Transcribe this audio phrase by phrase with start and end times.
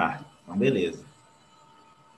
[0.00, 1.04] Tá, então beleza.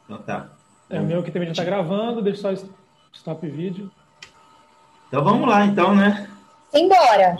[0.04, 0.46] Então tá.
[0.88, 2.66] É o meu que também já está gravando, deixa só
[3.12, 3.90] stop vídeo.
[5.08, 6.30] Então vamos lá, então, né?
[6.72, 7.36] Embora!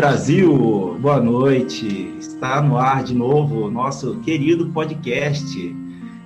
[0.00, 0.96] Brasil!
[0.98, 2.16] Boa noite!
[2.18, 5.76] Está no ar de novo o nosso querido podcast,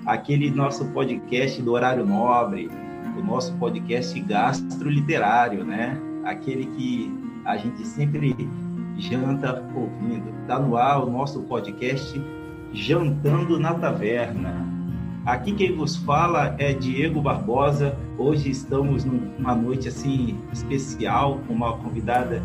[0.07, 2.71] aquele nosso podcast do horário nobre,
[3.19, 6.01] o nosso podcast gastroliterário, né?
[6.25, 7.13] Aquele que
[7.45, 8.49] a gente sempre
[8.97, 10.33] janta ouvindo.
[10.43, 12.23] Está no ar o nosso podcast
[12.73, 14.55] Jantando na Taverna.
[15.27, 17.99] Aqui quem vos fala é Diego Barbosa.
[18.17, 22.41] Hoje estamos numa noite assim especial com uma convidada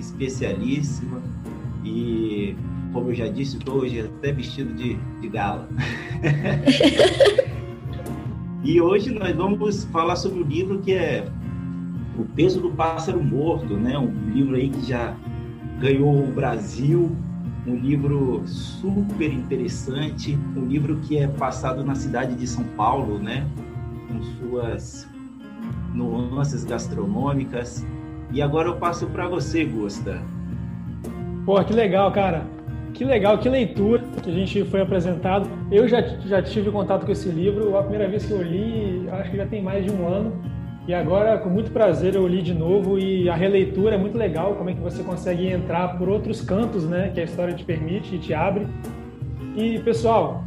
[0.00, 1.20] especialíssima
[1.84, 2.56] e,
[2.92, 5.68] como eu já disse, estou hoje até vestido de, de gala.
[8.64, 11.28] e hoje nós vamos falar sobre o livro que é
[12.18, 13.96] O Peso do Pássaro Morto, né?
[13.98, 15.14] Um livro aí que já
[15.78, 17.14] ganhou o Brasil,
[17.66, 23.46] um livro super interessante, um livro que é passado na cidade de São Paulo, né?
[24.08, 25.08] Com suas
[25.94, 27.86] nuances gastronômicas,
[28.32, 30.20] e agora eu passo para você, Gusta.
[31.44, 32.44] Pô, que legal, cara.
[32.94, 35.48] Que legal, que leitura que a gente foi apresentado.
[35.70, 37.76] Eu já, já tive contato com esse livro.
[37.76, 40.32] A primeira vez que eu li, acho que já tem mais de um ano.
[40.86, 42.98] E agora, com muito prazer, eu li de novo.
[42.98, 44.54] E a releitura é muito legal.
[44.54, 47.10] Como é que você consegue entrar por outros cantos, né?
[47.14, 48.66] Que a história te permite e te abre.
[49.56, 50.44] E, pessoal,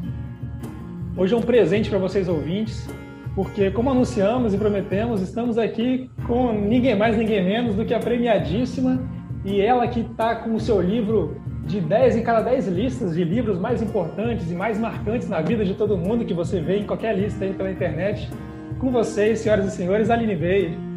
[1.18, 2.88] hoje é um presente para vocês ouvintes
[3.36, 8.00] porque, como anunciamos e prometemos, estamos aqui com ninguém mais, ninguém menos do que a
[8.00, 9.02] premiadíssima
[9.44, 11.36] e ela que está com o seu livro
[11.66, 15.66] de 10 em cada 10 listas de livros mais importantes e mais marcantes na vida
[15.66, 18.30] de todo mundo que você vê em qualquer lista aí pela internet.
[18.80, 20.93] Com vocês, senhoras e senhores, Aline Bey.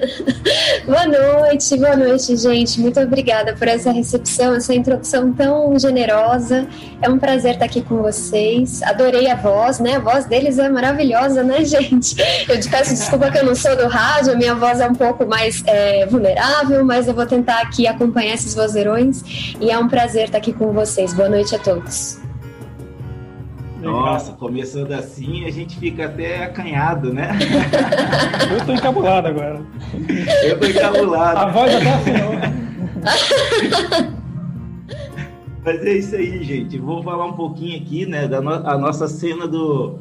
[0.86, 2.80] boa noite, boa noite, gente.
[2.80, 6.66] Muito obrigada por essa recepção, essa introdução tão generosa.
[7.02, 8.82] É um prazer estar aqui com vocês.
[8.82, 9.96] Adorei a voz, né?
[9.96, 12.16] A voz deles é maravilhosa, né, gente?
[12.48, 14.94] Eu te peço desculpa que eu não sou do rádio, a minha voz é um
[14.94, 19.22] pouco mais é, vulnerável, mas eu vou tentar aqui acompanhar esses vozeirões
[19.60, 21.12] e é um prazer estar aqui com vocês.
[21.12, 22.19] Boa noite a todos.
[23.80, 27.30] Nossa, começando assim, a gente fica até acanhado, né?
[28.52, 29.64] Eu tô encabulado agora.
[30.44, 31.38] Eu tô encabulado.
[31.38, 32.32] A voz até afinou.
[35.64, 36.78] Mas é isso aí, gente.
[36.78, 39.98] Vou falar um pouquinho aqui, né, da no a nossa cena do,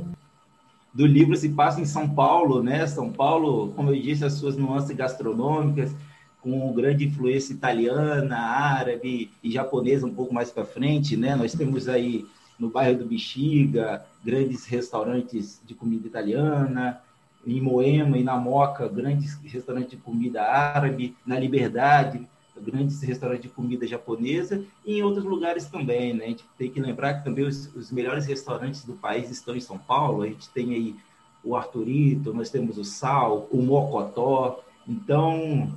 [0.94, 2.88] do livro se passa em São Paulo, né?
[2.88, 5.94] São Paulo, como eu disse, as suas nuances gastronômicas,
[6.42, 11.36] com grande influência italiana, árabe e japonesa um pouco mais para frente, né?
[11.36, 12.26] Nós temos aí
[12.60, 17.02] no bairro do Bexiga, grandes restaurantes de comida italiana,
[17.46, 22.28] em Moema e na Moca, grandes restaurantes de comida árabe, na Liberdade,
[22.62, 26.26] grandes restaurantes de comida japonesa, e em outros lugares também, né?
[26.26, 29.62] A gente tem que lembrar que também os, os melhores restaurantes do país estão em
[29.62, 30.96] São Paulo, a gente tem aí
[31.42, 35.72] o Arturito, nós temos o Sal, o Mocotó, então,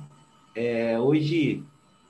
[0.55, 1.63] é, hoje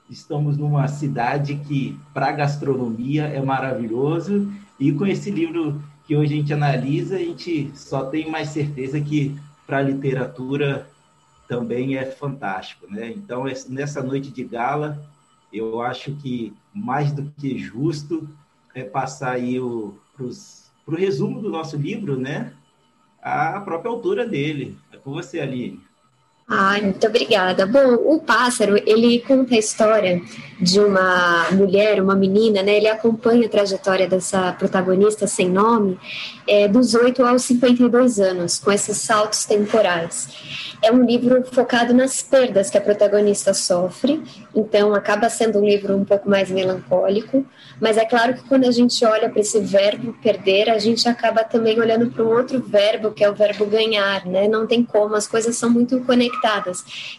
[0.08, 6.36] estamos numa cidade que, para gastronomia, é maravilhoso e com esse livro que hoje a
[6.36, 9.34] gente analisa, a gente só tem mais certeza que
[9.66, 10.88] para a literatura
[11.48, 13.10] também é fantástico, né?
[13.10, 15.02] Então, nessa noite de gala,
[15.52, 18.28] eu acho que mais do que justo
[18.74, 20.24] é passar aí para
[20.94, 22.52] o resumo do nosso livro, né?
[23.22, 24.76] A própria autora dele.
[24.92, 25.80] É com você, Aline.
[26.46, 27.64] Ai, muito obrigada.
[27.64, 30.20] Bom, o pássaro, ele conta a história
[30.60, 32.76] de uma mulher, uma menina, né?
[32.76, 35.98] Ele acompanha a trajetória dessa protagonista sem nome
[36.46, 40.28] é, dos 8 aos 52 anos, com esses saltos temporais.
[40.82, 44.22] É um livro focado nas perdas que a protagonista sofre,
[44.54, 47.44] então acaba sendo um livro um pouco mais melancólico,
[47.80, 51.42] mas é claro que quando a gente olha para esse verbo perder, a gente acaba
[51.42, 54.46] também olhando para um outro verbo, que é o verbo ganhar, né?
[54.46, 56.33] Não tem como, as coisas são muito conectadas.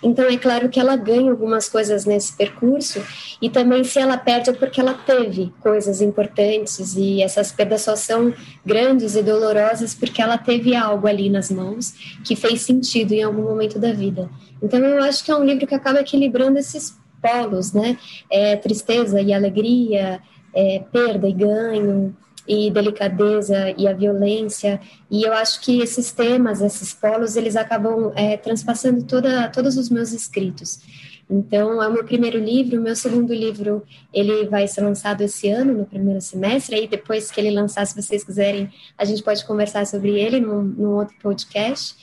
[0.02, 3.02] Então é claro que ela ganha algumas coisas nesse percurso,
[3.42, 7.96] e também se ela perde é porque ela teve coisas importantes, e essas perdas só
[7.96, 8.34] são
[8.66, 13.44] grandes e dolorosas porque ela teve algo ali nas mãos que fez sentido em algum
[13.44, 14.30] momento da vida.
[14.62, 17.98] Então eu acho que é um livro que acaba equilibrando esses polos, né?
[18.30, 20.22] É, tristeza e alegria,
[20.54, 22.16] é, perda e ganho,
[22.48, 24.80] e delicadeza e a violência.
[25.10, 29.90] E eu acho que esses temas esses polos eles acabam é, transpassando toda todos os
[29.90, 30.80] meus escritos.
[31.30, 32.80] Então é o meu primeiro livro.
[32.80, 33.84] O meu segundo livro
[34.14, 36.76] ele vai ser lançado esse ano no primeiro semestre.
[36.76, 40.62] Aí depois que ele lançar se vocês quiserem a gente pode conversar sobre ele num,
[40.62, 41.96] num outro podcast.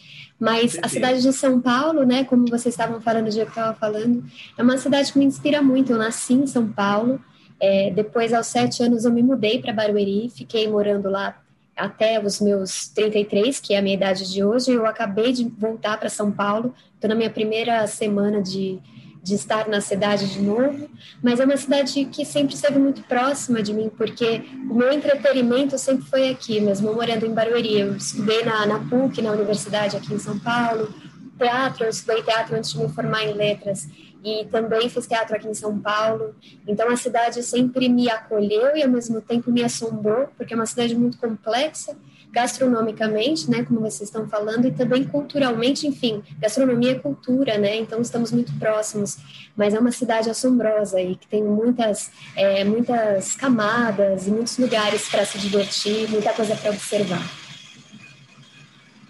[0.43, 3.63] Mas a cidade de São Paulo, né, como vocês estavam falando, o dia que eu
[3.63, 4.25] estava falando,
[4.59, 5.93] é uma cidade que me inspira muito.
[5.93, 7.21] Eu nasci em São Paulo,
[7.63, 11.41] é, depois, aos sete anos, eu me mudei para Barueri, fiquei morando lá
[11.77, 14.73] até os meus 33, que é a minha idade de hoje.
[14.73, 18.81] Eu acabei de voltar para São Paulo, estou na minha primeira semana de,
[19.23, 20.91] de estar na cidade de novo,
[21.23, 25.79] mas é uma cidade que sempre esteve muito próxima de mim, porque o meu entretenimento
[25.79, 27.79] sempre foi aqui, mesmo morando em Barueri.
[27.79, 30.93] Eu estudei na, na PUC, na universidade aqui em São Paulo,
[31.39, 33.89] teatro, eu estudei teatro antes de me formar em letras
[34.25, 36.35] e também fiz teatro aqui em São Paulo.
[36.67, 40.67] Então a cidade sempre me acolheu e ao mesmo tempo me assombrou, porque é uma
[40.67, 41.97] cidade muito complexa,
[42.31, 48.01] gastronomicamente, né, como vocês estão falando, e também culturalmente, enfim, gastronomia é cultura, né, então
[48.01, 49.19] estamos muito próximos,
[49.55, 55.11] mas é uma cidade assombrosa e que tem muitas, é, muitas camadas e muitos lugares
[55.11, 57.23] para se divertir, muita coisa para observar.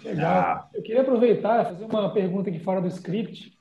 [0.03, 0.69] Legal.
[0.73, 3.53] Eu queria aproveitar e fazer uma pergunta aqui fora do script,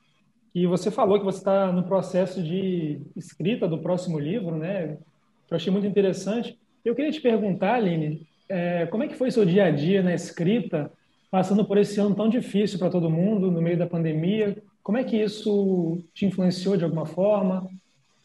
[0.55, 4.99] e você falou que você está no processo de escrita do próximo livro, né?
[5.47, 6.59] Que eu achei muito interessante.
[6.85, 10.15] Eu queria te perguntar, Aline, é, como é que foi seu dia a dia na
[10.15, 10.93] escrita,
[11.31, 14.63] passando por esse ano tão difícil para todo mundo, no meio da pandemia?
[14.83, 17.67] Como é que isso te influenciou de alguma forma?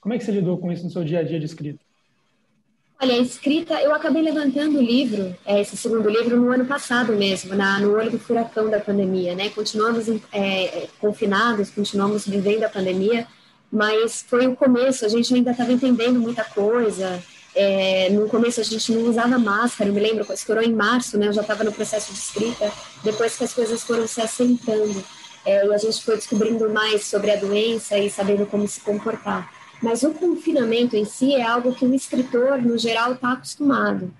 [0.01, 1.86] Como é que você lidou com isso no seu dia a dia de escrita?
[2.99, 7.13] Olha, a escrita, eu acabei levantando o livro, é, esse segundo livro, no ano passado
[7.13, 9.49] mesmo, na, no olho do furacão da pandemia, né?
[9.49, 13.27] Continuamos é, é, confinados, continuamos vivendo a pandemia,
[13.71, 17.23] mas foi o começo, a gente ainda estava entendendo muita coisa.
[17.53, 21.27] É, no começo a gente não usava máscara, eu me lembro, estourou em março, né?
[21.27, 22.71] Eu já estava no processo de escrita,
[23.03, 25.03] depois que as coisas foram se assentando.
[25.45, 29.56] É, e a gente foi descobrindo mais sobre a doença e sabendo como se comportar.
[29.81, 34.11] Mas o confinamento em si é algo que o escritor, no geral, está acostumado,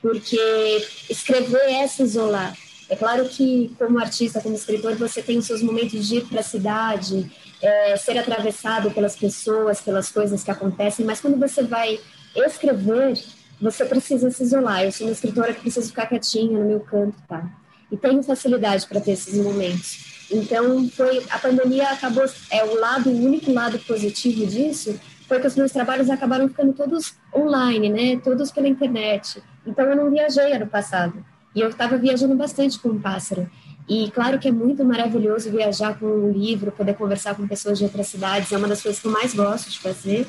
[0.00, 2.56] porque escrever é se isolar.
[2.88, 6.40] É claro que, como artista, como escritor, você tem os seus momentos de ir para
[6.40, 7.30] a cidade,
[7.60, 11.98] é, ser atravessado pelas pessoas, pelas coisas que acontecem, mas quando você vai
[12.34, 13.22] escrever,
[13.60, 14.82] você precisa se isolar.
[14.82, 17.48] Eu sou uma escritora que precisa ficar quietinha no meu canto, tá?
[17.90, 20.11] E tenho facilidade para ter esses momentos.
[20.32, 24.98] Então, foi a pandemia acabou é o lado o único lado positivo disso
[25.28, 28.20] foi que os meus trabalhos acabaram ficando todos online, né?
[28.22, 29.42] Todos pela internet.
[29.66, 31.24] Então, eu não viajei ano passado.
[31.54, 33.48] E eu estava viajando bastante com o pássaro.
[33.88, 37.84] E claro que é muito maravilhoso viajar com um livro, poder conversar com pessoas de
[37.84, 40.26] outras cidades, é uma das coisas que eu mais gosto de fazer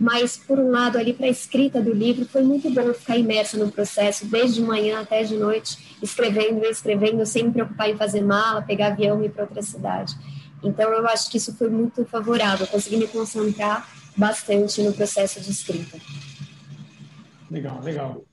[0.00, 3.58] mas por um lado ali para a escrita do livro foi muito bom ficar imersa
[3.58, 7.96] no processo desde de manhã até de noite escrevendo e escrevendo sem me preocupar em
[7.98, 10.14] fazer mala pegar avião e ir para outra cidade.
[10.64, 13.86] Então eu acho que isso foi muito favorável consegui me concentrar
[14.16, 15.98] bastante no processo de escrita.
[17.50, 18.24] Legal legal.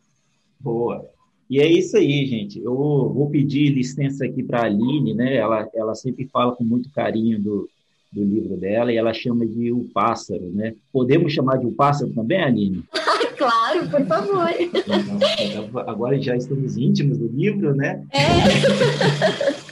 [0.57, 1.05] Boa.
[1.49, 2.59] E é isso aí gente.
[2.63, 5.35] Eu vou pedir licença aqui para a Aline né?
[5.35, 7.69] Ela ela sempre fala com muito carinho do
[8.11, 10.73] do livro dela, e ela chama de O Pássaro, né?
[10.91, 12.83] Podemos chamar de O Pássaro também, Aline?
[13.37, 14.49] claro, por favor.
[14.59, 18.03] Então, agora já estamos íntimos do livro, né?
[18.11, 19.67] É.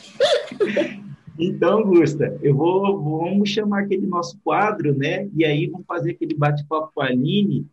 [1.38, 5.28] Então, Gusta, eu vou vamos chamar aquele nosso quadro, né?
[5.36, 7.68] E aí vamos fazer aquele bate-papo com a Aline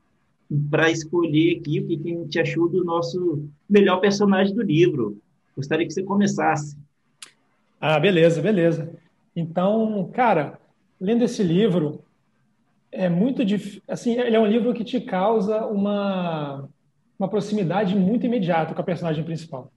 [0.68, 5.16] para escolher aqui o que a gente achou do nosso melhor personagem do livro.
[5.56, 6.76] Gostaria que você começasse.
[7.80, 8.92] Ah, beleza, beleza.
[9.34, 10.58] Então, cara,
[11.00, 12.04] lendo esse livro,
[12.90, 13.82] é muito difícil.
[13.88, 16.68] Assim, ele é um livro que te causa uma,
[17.18, 19.72] uma proximidade muito imediata com a personagem principal.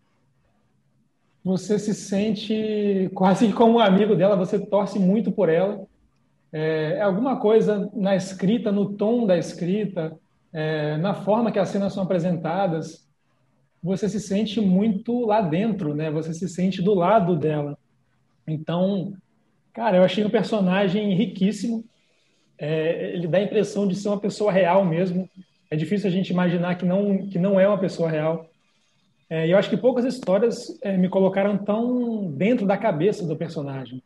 [1.43, 5.85] Você se sente quase como um amigo dela, você torce muito por ela.
[6.51, 10.17] É, é alguma coisa na escrita, no tom da escrita,
[10.51, 13.05] é, na forma que as cenas são apresentadas,
[13.81, 16.09] você se sente muito lá dentro, né?
[16.09, 17.77] Você se sente do lado dela.
[18.47, 19.13] Então,
[19.75, 21.83] Cara, eu achei um personagem riquíssimo.
[22.57, 25.29] É, ele dá a impressão de ser uma pessoa real mesmo.
[25.69, 28.49] É difícil a gente imaginar que não, que não é uma pessoa real.
[29.29, 34.01] É, eu acho que poucas histórias é, me colocaram tão dentro da cabeça do personagem.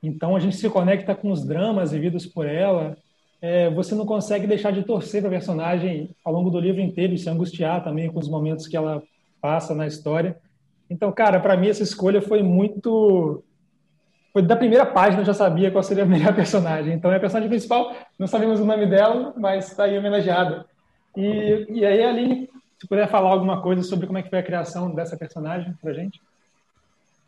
[0.00, 2.96] Então a gente se conecta com os dramas vividos por ela.
[3.42, 7.14] É, você não consegue deixar de torcer para a personagem ao longo do livro inteiro
[7.14, 9.02] e se angustiar também com os momentos que ela
[9.40, 10.36] passa na história.
[10.88, 13.42] Então, cara, para mim essa escolha foi muito
[14.34, 16.92] foi da primeira página eu já sabia qual seria a melhor personagem.
[16.92, 20.66] Então é a personagem principal, não sabemos o nome dela, mas está aí homenageada.
[21.16, 24.42] E, e aí, Aline, se puder falar alguma coisa sobre como é que foi a
[24.42, 26.20] criação dessa personagem para gente?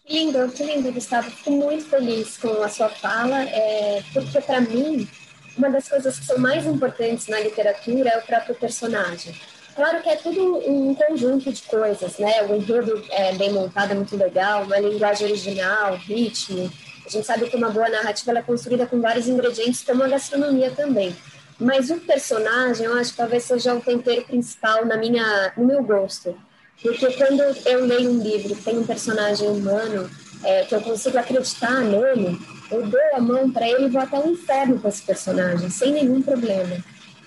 [0.04, 1.30] Que lindo, que lindo, Gustavo.
[1.30, 5.08] Fico muito feliz com a sua fala, é, porque para mim,
[5.56, 9.32] uma das coisas que são mais importantes na literatura é o próprio personagem.
[9.76, 12.42] Claro que é tudo um conjunto de coisas, né?
[12.48, 16.72] O enredo é bem montado, é muito legal, uma linguagem original, ritmo.
[17.06, 20.72] A gente sabe que uma boa narrativa é construída com vários ingredientes, como a gastronomia
[20.72, 21.16] também.
[21.58, 25.82] Mas o personagem, eu acho que talvez seja o tempero principal na minha, no meu
[25.84, 26.36] gosto.
[26.82, 30.10] Porque quando eu leio um livro que tem um personagem humano,
[30.44, 32.38] é, que eu consigo acreditar nele,
[32.70, 35.92] eu dou a mão para ele e vou até o inferno com esse personagem, sem
[35.92, 36.76] nenhum problema.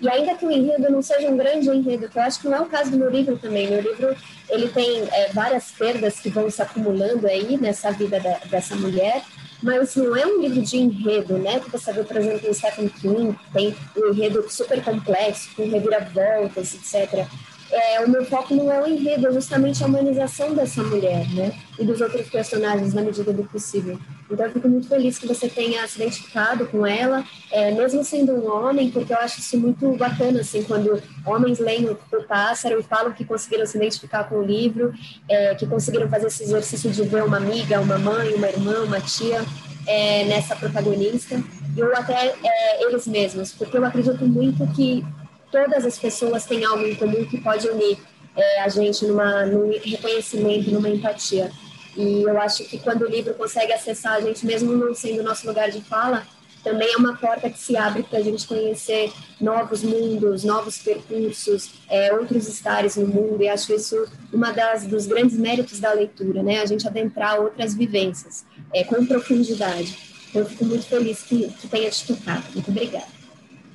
[0.02, 2.58] E ainda que o enredo não seja um grande enredo, que eu acho que não
[2.58, 3.70] é o caso do meu livro também.
[3.70, 4.16] Meu livro
[4.50, 9.24] ele tem é, várias perdas que vão se acumulando aí nessa vida da, dessa mulher,
[9.62, 11.60] mas não é um livro de enredo, né?
[11.60, 16.76] Que você vê, por exemplo, em Stephen King, tem um enredo super complexo, com reviravoltas,
[16.76, 17.28] etc
[17.72, 21.54] é, o meu foco não é o enredo, é justamente a humanização dessa mulher, né?
[21.78, 24.00] E dos outros personagens na medida do possível.
[24.30, 28.34] Então eu fico muito feliz que você tenha se identificado com ela, é, mesmo sendo
[28.34, 31.98] um homem, porque eu acho isso muito bacana, assim, quando homens leem o,
[32.28, 34.94] Pássaro e falam que conseguiram se identificar com o livro,
[35.28, 39.02] é, que conseguiram fazer esse exercício de ver uma amiga, uma mãe, uma irmã, uma
[39.02, 39.44] tia
[39.88, 41.42] é, nessa protagonista,
[41.78, 45.04] ou até é, eles mesmos, porque eu acredito muito que
[45.52, 47.98] todas as pessoas têm algo em comum que pode unir
[48.36, 51.52] é, a gente numa, num reconhecimento, numa empatia.
[51.96, 55.24] E eu acho que quando o livro consegue acessar a gente, mesmo não sendo o
[55.24, 56.26] nosso lugar de fala,
[56.64, 61.72] também é uma porta que se abre para a gente conhecer novos mundos, novos percursos,
[61.90, 63.42] é, outros estares no mundo.
[63.42, 66.62] E acho isso uma das dos grandes méritos da leitura, né?
[66.62, 69.98] A gente adentrar outras vivências é, com profundidade.
[70.30, 72.44] Então, eu fico muito feliz que, que tenha te tocado.
[72.54, 73.19] Muito obrigada.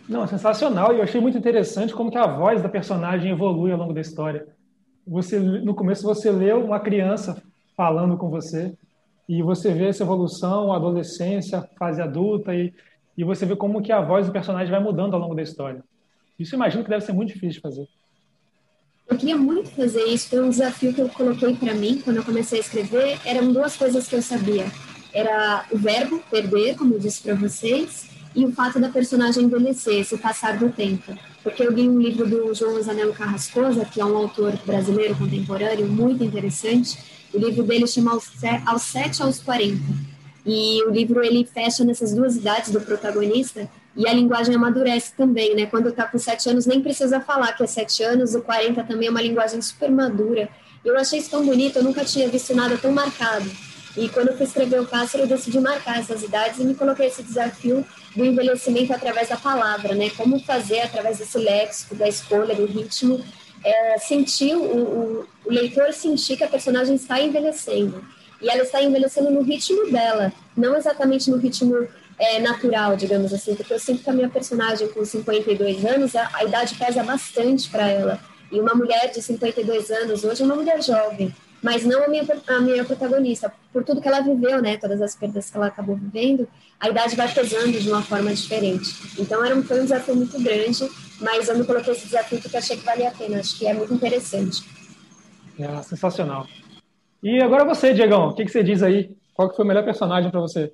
[0.09, 0.93] Não, sensacional.
[0.93, 4.01] E eu achei muito interessante como que a voz da personagem evolui ao longo da
[4.01, 4.47] história.
[5.07, 7.43] Você, no começo você leu uma criança
[7.77, 8.75] falando com você
[9.29, 12.73] e você vê essa evolução, a adolescência, fase adulta e,
[13.17, 15.83] e você vê como que a voz do personagem vai mudando ao longo da história.
[16.39, 17.89] Isso imagino que deve ser muito difícil de fazer.
[19.07, 22.25] Eu queria muito fazer isso, foi um desafio que eu coloquei para mim quando eu
[22.25, 23.19] comecei a escrever.
[23.25, 24.65] Eram duas coisas que eu sabia.
[25.13, 30.01] Era o verbo perder, como eu disse para vocês, e o fato da personagem envelhecer,
[30.01, 31.17] esse passar do tempo.
[31.43, 35.87] Porque eu li um livro do João Zanello Carrascosa, que é um autor brasileiro contemporâneo
[35.87, 36.99] muito interessante.
[37.33, 38.13] O livro dele chama
[38.67, 39.79] Aos Sete aos 40.
[40.47, 45.55] E o livro ele fecha nessas duas idades do protagonista e a linguagem amadurece também,
[45.55, 45.67] né?
[45.67, 49.09] Quando está com sete anos, nem precisa falar que é sete anos, o 40 também
[49.09, 50.49] é uma linguagem super madura.
[50.85, 53.49] Eu achei isso tão bonito, eu nunca tinha visto nada tão marcado.
[53.97, 57.07] E quando eu fui escrever o Pássaro, eu decidi marcar essas idades e me coloquei
[57.07, 57.85] esse desafio
[58.15, 60.11] do envelhecimento através da palavra, né?
[60.11, 63.25] Como fazer através desse léxico, da escolha, do ritmo,
[63.65, 68.05] é, sentir o, o, o, leitor sentir que a personagem está envelhecendo
[68.43, 73.55] e ela está envelhecendo no ritmo dela, não exatamente no ritmo é, natural, digamos assim,
[73.55, 77.71] porque eu sinto que a minha personagem com 52 anos, a, a idade pesa bastante
[77.71, 78.21] para ela.
[78.53, 81.35] E uma mulher de 52 anos hoje é uma mulher jovem
[81.65, 85.17] mas não a minha, a minha protagonista, por tudo que ela viveu, né, todas as
[85.17, 86.47] perdas que ela acabou vivendo,
[86.79, 88.91] a idade vai pesando de uma forma diferente.
[89.19, 90.87] Então era um, foi um desafio muito grande,
[91.23, 93.73] mas eu me coloquei esse desafio porque achei que valia a pena, acho que é
[93.73, 94.63] muito interessante.
[95.59, 96.47] É, sensacional.
[97.23, 99.17] E agora você, Diegão, o que, que você diz aí?
[99.33, 100.71] Qual que foi o melhor personagem para você?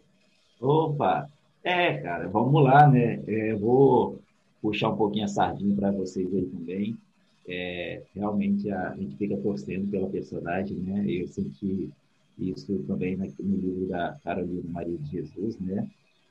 [0.61, 1.29] Opa!
[1.63, 3.23] É, cara, vamos lá, né?
[3.29, 4.21] É, vou
[4.61, 6.99] puxar um pouquinho a sardinha para vocês aí também
[7.51, 11.05] é, realmente a, a, gente fica torcendo pela personagem, né?
[11.09, 11.91] Eu senti
[12.39, 15.91] isso também no livro da Carolina Maria de Jesus, né?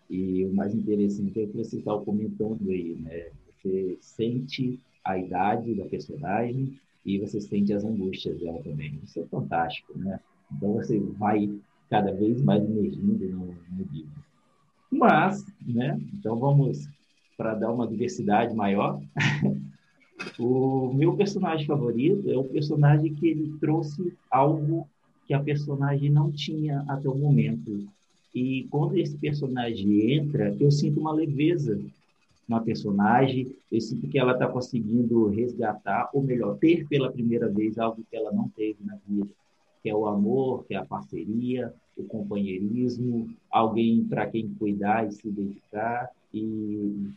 [0.10, 3.28] E o mais interessante é que você está comentando aí, né?
[3.52, 8.98] Você sente a idade da personagem e você sente as angústias dela também.
[9.04, 10.20] Isso é fantástico, né?
[10.56, 11.50] Então você vai
[11.90, 14.24] cada vez mais emergindo no, no livro.
[14.90, 16.00] Mas, né?
[16.14, 16.88] Então vamos
[17.38, 19.02] para dar uma diversidade maior.
[20.38, 24.88] O meu personagem favorito é o personagem que ele trouxe algo
[25.28, 27.88] que a personagem não tinha até o momento.
[28.34, 31.80] E quando esse personagem entra, eu sinto uma leveza
[32.48, 37.78] na personagem, eu sinto que ela está conseguindo resgatar, ou melhor, ter pela primeira vez
[37.78, 39.30] algo que ela não teve na vida,
[39.84, 45.12] que é o amor, que é a parceria, o companheirismo, alguém para quem cuidar e
[45.12, 46.10] se dedicar.
[46.34, 47.12] E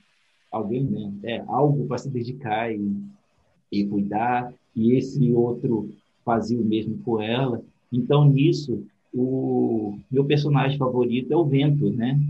[0.52, 1.12] alguém, né?
[1.22, 2.94] É algo para se dedicar e,
[3.72, 5.90] e cuidar, e esse outro
[6.24, 7.62] fazia o mesmo com ela.
[7.90, 12.20] Então, nisso, o meu personagem favorito é o vento, né?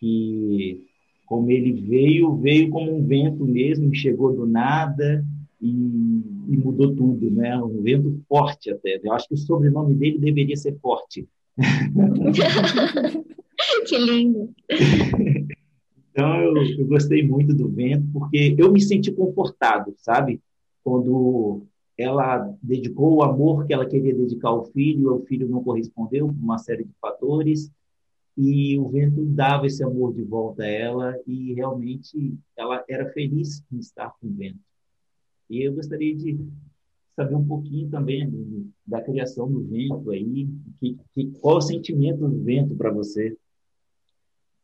[0.00, 0.84] Que,
[1.26, 5.24] como ele veio, veio como um vento mesmo, chegou do nada
[5.60, 7.58] e, e, mudou tudo, né?
[7.58, 9.00] Um vento forte até.
[9.02, 11.28] Eu acho que o sobrenome dele deveria ser Forte.
[13.88, 14.50] que lindo!
[16.18, 20.42] Então, eu, eu, gostei muito do vento, porque eu me senti confortado, sabe?
[20.82, 21.62] Quando
[21.96, 26.34] ela dedicou o amor que ela queria dedicar ao filho, o filho não correspondeu por
[26.34, 27.70] uma série de fatores,
[28.36, 33.62] e o vento dava esse amor de volta a ela, e realmente ela era feliz
[33.70, 34.58] em estar com o vento.
[35.48, 36.36] E eu gostaria de
[37.14, 40.48] saber um pouquinho também da criação do vento aí,
[40.80, 43.37] que, que, qual o sentimento do vento para você?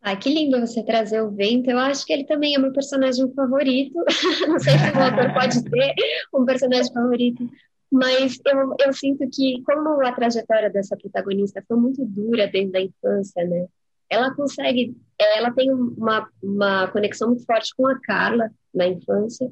[0.06, 1.70] Ah, que lindo você trazer o vento.
[1.70, 3.94] Eu acho que ele também é meu personagem favorito.
[4.46, 5.94] Não sei se o autor pode ter
[6.34, 7.50] um personagem favorito,
[7.90, 12.82] mas eu, eu sinto que, como a trajetória dessa protagonista foi muito dura desde a
[12.82, 13.66] infância, né?
[14.10, 19.50] Ela consegue, ela tem uma, uma conexão muito forte com a Carla na infância,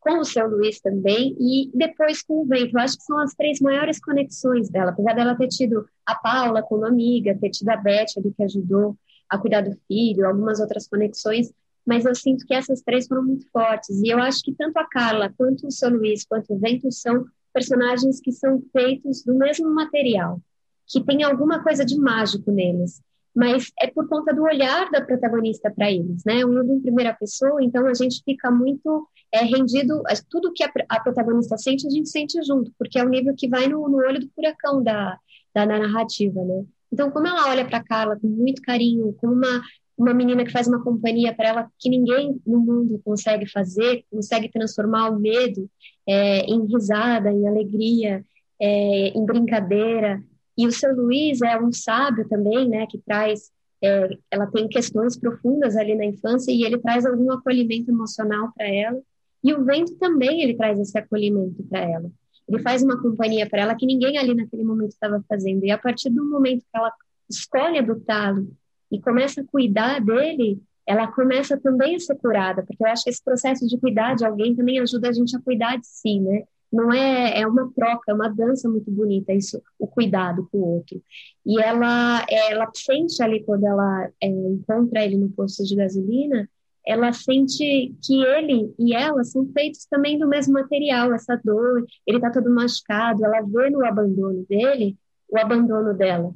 [0.00, 2.76] com o seu Luiz também, e depois com o vento.
[2.76, 6.62] Eu acho que são as três maiores conexões dela, apesar dela ter tido a Paula
[6.62, 10.86] como amiga, ter tido a Beth ali que ajudou a cuidar do filho, algumas outras
[10.86, 11.52] conexões,
[11.86, 14.00] mas eu sinto que essas três foram muito fortes.
[14.00, 17.24] E eu acho que tanto a Carla, quanto o seu Luiz, quanto o Vento são
[17.52, 20.40] personagens que são feitos do mesmo material,
[20.86, 23.00] que tem alguma coisa de mágico neles.
[23.34, 26.44] Mas é por conta do olhar da protagonista para eles, né?
[26.44, 30.70] Um livro em primeira pessoa, então a gente fica muito é, rendido, tudo que a,
[30.88, 33.98] a, protagonista sente, a gente sente junto, porque é um livro que vai no, no
[33.98, 35.18] olho do furacão da,
[35.52, 36.64] da narrativa, né?
[36.94, 39.62] Então, como ela olha para Carla com muito carinho, como uma,
[39.98, 44.48] uma menina que faz uma companhia para ela que ninguém no mundo consegue fazer, consegue
[44.48, 45.68] transformar o medo
[46.08, 48.24] é, em risada, em alegria,
[48.60, 50.22] é, em brincadeira.
[50.56, 53.50] E o seu Luiz é um sábio também, né, que traz,
[53.82, 58.68] é, ela tem questões profundas ali na infância e ele traz algum acolhimento emocional para
[58.68, 59.02] ela.
[59.42, 62.08] E o vento também ele traz esse acolhimento para ela.
[62.48, 65.64] Ele faz uma companhia para ela que ninguém ali naquele momento estava fazendo.
[65.64, 66.92] E a partir do momento que ela
[67.28, 68.48] escolhe adotá-lo
[68.90, 73.10] e começa a cuidar dele, ela começa também a ser curada, porque eu acho que
[73.10, 76.44] esse processo de cuidar de alguém também ajuda a gente a cuidar de si, né?
[76.70, 80.74] Não é, é uma troca, é uma dança muito bonita, isso, o cuidado com o
[80.74, 81.00] outro.
[81.46, 86.48] E ela, ela sente ali, quando ela é, encontra ele no posto de gasolina,
[86.86, 92.18] ela sente que ele e ela são feitos também do mesmo material, essa dor, ele
[92.18, 94.96] está todo machucado, ela vê no abandono dele
[95.28, 96.32] o abandono dela.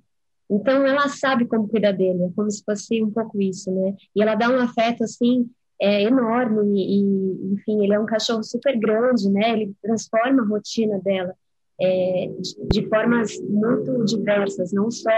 [0.50, 3.94] Então ela sabe como cuidar dele, é como se fosse um pouco isso, né?
[4.16, 8.76] E ela dá um afeto assim é, enorme e, enfim, ele é um cachorro super
[8.78, 9.52] grande, né?
[9.52, 11.34] Ele transforma a rotina dela
[11.80, 15.10] é, de, de, formas muito diversas, não só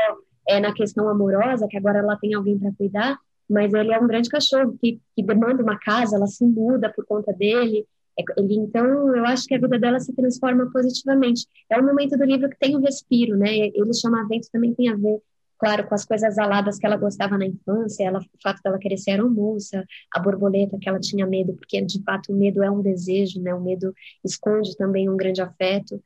[0.48, 3.18] é, na questão amorosa, que agora ela tem alguém para cuidar,
[3.50, 7.04] mas ele é um grande cachorro que, que demanda uma casa, ela se muda por
[7.04, 7.84] conta dele.
[8.18, 11.46] É, ele, então, eu acho que a vida dela se transforma positivamente.
[11.68, 13.50] É o momento do livro que tem o um respiro, né?
[13.52, 15.18] Ele chama vento também tem a ver,
[15.58, 18.98] claro, com as coisas aladas que ela gostava na infância, ela, o fato dela querer
[18.98, 19.84] ser moça,
[20.14, 23.52] a borboleta que ela tinha medo, porque de fato o medo é um desejo, né?
[23.52, 23.92] O medo
[24.24, 26.00] esconde também um grande afeto.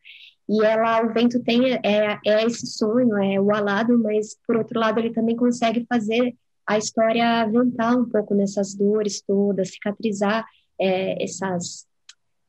[0.49, 4.79] E ela, o vento tem é, é esse sonho, é o alado, mas por outro
[4.79, 6.35] lado ele também consegue fazer
[6.66, 10.44] a história aventar um pouco nessas dores todas, cicatrizar
[10.81, 11.87] é, essas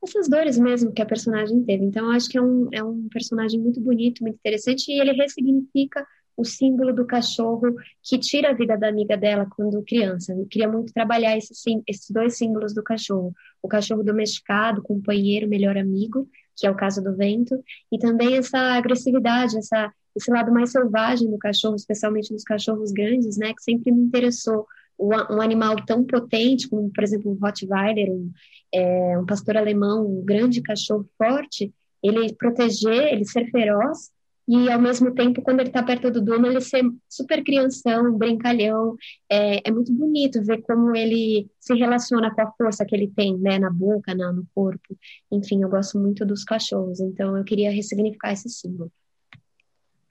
[0.04, 1.84] essas dores mesmo que a personagem teve.
[1.84, 6.06] Então, acho que é um, é um personagem muito bonito, muito interessante, e ele ressignifica
[6.38, 10.34] o símbolo do cachorro que tira a vida da amiga dela quando criança.
[10.34, 11.54] Eu queria muito trabalhar esse,
[11.88, 13.34] esses dois símbolos do cachorro.
[13.62, 17.56] O cachorro domesticado, companheiro, melhor amigo, que é o caso do vento,
[17.92, 23.38] e também essa agressividade, essa esse lado mais selvagem do cachorro, especialmente nos cachorros grandes,
[23.38, 24.66] né, que sempre me interessou.
[24.98, 28.32] Um animal tão potente como, por exemplo, um Rottweiler, um,
[28.74, 34.10] é, um pastor alemão, um grande cachorro forte, ele proteger, ele ser feroz
[34.48, 38.96] e, ao mesmo tempo, quando ele está perto do dono, ele ser super crianção, brincalhão.
[39.28, 43.36] É, é, muito bonito ver como ele se relaciona com a força que ele tem,
[43.40, 44.96] né, na boca, na, no corpo.
[45.32, 48.92] Enfim, eu gosto muito dos cachorros, então eu queria ressignificar esse símbolo.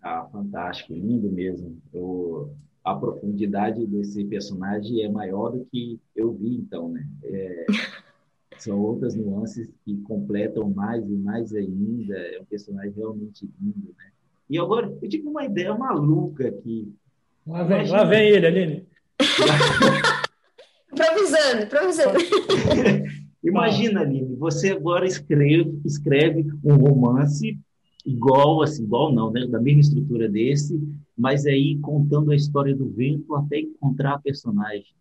[0.03, 1.81] Ah, fantástico, lindo mesmo.
[1.93, 7.09] Eu, a profundidade desse personagem é maior do que eu vi, então, né?
[7.23, 7.67] É,
[8.59, 12.17] são outras nuances que completam mais e mais ainda.
[12.17, 14.11] É um personagem realmente lindo, né?
[14.49, 16.93] E agora, eu tive uma ideia maluca aqui.
[17.47, 17.99] Lá vem, Imagina...
[17.99, 18.89] lá vem ele, Aline.
[20.93, 22.19] improvisando, improvisando.
[23.45, 27.59] Imagina, Aline, você agora escreve, escreve um romance
[28.07, 29.47] igual, assim, igual não, né?
[29.47, 30.81] Da mesma estrutura desse,
[31.17, 34.95] mas aí contando a história do vento até encontrar a personagem.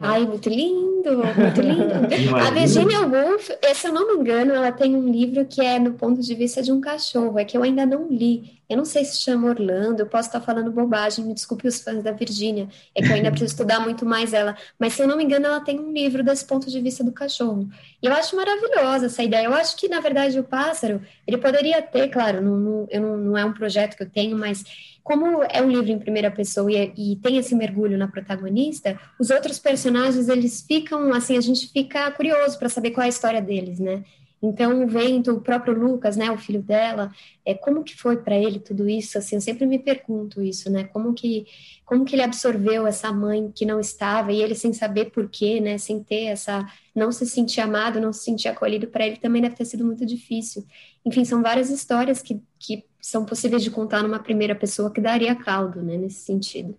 [0.00, 2.34] Ai, muito lindo, muito lindo.
[2.36, 5.94] a Virginia Woolf, se eu não me engano, ela tem um livro que é no
[5.94, 8.60] ponto de vista de um cachorro, é que eu ainda não li.
[8.68, 12.02] Eu não sei se chama Orlando, eu posso estar falando bobagem, me desculpe os fãs
[12.02, 14.56] da Virginia, é que eu ainda preciso estudar muito mais ela.
[14.78, 17.12] Mas se eu não me engano, ela tem um livro desse ponto de vista do
[17.12, 17.68] cachorro.
[18.02, 19.44] E eu acho maravilhosa essa ideia.
[19.46, 23.16] Eu acho que, na verdade, o pássaro, ele poderia ter, claro, não, não, eu não,
[23.16, 24.64] não é um projeto que eu tenho, mas
[25.04, 29.28] como é um livro em primeira pessoa e, e, tem esse mergulho na protagonista, os
[29.28, 33.42] outros personagens eles ficam assim, a gente fica curioso para saber qual é a história
[33.42, 34.02] deles, né?
[34.46, 37.10] Então, o Vento, o próprio Lucas, né, o filho dela,
[37.46, 39.16] é como que foi para ele tudo isso?
[39.16, 40.84] Assim, eu sempre me pergunto isso, né?
[40.84, 41.46] Como que
[41.84, 45.78] como que ele absorveu essa mãe que não estava e ele sem saber porquê, né,
[45.78, 49.56] sem ter essa não se sentir amado, não se sentir acolhido, para ele também deve
[49.56, 50.64] ter sido muito difícil.
[51.04, 55.34] Enfim, são várias histórias que, que são possíveis de contar numa primeira pessoa que daria
[55.34, 56.76] caldo, né, nesse sentido.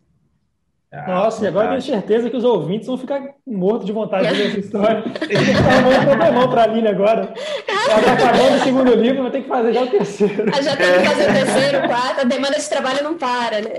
[0.96, 4.30] Ah, Nossa, e agora eu tenho certeza que os ouvintes vão ficar mortos de vontade
[4.30, 5.04] de ver essa história.
[5.28, 7.34] Estão dando mão para a Aline agora.
[7.68, 10.64] Ela está acabando o segundo livro, vai ter que fazer já o terceiro.
[10.64, 13.72] já tem que fazer o terceiro, o quarto, a demanda de trabalho não para, né?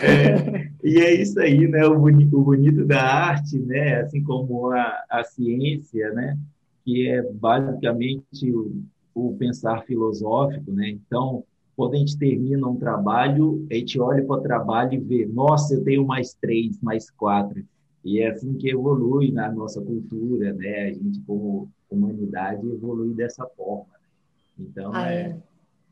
[0.00, 1.84] É, e é isso aí, né?
[1.86, 4.02] O bonito, o bonito da arte, né?
[4.02, 6.36] Assim como a, a ciência, né?
[6.84, 8.80] Que é basicamente o,
[9.12, 10.88] o pensar filosófico, né?
[10.88, 11.42] Então,
[11.78, 15.74] quando a gente termina um trabalho, a gente olha para o trabalho e vê, nossa,
[15.74, 17.64] eu tenho mais três, mais quatro.
[18.04, 20.88] E é assim que evolui na nossa cultura, né?
[20.88, 23.86] A gente, como humanidade, evolui dessa forma.
[24.58, 25.38] Então, ah, é,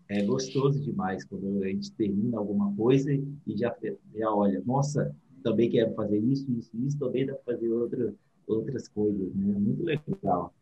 [0.09, 0.23] é.
[0.23, 3.73] é gostoso demais quando a gente termina alguma coisa e já,
[4.13, 8.13] já olha, nossa, também quero fazer isso, isso, isso, também dá para fazer outra,
[8.45, 9.55] outras coisas, né?
[9.57, 10.53] Muito legal.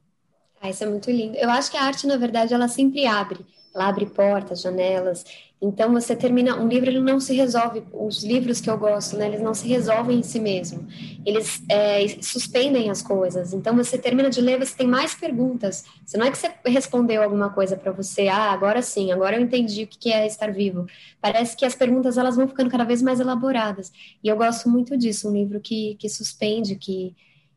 [0.60, 1.34] Ah, isso é muito lindo.
[1.38, 3.38] Eu acho que a arte, na verdade, ela sempre abre
[3.74, 5.24] ela abre portas, janelas.
[5.60, 7.82] Então você termina um livro, ele não se resolve.
[7.92, 10.86] Os livros que eu gosto, né, eles não se resolvem em si mesmo.
[11.24, 13.52] Eles é, suspendem as coisas.
[13.52, 15.84] Então você termina de ler, você tem mais perguntas.
[16.04, 19.42] Você não é que você respondeu alguma coisa para você, ah, agora sim, agora eu
[19.42, 20.86] entendi o que é estar vivo.
[21.20, 23.90] Parece que as perguntas elas vão ficando cada vez mais elaboradas.
[24.22, 27.14] E eu gosto muito disso, um livro que, que suspende, que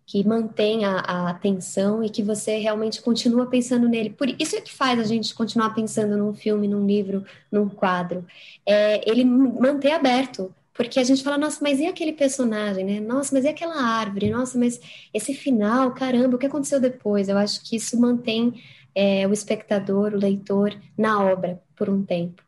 [0.07, 4.09] que mantém a, a, atenção e que você realmente continua pensando nele.
[4.09, 8.25] Por isso é que faz a gente continuar pensando num filme, num livro, num quadro.
[8.65, 13.01] É, ele manter aberto, porque a gente fala, nossa, mas e aquele personagem, né?
[13.01, 14.29] Nossa, mas e aquela árvore?
[14.29, 14.79] Nossa, mas
[15.13, 17.27] esse final, caramba, o que aconteceu depois?
[17.27, 18.63] Eu acho que isso mantém
[18.95, 22.41] é, o espectador, o leitor, na obra por um tempo.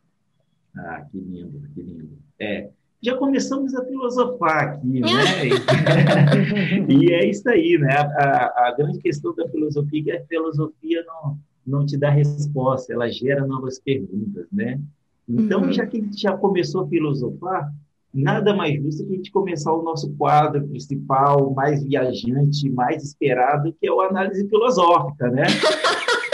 [0.78, 2.18] Ah, que lindo, que lindo.
[2.40, 2.70] É,
[3.02, 5.10] já começamos a filosofar aqui, né?
[6.90, 7.94] e é isso aí, né?
[7.96, 12.94] A, a, grande questão da filosofia é que a filosofia não, não te dá resposta,
[12.94, 14.80] ela gera novas perguntas, né?
[15.28, 15.72] Então, uhum.
[15.72, 17.72] já que a gente já começou a filosofar,
[18.12, 23.74] nada mais justo que a gente começar o nosso quadro principal, mais viajante, mais esperado,
[23.80, 25.44] que é o análise filosófica, né?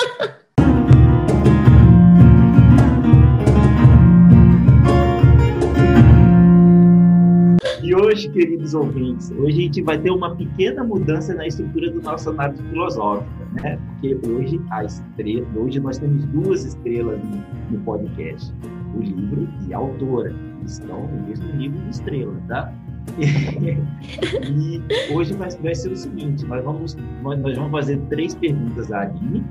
[8.15, 12.29] hoje, queridos ouvintes, hoje a gente vai ter uma pequena mudança na estrutura do nosso
[12.29, 13.77] análise filosófica, né?
[13.87, 18.53] Porque hoje a estrela, hoje nós temos duas estrelas no, no podcast,
[18.95, 20.33] o livro e a autora,
[20.65, 22.73] estão no mesmo nível de estrela, tá?
[23.19, 24.81] e
[25.13, 29.01] hoje vai, vai, ser o seguinte, nós vamos, nós, nós vamos fazer três perguntas à
[29.01, 29.43] Aline,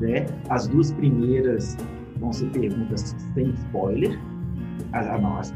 [0.00, 0.26] né?
[0.48, 1.76] As duas primeiras
[2.20, 4.16] vão ser perguntas sem spoiler,
[4.92, 5.06] as,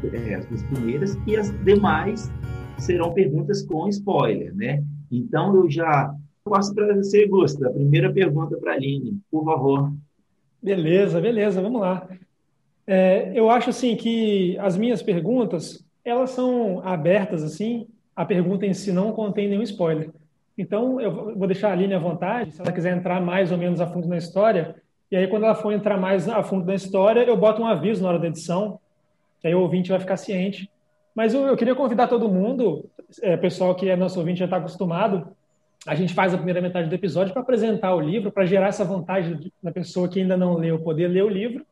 [0.03, 2.31] é, as duas primeiras, e as demais
[2.77, 4.83] serão perguntas com spoiler, né?
[5.11, 7.67] Então, eu já passo para você, Gusta.
[7.67, 9.93] A primeira pergunta para a Aline, por favor.
[10.61, 12.07] Beleza, beleza, vamos lá.
[12.87, 17.87] É, eu acho assim que as minhas perguntas elas são abertas assim.
[18.15, 20.11] A pergunta em si não contém nenhum spoiler.
[20.57, 23.81] Então eu vou deixar a Aline à vontade, se ela quiser entrar mais ou menos
[23.81, 24.75] a fundo na história.
[25.11, 28.03] E aí quando ela for entrar mais a fundo na história, eu boto um aviso
[28.03, 28.79] na hora da edição
[29.45, 30.67] que aí o ouvinte vai ficar ciente.
[31.13, 32.89] Mas eu, eu queria convidar todo mundo,
[33.21, 35.27] é, pessoal que é nosso ouvinte já está acostumado,
[35.85, 38.83] a gente faz a primeira metade do episódio para apresentar o livro, para gerar essa
[38.83, 41.63] vontade da pessoa que ainda não leu poder ler o livro.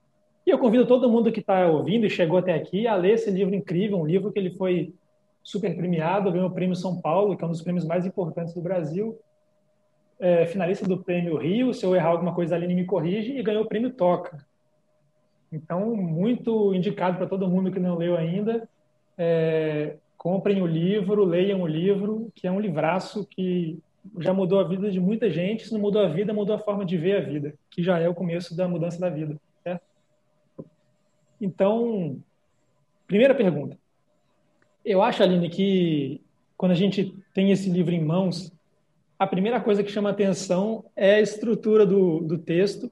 [0.46, 3.32] E eu convido todo mundo que está ouvindo e chegou até aqui a ler esse
[3.32, 4.94] livro incrível, um livro que ele foi
[5.42, 8.62] super premiado, ganhou o Prêmio São Paulo, que é um dos prêmios mais importantes do
[8.62, 9.18] Brasil,
[10.20, 13.42] é, finalista do Prêmio Rio, se eu errar alguma coisa, a Aline me corrige, e
[13.42, 14.46] ganhou o Prêmio Toca,
[15.54, 18.68] então, muito indicado para todo mundo que não leu ainda.
[19.18, 23.80] É, comprem o livro, leiam o livro, que é um livraço que
[24.20, 25.66] já mudou a vida de muita gente.
[25.68, 28.10] Se não mudou a vida, mudou a forma de ver a vida, que já é
[28.10, 29.40] o começo da mudança da vida.
[29.64, 29.84] Certo?
[31.40, 32.18] Então,
[33.06, 33.78] primeira pergunta.
[34.84, 36.20] Eu acho, Aline, que
[36.58, 38.52] quando a gente tem esse livro em mãos,
[39.20, 42.92] a primeira coisa que chama atenção é a estrutura do, do texto,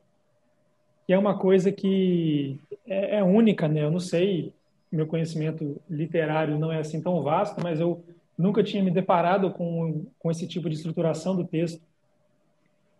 [1.11, 3.83] que é uma coisa que é, é única, né?
[3.83, 4.53] Eu não sei,
[4.89, 8.01] meu conhecimento literário não é assim tão vasto, mas eu
[8.37, 11.81] nunca tinha me deparado com, com esse tipo de estruturação do texto.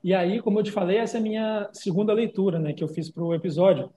[0.04, 2.90] E aí, como eu te falei, essa é a minha segunda leitura, né, que eu
[2.90, 3.90] fiz para o episódio.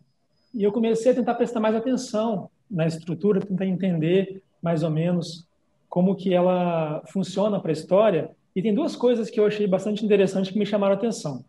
[0.55, 5.45] E eu comecei a tentar prestar mais atenção na estrutura, tentar entender mais ou menos
[5.89, 8.31] como que ela funciona para a história.
[8.55, 11.45] E tem duas coisas que eu achei bastante interessantes que me chamaram a atenção.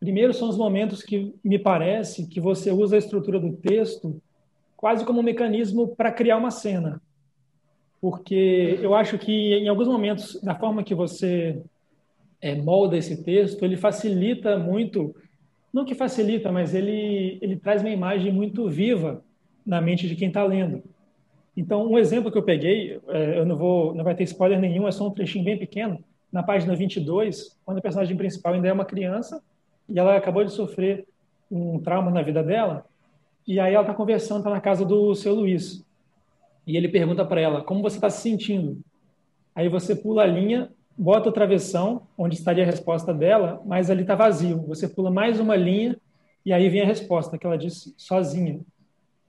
[0.00, 4.20] Primeiro são os momentos que me parece que você usa a estrutura do texto
[4.76, 7.02] quase como um mecanismo para criar uma cena.
[8.00, 11.60] Porque eu acho que em alguns momentos, na forma que você
[12.40, 15.12] é, molda esse texto, ele facilita muito,
[15.72, 19.24] não que facilita, mas ele, ele traz uma imagem muito viva
[19.66, 20.80] na mente de quem está lendo.
[21.56, 24.86] Então, um exemplo que eu peguei, é, eu não vou, não vai ter spoiler nenhum,
[24.86, 25.98] é só um trechinho bem pequeno,
[26.30, 29.42] na página 22, quando a personagem principal ainda é uma criança
[29.88, 31.06] e ela acabou de sofrer
[31.50, 32.84] um trauma na vida dela,
[33.46, 35.84] e aí ela está conversando, está na casa do seu Luiz,
[36.66, 38.78] e ele pergunta para ela, como você está se sentindo?
[39.54, 44.02] Aí você pula a linha, bota o travessão, onde estaria a resposta dela, mas ali
[44.02, 44.58] está vazio.
[44.66, 45.96] Você pula mais uma linha,
[46.44, 48.60] e aí vem a resposta, que ela disse sozinha.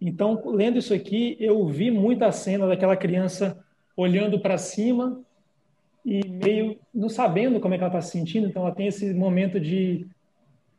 [0.01, 3.57] Então, lendo isso aqui, eu vi muita cena daquela criança
[3.95, 5.21] olhando para cima
[6.05, 8.47] e meio não sabendo como é que ela está se sentindo.
[8.47, 10.07] Então, ela tem esse momento de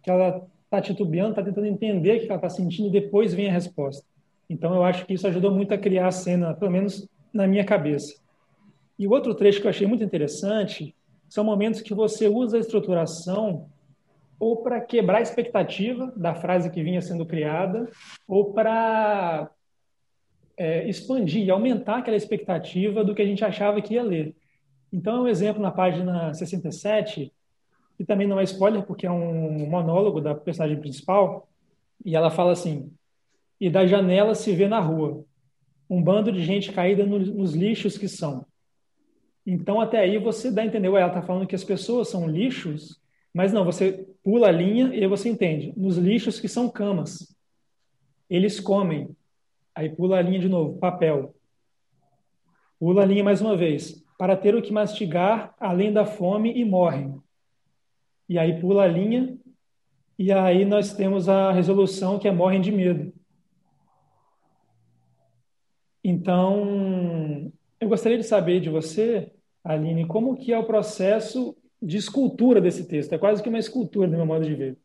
[0.02, 3.48] que ela está titubeando, está tentando entender o que ela está sentindo e depois vem
[3.48, 4.06] a resposta.
[4.48, 7.64] Então, eu acho que isso ajudou muito a criar a cena, pelo menos na minha
[7.64, 8.20] cabeça.
[8.98, 10.94] E o outro trecho que eu achei muito interessante
[11.28, 13.68] são momentos que você usa a estruturação
[14.38, 17.88] ou para quebrar a expectativa da frase que vinha sendo criada,
[18.26, 19.50] ou para
[20.56, 24.34] é, expandir, aumentar aquela expectativa do que a gente achava que ia ler.
[24.90, 27.30] Então, é um exemplo na página 67,
[28.00, 31.46] que também não é spoiler, porque é um monólogo da personagem principal,
[32.02, 32.90] e ela fala assim:
[33.60, 35.22] E da janela se vê na rua,
[35.88, 38.46] um bando de gente caída no, nos lixos que são.
[39.46, 42.98] Então, até aí você dá a entender, ela está falando que as pessoas são lixos,
[43.34, 45.74] mas não, você pula a linha e aí você entende.
[45.76, 47.36] Nos lixos que são camas,
[48.30, 49.14] eles comem.
[49.74, 51.34] Aí pula a linha de novo, papel.
[52.78, 54.02] Pula a linha mais uma vez.
[54.16, 57.20] Para ter o que mastigar, além da fome, e morrem.
[58.30, 59.36] E aí pula a linha,
[60.16, 63.12] e aí nós temos a resolução que é morrem de medo.
[66.04, 69.32] Então, eu gostaria de saber de você,
[69.64, 73.12] Aline, como que é o processo de escultura desse texto.
[73.12, 74.78] É quase que uma escultura, no meu modo de ver.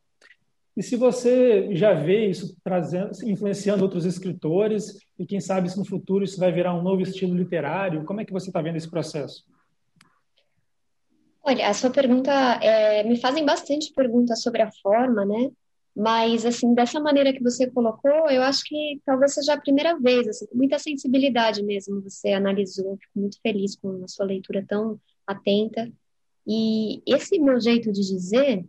[0.75, 5.85] E se você já vê isso trazendo, influenciando outros escritores, e quem sabe se no
[5.85, 8.89] futuro isso vai virar um novo estilo literário, como é que você está vendo esse
[8.89, 9.45] processo?
[11.47, 12.31] Olha, a sua pergunta
[12.61, 15.51] é, me fazem bastante perguntas sobre a forma, né?
[15.95, 20.27] Mas assim, dessa maneira que você colocou, eu acho que talvez seja a primeira vez,
[20.27, 22.97] assim, com muita sensibilidade mesmo, você analisou.
[22.97, 25.91] Fico muito feliz com a sua leitura tão atenta
[26.47, 28.65] e esse meu jeito de dizer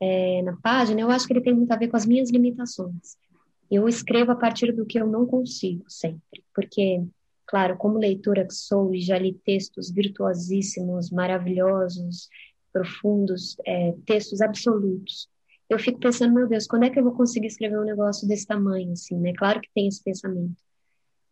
[0.00, 3.16] é, na página, eu acho que ele tem muito a ver com as minhas limitações.
[3.70, 7.02] Eu escrevo a partir do que eu não consigo sempre, porque,
[7.54, 12.28] claro, como leitora que sou e já li textos virtuosíssimos, maravilhosos,
[12.72, 15.28] profundos, é, textos absolutos,
[15.70, 18.44] eu fico pensando, meu Deus, quando é que eu vou conseguir escrever um negócio desse
[18.44, 19.32] tamanho, assim, né?
[19.38, 20.60] Claro que tem esse pensamento.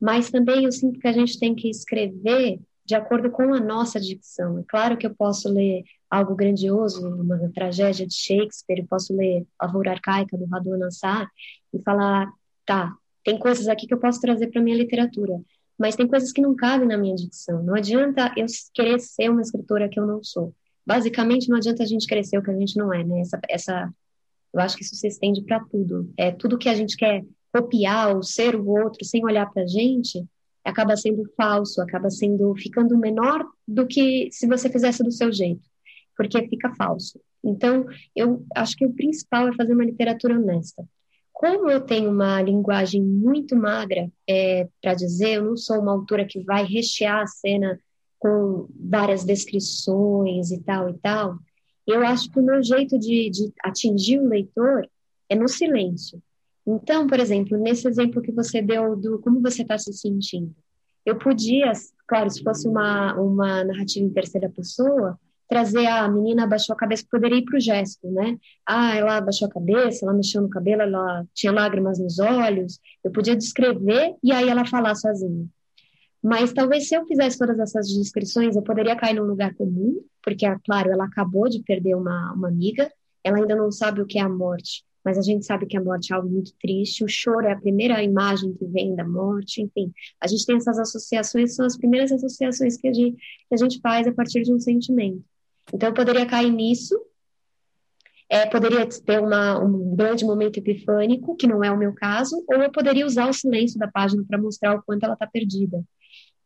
[0.00, 3.98] Mas também eu sinto que a gente tem que escrever de acordo com a nossa
[3.98, 4.60] dicção.
[4.60, 9.44] É claro que eu posso ler algo grandioso, uma tragédia de Shakespeare, eu posso ler
[9.58, 11.28] A Lavoura Arcaica, do Radu Nassar,
[11.74, 12.32] e falar,
[12.64, 15.42] tá, tem coisas aqui que eu posso trazer para minha literatura,
[15.82, 17.60] mas tem coisas que não cabem na minha dicção.
[17.60, 20.54] Não adianta eu querer ser uma escritora que eu não sou.
[20.86, 23.20] Basicamente, não adianta a gente querer ser o que a gente não é, né?
[23.20, 23.94] Essa, essa,
[24.54, 26.08] eu acho que isso se estende para tudo.
[26.16, 29.66] É tudo que a gente quer copiar ou ser o outro sem olhar para a
[29.66, 30.24] gente,
[30.64, 35.68] acaba sendo falso, acaba sendo ficando menor do que se você fizesse do seu jeito,
[36.16, 37.20] porque fica falso.
[37.42, 40.84] Então, eu acho que o principal é fazer uma literatura honesta.
[41.42, 46.24] Como eu tenho uma linguagem muito magra é, para dizer, eu não sou uma autora
[46.24, 47.80] que vai rechear a cena
[48.16, 51.36] com várias descrições e tal e tal,
[51.84, 54.88] eu acho que o meu jeito de, de atingir o leitor
[55.28, 56.22] é no silêncio.
[56.64, 60.54] Então, por exemplo, nesse exemplo que você deu do como você está se sentindo,
[61.04, 61.72] eu podia,
[62.06, 65.18] claro, se fosse uma, uma narrativa em terceira pessoa,
[65.52, 68.38] trazer a menina abaixou a cabeça, poderia ir para o gesto, né?
[68.66, 72.80] Ah, ela abaixou a cabeça, ela mexeu no cabelo, ela tinha lágrimas nos olhos.
[73.04, 75.46] Eu podia descrever e aí ela falar sozinha.
[76.22, 80.46] Mas talvez se eu fizesse todas essas descrições, eu poderia cair num lugar comum, porque,
[80.46, 82.90] é claro, ela acabou de perder uma, uma amiga,
[83.22, 85.82] ela ainda não sabe o que é a morte, mas a gente sabe que a
[85.82, 89.60] morte é algo muito triste, o choro é a primeira imagem que vem da morte,
[89.60, 93.58] enfim, a gente tem essas associações, são as primeiras associações que a gente, que a
[93.58, 95.22] gente faz a partir de um sentimento.
[95.72, 96.98] Então, eu poderia cair nisso,
[98.28, 102.62] é, poderia ter uma, um grande momento epifânico, que não é o meu caso, ou
[102.62, 105.84] eu poderia usar o silêncio da página para mostrar o quanto ela está perdida.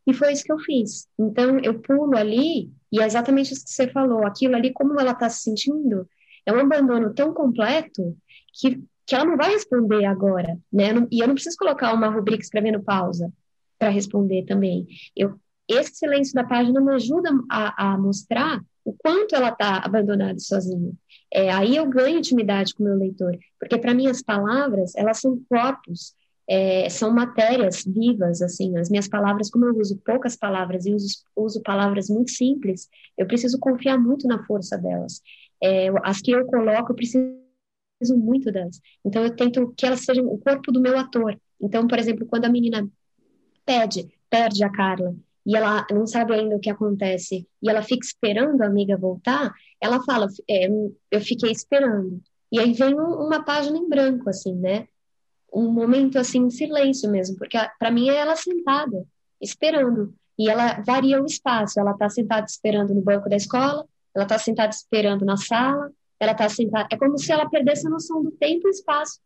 [0.05, 1.07] E foi isso que eu fiz.
[1.18, 5.12] Então, eu pulo ali, e é exatamente isso que você falou, aquilo ali, como ela
[5.12, 6.09] está se sentindo,
[6.44, 8.16] é um abandono tão completo
[8.52, 10.88] que, que ela não vai responder agora, né?
[11.11, 13.33] E eu não preciso colocar uma rubrica escrevendo pausa
[13.79, 14.87] para responder também.
[15.14, 20.38] Eu, esse silêncio da página me ajuda a, a mostrar o quanto ela está abandonada
[20.38, 20.92] sozinha.
[21.33, 25.18] É, aí eu ganho intimidade com o meu leitor, porque para mim as palavras, elas
[25.20, 26.14] são corpos,
[26.49, 31.09] é, são matérias vivas, assim, as minhas palavras, como eu uso poucas palavras e uso,
[31.35, 35.20] uso palavras muito simples, eu preciso confiar muito na força delas.
[35.61, 37.35] É, as que eu coloco, eu preciso
[38.16, 38.81] muito delas.
[39.05, 41.37] Então, eu tento que elas sejam o corpo do meu ator.
[41.61, 42.88] Então, por exemplo, quando a menina
[43.64, 45.12] pede, perde a Carla,
[45.46, 49.54] e ela não sabe ainda o que acontece, e ela fica esperando a amiga voltar,
[49.80, 50.68] ela fala, é,
[51.11, 52.20] eu fiquei esperando.
[52.50, 54.88] E aí vem um, uma página em branco, assim, né?
[55.52, 59.06] Um momento, assim, em silêncio mesmo, porque para mim é ela sentada,
[59.40, 60.12] esperando.
[60.37, 64.38] E ela varia o espaço, ela está sentada esperando no banco da escola, ela está
[64.38, 66.88] sentada esperando na sala, ela está sentada.
[66.90, 69.20] É como se ela perdesse a noção do tempo e espaço,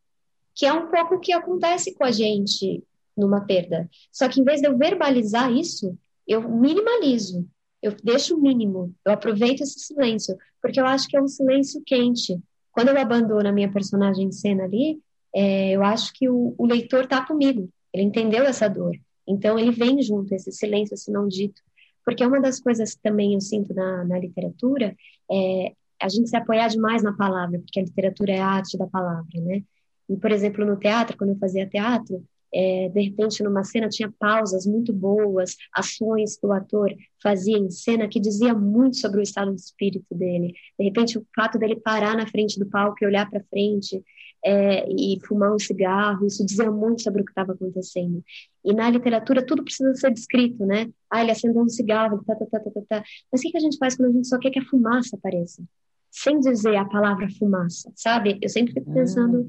[0.54, 2.84] que é um pouco o que acontece com a gente
[3.16, 3.88] numa perda.
[4.12, 5.96] Só que em vez de eu verbalizar isso,
[6.30, 7.44] eu minimalizo,
[7.82, 11.82] eu deixo o mínimo, eu aproveito esse silêncio, porque eu acho que é um silêncio
[11.84, 12.38] quente.
[12.70, 15.00] Quando eu abandono a minha personagem em cena ali,
[15.34, 18.96] é, eu acho que o, o leitor está comigo, ele entendeu essa dor.
[19.26, 21.60] Então ele vem junto, esse silêncio, esse não dito.
[22.04, 24.96] Porque uma das coisas que também eu sinto na, na literatura
[25.30, 28.86] é a gente se apoiar demais na palavra, porque a literatura é a arte da
[28.86, 29.62] palavra, né?
[30.08, 34.12] E, por exemplo, no teatro, quando eu fazia teatro, é, de repente numa cena tinha
[34.18, 39.22] pausas muito boas, ações que o ator fazia em cena que dizia muito sobre o
[39.22, 40.54] estado de espírito dele.
[40.78, 44.02] De repente o fato dele parar na frente do palco e olhar para frente
[44.44, 48.22] é, e fumar um cigarro, isso dizia muito sobre o que estava acontecendo.
[48.64, 50.90] E na literatura tudo precisa ser descrito, né?
[51.10, 53.04] Ah, ele acendeu um cigarro, tá, tá, tá, tá, tá, tá.
[53.30, 55.62] Mas o que a gente faz quando a gente só quer que a fumaça apareça?
[56.10, 58.38] Sem dizer a palavra fumaça, sabe?
[58.42, 59.48] Eu sempre fico pensando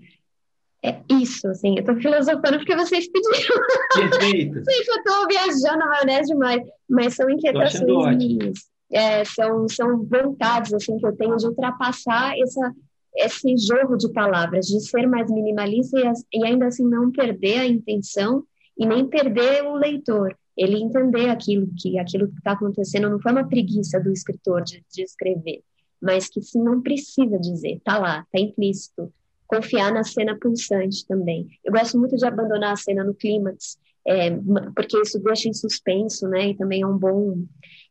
[0.84, 3.62] é isso, assim, eu tô filosofando porque vocês pediram.
[3.96, 4.62] Perfeito.
[4.66, 8.60] Que eu tô viajando na maionese demais, mas são inquietações minhas.
[8.92, 12.74] É, são, são vontades, assim, que eu tenho de ultrapassar essa,
[13.16, 17.68] esse jogo de palavras, de ser mais minimalista e, e ainda assim não perder a
[17.68, 18.44] intenção
[18.78, 20.36] e nem perder o leitor.
[20.58, 24.84] Ele entender aquilo que aquilo que está acontecendo não foi uma preguiça do escritor de,
[24.92, 25.62] de escrever,
[26.02, 29.14] mas que se não precisa dizer, tá lá, tá implícito
[29.52, 31.46] confiar na cena pulsante também.
[31.62, 34.32] Eu gosto muito de abandonar a cena no clímax, é,
[34.74, 36.50] porque isso deixa em suspenso, né?
[36.50, 37.44] E também é um bom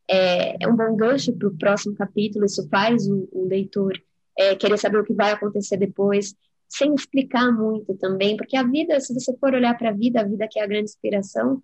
[0.09, 2.46] é, é um bom gancho para o próximo capítulo.
[2.46, 3.92] Isso faz o, o leitor
[4.38, 6.35] é, querer saber o que vai acontecer depois,
[6.66, 10.25] sem explicar muito também, porque a vida, se você for olhar para a vida, a
[10.25, 11.62] vida que é a grande inspiração,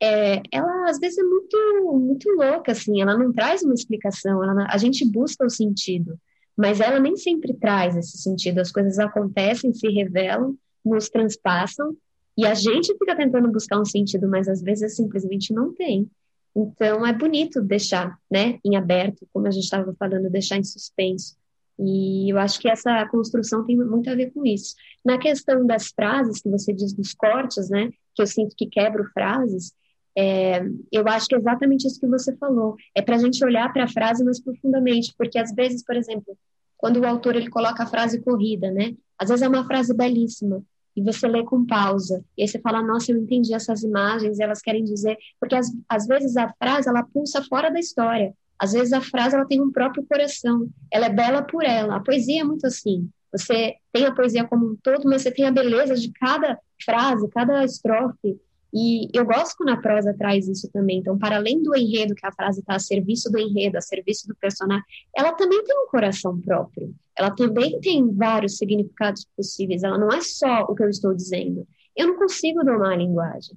[0.00, 3.02] é, ela às vezes é muito muito louca, assim.
[3.02, 4.42] Ela não traz uma explicação.
[4.42, 6.16] Ela, a gente busca o sentido
[6.56, 8.60] mas ela nem sempre traz esse sentido.
[8.60, 11.96] As coisas acontecem, se revelam, nos transpassam,
[12.36, 16.10] e a gente fica tentando buscar um sentido, mas às vezes simplesmente não tem.
[16.54, 21.36] Então é bonito deixar, né, em aberto, como a gente estava falando, deixar em suspenso.
[21.78, 24.74] E eu acho que essa construção tem muito a ver com isso.
[25.04, 29.04] Na questão das frases que você diz dos cortes, né, que eu sinto que quebro
[29.12, 29.72] frases,
[30.16, 32.76] é, eu acho que é exatamente isso que você falou.
[32.94, 36.36] É para a gente olhar para a frase mais profundamente, porque às vezes, por exemplo,
[36.76, 38.94] quando o autor ele coloca a frase corrida, né?
[39.18, 40.62] Às vezes é uma frase belíssima
[40.94, 44.60] e você lê com pausa e aí você fala, nossa, eu entendi essas imagens, elas
[44.60, 48.34] querem dizer, porque às, às vezes a frase ela pulsa fora da história.
[48.58, 51.96] Às vezes a frase ela tem um próprio coração, ela é bela por ela.
[51.96, 53.08] A poesia é muito assim.
[53.32, 57.28] Você tem a poesia como um todo, mas você tem a beleza de cada frase,
[57.30, 58.38] cada estrofe.
[58.72, 60.98] E eu gosto quando a prosa traz isso também.
[60.98, 64.26] Então, para além do enredo, que a frase está a serviço do enredo, a serviço
[64.26, 66.94] do personagem, ela também tem um coração próprio.
[67.16, 69.82] Ela também tem vários significados possíveis.
[69.82, 71.66] Ela não é só o que eu estou dizendo.
[71.94, 73.54] Eu não consigo domar a linguagem.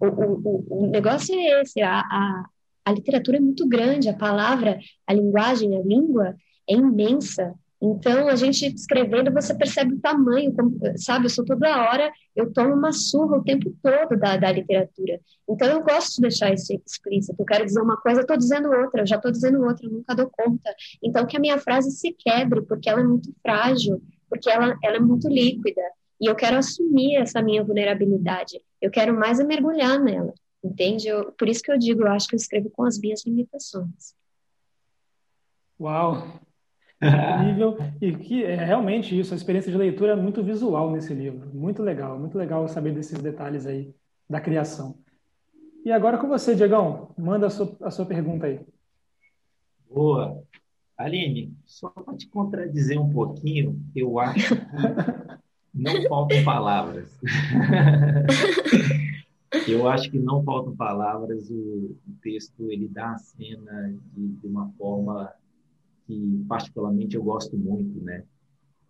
[0.00, 1.82] O, o, o negócio é esse.
[1.82, 2.44] A, a,
[2.86, 4.08] a literatura é muito grande.
[4.08, 6.34] A palavra, a linguagem, a língua
[6.68, 7.54] é imensa.
[7.82, 10.54] Então, a gente escrevendo, você percebe o tamanho,
[10.96, 11.26] sabe?
[11.26, 15.20] Eu sou toda hora, eu tomo uma surra o tempo todo da, da literatura.
[15.48, 17.36] Então, eu gosto de deixar isso explícito.
[17.38, 19.90] Eu quero dizer uma coisa, eu estou dizendo outra, eu já estou dizendo outra, eu
[19.90, 20.74] nunca dou conta.
[21.02, 24.00] Então, que a minha frase se quebre, porque ela é muito frágil,
[24.30, 25.82] porque ela, ela é muito líquida.
[26.20, 28.60] E eu quero assumir essa minha vulnerabilidade.
[28.80, 31.08] Eu quero mais é mergulhar nela, entende?
[31.08, 34.14] Eu, por isso que eu digo, eu acho que eu escrevo com as minhas limitações.
[35.78, 36.40] Uau!
[37.40, 37.76] Incrível.
[38.00, 41.50] E que é realmente isso, a experiência de leitura é muito visual nesse livro.
[41.52, 43.94] Muito legal, muito legal saber desses detalhes aí
[44.28, 44.96] da criação.
[45.84, 48.60] E agora com você, Diegão, manda a sua, a sua pergunta aí.
[49.90, 50.42] Boa.
[50.96, 54.62] Aline, só para te contradizer um pouquinho, eu acho que
[55.74, 57.18] não faltam palavras.
[59.68, 61.50] eu acho que não faltam palavras.
[61.50, 65.30] O, texto ele dá a cena de, de uma forma
[66.06, 68.22] que particularmente eu gosto muito, né?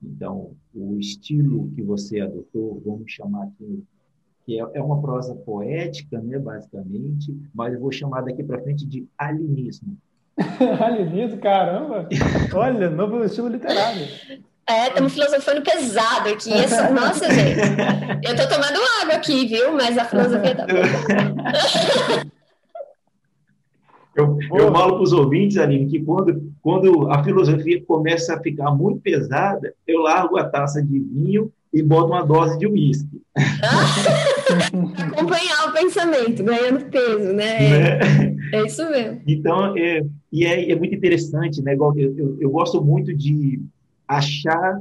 [0.02, 3.82] Então, o estilo que você adotou, vamos chamar aqui,
[4.44, 8.86] que é, é uma prosa poética, né, basicamente, mas eu vou chamar daqui para frente
[8.86, 9.96] de alinismo.
[10.84, 12.08] alinismo, caramba!
[12.52, 14.06] Olha, novo estilo literário.
[14.66, 16.52] É, estamos filosofando pesado aqui.
[16.52, 17.60] Essa, nossa, gente.
[18.22, 19.74] Eu tô tomando água aqui, viu?
[19.74, 20.66] Mas a filosofia tá.
[24.16, 28.70] Eu, eu falo para os ouvintes, Aline, que quando, quando a filosofia começa a ficar
[28.70, 33.20] muito pesada, eu largo a taça de vinho e boto uma dose de uísque.
[35.12, 37.58] Acompanhar o pensamento, ganhando peso, né?
[37.68, 38.36] né?
[38.50, 39.20] É isso mesmo.
[39.26, 41.74] Então, é, e é, é muito interessante, né?
[41.74, 43.60] Eu, eu, eu gosto muito de
[44.08, 44.80] achar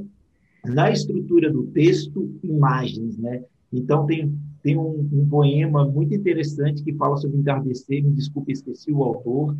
[0.64, 3.42] na estrutura do texto imagens, né?
[3.70, 4.32] Então, tem
[4.62, 9.54] tem um, um, poema muito interessante que fala sobre entardecer, me desculpe, esqueci o autor,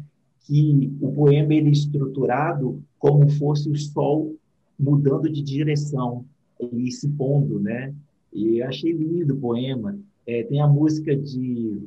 [0.44, 4.34] que o poema ele é estruturado como fosse o sol
[4.78, 6.24] mudando de direção
[6.60, 7.94] e se pondo, né?
[8.32, 9.98] E achei lindo o poema.
[10.26, 11.82] É, tem a música de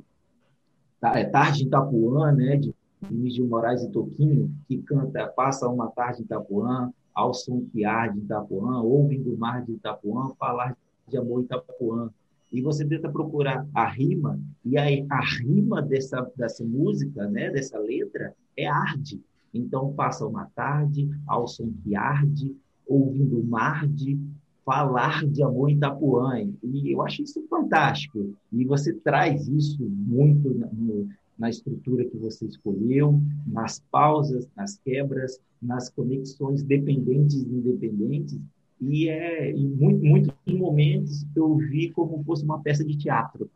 [1.01, 2.57] é, Tarde em Itapuã, né?
[2.57, 7.85] De Vinícius Moraes e Toquinho, que canta Passa uma tarde em Itapuã, ao som que
[7.85, 10.75] arde em Itapuã, ouvindo o mar de Itapuã, falar
[11.07, 12.09] de amor em Itapuã
[12.51, 17.77] e você tenta procurar a rima, e a, a rima dessa, dessa música, né, dessa
[17.77, 19.21] letra, é arde.
[19.53, 22.55] Então, passa uma tarde, ao som que arde,
[22.87, 24.17] ouvindo o mar de
[24.65, 26.41] falar de amor em Itapuã.
[26.63, 28.33] E eu acho isso fantástico.
[28.51, 35.39] E você traz isso muito no, na estrutura que você escolheu, nas pausas, nas quebras,
[35.61, 38.39] nas conexões dependentes e independentes,
[38.79, 43.49] e é em muito, muitos momentos eu vi como fosse uma peça de teatro.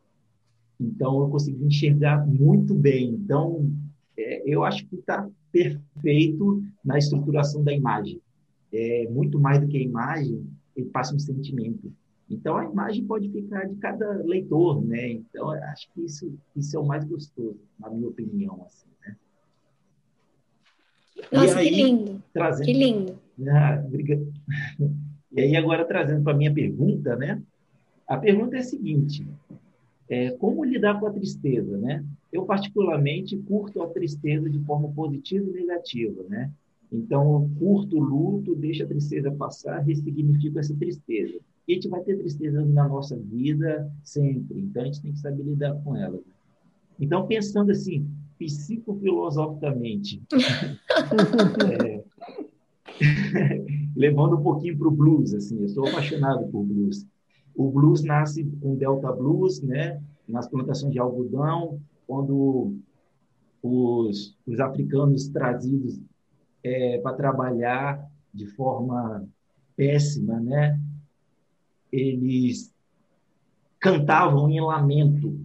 [0.80, 3.10] Então eu consegui enxergar muito bem.
[3.10, 3.72] Então
[4.18, 8.20] é, eu acho que está perfeito na estruturação da imagem.
[8.74, 11.94] É muito mais do que a imagem, ele passa um sentimento.
[12.30, 15.12] Então a imagem pode ficar de cada leitor, né?
[15.12, 19.16] Então acho que isso isso é o mais gostoso, na minha opinião, assim, né?
[21.32, 22.24] Nossa, aí, que lindo!
[22.34, 22.66] Trazendo...
[22.66, 23.20] Que lindo!
[23.48, 24.32] Ah, obrigado.
[25.32, 27.42] E aí, agora trazendo para a minha pergunta, né?
[28.08, 29.26] A pergunta é a seguinte:
[30.10, 32.04] é, como lidar com a tristeza, né?
[32.32, 36.52] Eu, particularmente, curto a tristeza de forma positiva e negativa, né?
[36.92, 41.40] Então, curto o luto, deixa a tristeza passar, ressignifico essa tristeza.
[41.66, 45.20] E a gente vai ter tristeza na nossa vida sempre, então a gente tem que
[45.20, 46.20] saber lidar com ela.
[47.00, 48.06] Então, pensando assim,
[48.38, 50.22] psicofilosoficamente,
[51.72, 52.04] é,
[53.96, 57.06] levando um pouquinho para o blues, assim, eu sou apaixonado por blues.
[57.56, 62.76] O blues nasce com Delta Blues, né, nas plantações de algodão, quando
[63.62, 66.00] os, os africanos trazidos
[66.64, 69.28] é, para trabalhar de forma
[69.76, 70.80] péssima, né,
[71.92, 72.74] eles
[73.80, 75.38] cantavam em lamento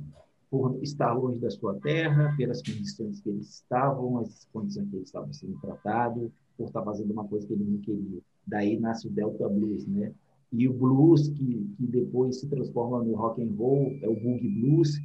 [0.51, 5.09] por estar longe da sua terra, pelas condições que eles estavam, as condições que eles
[5.09, 8.20] estavam sendo tratados, por estar fazendo uma coisa que ele não queria.
[8.47, 10.12] Daí nasce o Delta Blues, né?
[10.53, 14.49] E o blues que, que depois se transforma no rock and roll é o boogie
[14.49, 14.99] blues,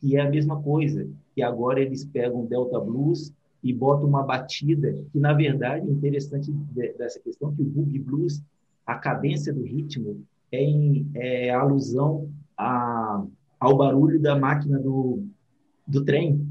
[0.00, 3.32] que é a mesma coisa, que agora eles pegam o Delta Blues
[3.62, 6.50] e botam uma batida que na verdade é interessante
[6.96, 8.42] dessa questão que o boogie blues,
[8.86, 13.24] a cadência do ritmo é em é alusão a,
[13.60, 15.22] ao barulho da máquina do,
[15.86, 16.46] do trem.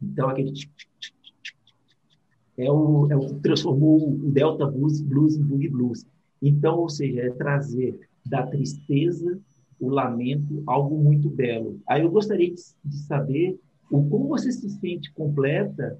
[0.00, 0.52] Então aquele
[2.56, 6.06] é o, é o transformou o Delta Blues, blues em Boogie Blues.
[6.40, 9.38] Então, ou seja, é trazer da tristeza,
[9.80, 11.80] o lamento, algo muito belo.
[11.88, 13.58] Aí eu gostaria de, de saber
[13.90, 15.98] o como você se sente completa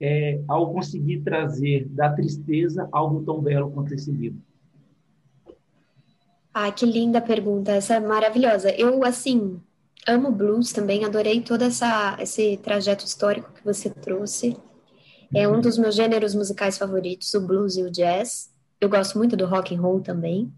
[0.00, 4.40] é, ao conseguir trazer da tristeza algo tão belo quanto esse livro?
[6.52, 8.70] Ah, que linda pergunta, essa é maravilhosa.
[8.70, 9.60] Eu, assim,
[10.06, 14.56] amo blues também, adorei todo essa, esse trajeto histórico que você trouxe.
[15.34, 18.50] É um dos meus gêneros musicais favoritos, o blues e o jazz.
[18.80, 20.52] Eu gosto muito do rock and roll também.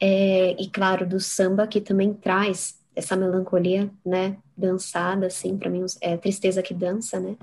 [0.00, 5.84] É, e claro, do samba, que também traz essa melancolia, né, dançada, assim, para mim
[6.00, 7.36] é tristeza que dança, né.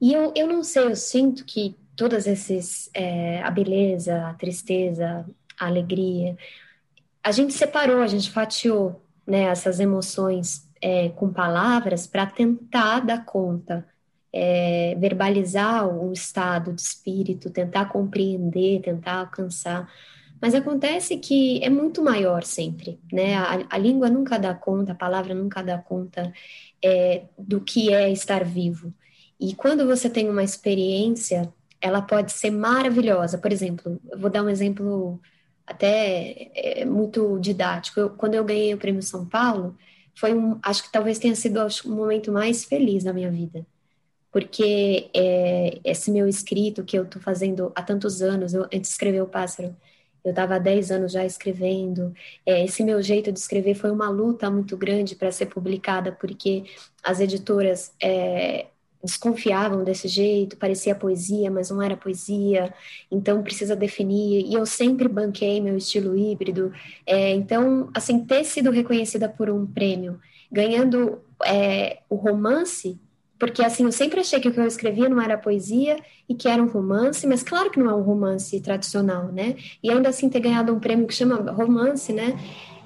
[0.00, 5.24] E eu, eu não sei, eu sinto que todas esses, é, a beleza, a tristeza,
[5.58, 6.36] a alegria,
[7.22, 13.24] a gente separou, a gente fatiou, né, essas emoções é, com palavras para tentar dar
[13.24, 13.86] conta
[14.32, 19.90] é, verbalizar o estado de espírito, tentar compreender, tentar alcançar.
[20.40, 23.34] Mas acontece que é muito maior sempre, né?
[23.36, 26.32] A, a língua nunca dá conta, a palavra nunca dá conta
[26.82, 28.94] é, do que é estar vivo.
[29.38, 33.38] E quando você tem uma experiência, ela pode ser maravilhosa.
[33.38, 35.20] Por exemplo, eu vou dar um exemplo
[35.66, 38.00] até é, muito didático.
[38.00, 39.76] Eu, quando eu ganhei o Prêmio São Paulo,
[40.14, 43.66] foi um, acho que talvez tenha sido o momento mais feliz da minha vida
[44.32, 48.88] porque é, esse meu escrito que eu estou fazendo há tantos anos, eu, antes de
[48.88, 49.74] escrever o Pássaro,
[50.24, 52.14] eu estava há 10 anos já escrevendo.
[52.44, 56.64] É, esse meu jeito de escrever foi uma luta muito grande para ser publicada, porque
[57.02, 58.66] as editoras é,
[59.02, 62.72] desconfiavam desse jeito, parecia poesia, mas não era poesia,
[63.10, 64.46] então precisa definir.
[64.46, 66.72] E eu sempre banquei meu estilo híbrido.
[67.06, 70.20] É, então, assim, ter sido reconhecida por um prêmio,
[70.52, 72.98] ganhando é, o romance
[73.40, 75.96] porque, assim, eu sempre achei que o que eu escrevia não era poesia
[76.28, 79.56] e que era um romance, mas claro que não é um romance tradicional, né?
[79.82, 82.38] E ainda assim ter ganhado um prêmio que chama romance, né?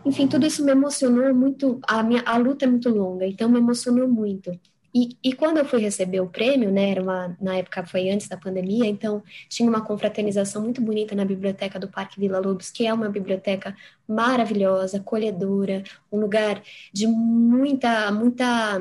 [0.06, 1.80] Enfim, tudo isso me emocionou muito.
[1.88, 4.52] A, minha, a luta é muito longa, então me emocionou muito.
[4.94, 8.28] E, e, quando eu fui receber o prêmio, né, era uma, na época foi antes
[8.28, 12.86] da pandemia, então tinha uma confraternização muito bonita na biblioteca do Parque Vila Lobos, que
[12.86, 13.74] é uma biblioteca
[14.06, 15.82] maravilhosa, acolhedora,
[16.12, 18.80] um lugar de muita, muita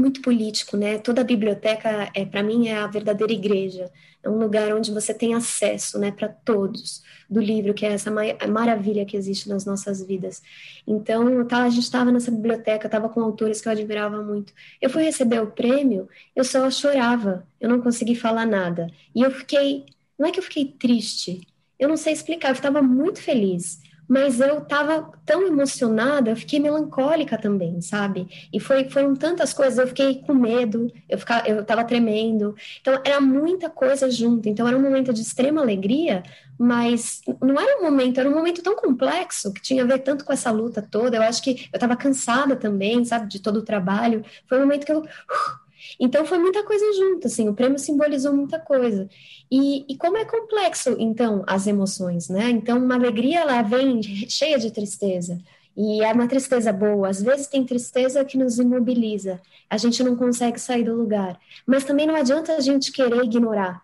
[0.00, 0.98] muito político, né?
[0.98, 3.90] Toda a biblioteca, é, para mim, é a verdadeira igreja.
[4.22, 8.10] É um lugar onde você tem acesso, né, para todos do livro, que é essa
[8.48, 10.42] maravilha que existe nas nossas vidas.
[10.86, 14.52] Então, tá, a gente estava nessa biblioteca, estava com autores que eu admirava muito.
[14.80, 18.90] Eu fui receber o prêmio, eu só chorava, eu não consegui falar nada.
[19.14, 19.84] E eu fiquei,
[20.18, 21.46] não é que eu fiquei triste,
[21.78, 26.60] eu não sei explicar, eu estava muito feliz mas eu estava tão emocionada, eu fiquei
[26.60, 28.28] melancólica também, sabe?
[28.52, 32.54] E foi, foram tantas coisas, eu fiquei com medo, eu ficava, eu estava tremendo.
[32.80, 34.48] Então era muita coisa junto.
[34.48, 36.22] Então era um momento de extrema alegria,
[36.58, 40.24] mas não era um momento, era um momento tão complexo que tinha a ver tanto
[40.24, 41.16] com essa luta toda.
[41.16, 44.24] Eu acho que eu estava cansada também, sabe, de todo o trabalho.
[44.46, 45.63] Foi um momento que eu uh,
[45.98, 49.08] então foi muita coisa junto, assim, o prêmio simbolizou muita coisa.
[49.50, 52.50] E, e como é complexo, então, as emoções, né?
[52.50, 55.38] Então, uma alegria, ela vem cheia de tristeza.
[55.76, 57.08] E é uma tristeza boa.
[57.08, 59.40] Às vezes tem tristeza que nos imobiliza.
[59.68, 61.38] A gente não consegue sair do lugar.
[61.66, 63.82] Mas também não adianta a gente querer ignorar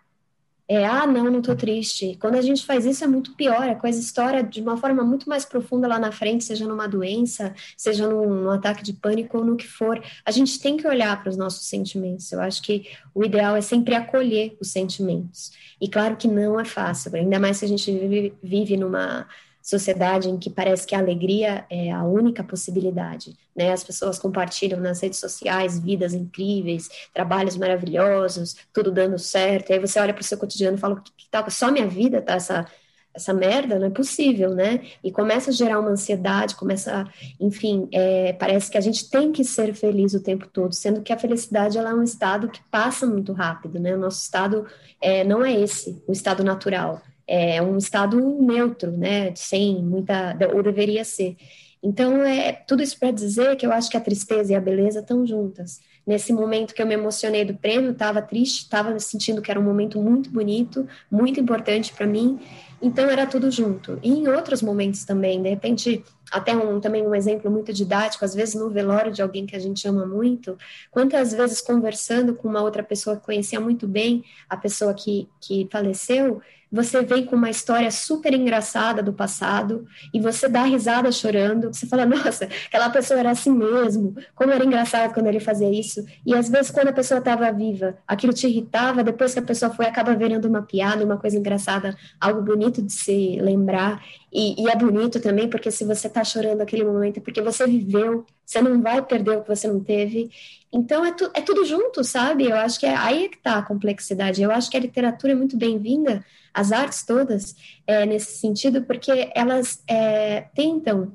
[0.70, 2.16] é, ah, não, não tô triste.
[2.20, 5.28] Quando a gente faz isso é muito pior, é coisa história de uma forma muito
[5.28, 9.44] mais profunda lá na frente, seja numa doença, seja num, num ataque de pânico ou
[9.44, 10.00] no que for.
[10.24, 12.30] A gente tem que olhar para os nossos sentimentos.
[12.30, 15.50] Eu acho que o ideal é sempre acolher os sentimentos.
[15.80, 19.26] E claro que não é fácil, ainda mais se a gente vive, vive numa
[19.62, 23.72] sociedade em que parece que a alegria é a única possibilidade, né?
[23.72, 29.70] As pessoas compartilham nas redes sociais vidas incríveis, trabalhos maravilhosos, tudo dando certo.
[29.70, 31.48] E aí você olha para o seu cotidiano e fala: que, que tal?
[31.50, 32.66] Só minha vida tá essa
[33.12, 34.82] essa merda não é possível, né?
[35.02, 37.04] E começa a gerar uma ansiedade, começa,
[37.40, 41.12] enfim, é, parece que a gente tem que ser feliz o tempo todo, sendo que
[41.12, 43.94] a felicidade ela é um estado que passa muito rápido, né?
[43.94, 44.64] O nosso estado
[45.00, 50.64] é, não é esse, o estado natural é um estado neutro, né, sem muita, ou
[50.64, 51.36] deveria ser.
[51.80, 54.98] Então, é tudo isso para dizer que eu acho que a tristeza e a beleza
[54.98, 55.80] estão juntas.
[56.04, 59.62] Nesse momento que eu me emocionei do prêmio, estava triste, estava sentindo que era um
[59.62, 62.40] momento muito bonito, muito importante para mim.
[62.82, 63.98] Então, era tudo junto.
[64.02, 68.34] E em outros momentos também, de repente, até um, também um exemplo muito didático, às
[68.34, 70.58] vezes no velório de alguém que a gente ama muito,
[70.90, 75.68] quantas vezes conversando com uma outra pessoa que conhecia muito bem a pessoa que, que
[75.70, 81.72] faleceu, você vem com uma história super engraçada do passado e você dá risada chorando,
[81.72, 86.04] você fala, nossa, aquela pessoa era assim mesmo, como era engraçado quando ele fazia isso.
[86.24, 89.72] E às vezes, quando a pessoa estava viva, aquilo te irritava, depois que a pessoa
[89.72, 94.02] foi, acaba virando uma piada, uma coisa engraçada, algo bonito de se lembrar.
[94.32, 97.66] E, e é bonito também, porque se você está chorando aquele momento, é porque você
[97.66, 100.30] viveu, você não vai perder o que você não teve.
[100.72, 102.44] Então é, tu, é tudo junto, sabe?
[102.44, 104.42] Eu acho que é aí é que está a complexidade.
[104.42, 106.24] Eu acho que a literatura é muito bem-vinda,
[106.54, 107.56] as artes todas,
[107.86, 111.12] é, nesse sentido, porque elas é, tentam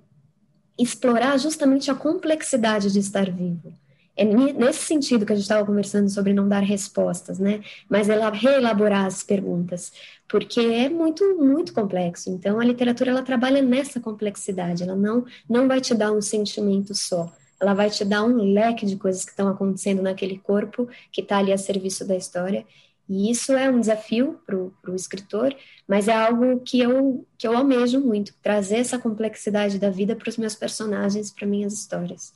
[0.78, 3.74] explorar justamente a complexidade de estar vivo.
[4.18, 7.62] É nesse sentido que a gente estava conversando sobre não dar respostas, né?
[7.90, 9.92] Mas ela reelaborar as perguntas,
[10.28, 12.30] porque é muito muito complexo.
[12.30, 14.84] Então a literatura ela trabalha nessa complexidade.
[14.84, 17.32] Ela não não vai te dar um sentimento só.
[17.60, 21.38] Ela vai te dar um leque de coisas que estão acontecendo naquele corpo que está
[21.38, 22.66] ali a serviço da história.
[23.08, 25.56] E isso é um desafio para o escritor,
[25.88, 30.28] mas é algo que eu, que eu almejo muito, trazer essa complexidade da vida para
[30.28, 32.34] os meus personagens, para minhas histórias.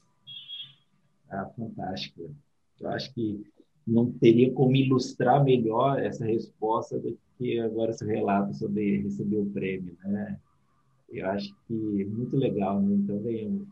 [1.29, 2.29] Ah, fantástico.
[2.79, 3.43] Eu acho que
[3.85, 9.45] não teria como ilustrar melhor essa resposta do que agora esse relato sobre receber o
[9.45, 10.37] prêmio, né?
[11.09, 12.95] Eu acho que é muito legal, né?
[12.95, 13.65] Então vem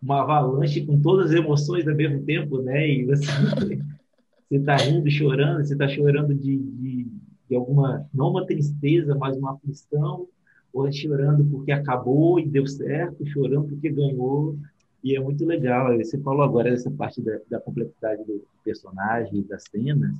[0.00, 2.88] uma avalanche com todas as emoções ao mesmo tempo, né?
[2.88, 3.26] E você
[4.50, 7.06] está rindo, chorando, você está chorando de, de,
[7.50, 10.28] de, alguma não uma tristeza, mas uma aflição,
[10.72, 14.56] ou chorando porque acabou e deu certo, chorando porque ganhou.
[15.02, 15.96] E é muito legal.
[15.98, 20.16] Você falou agora dessa parte da, da complexidade do personagem, das cenas.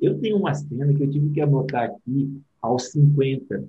[0.00, 3.64] Eu tenho uma cena que eu tive que anotar aqui aos 50,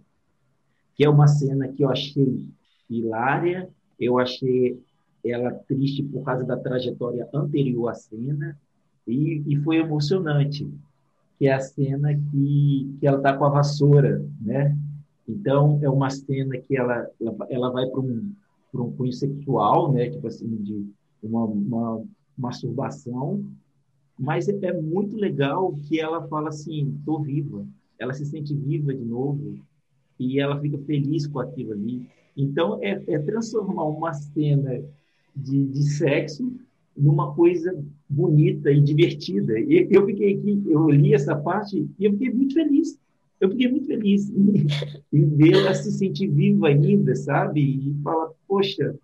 [0.95, 2.45] que é uma cena que eu achei
[2.89, 3.69] hilária,
[3.99, 4.79] eu achei
[5.25, 8.57] ela triste por causa da trajetória anterior à cena,
[9.07, 10.67] e, e foi emocionante,
[11.37, 14.77] que é a cena que, que ela está com a vassoura, né?
[15.27, 18.31] Então, é uma cena que ela, ela, ela vai para um
[18.71, 20.09] por um cunho sexual, né?
[20.09, 20.87] Tipo assim, de
[21.21, 22.03] uma, uma
[22.37, 23.43] masturbação.
[24.19, 27.65] Mas é, é muito legal que ela fala assim, estou viva.
[27.97, 29.55] Ela se sente viva de novo
[30.19, 32.05] e ela fica feliz com aquilo ali.
[32.35, 34.83] Então, é, é transformar uma cena
[35.35, 36.51] de, de sexo
[36.95, 37.73] numa coisa
[38.09, 39.57] bonita e divertida.
[39.57, 42.99] E eu fiquei aqui, eu li essa parte e eu fiquei muito feliz
[43.39, 44.67] eu fiquei muito feliz em,
[45.13, 47.61] em vê-la se sentir viva ainda, sabe?
[47.61, 48.95] E falar, poxa,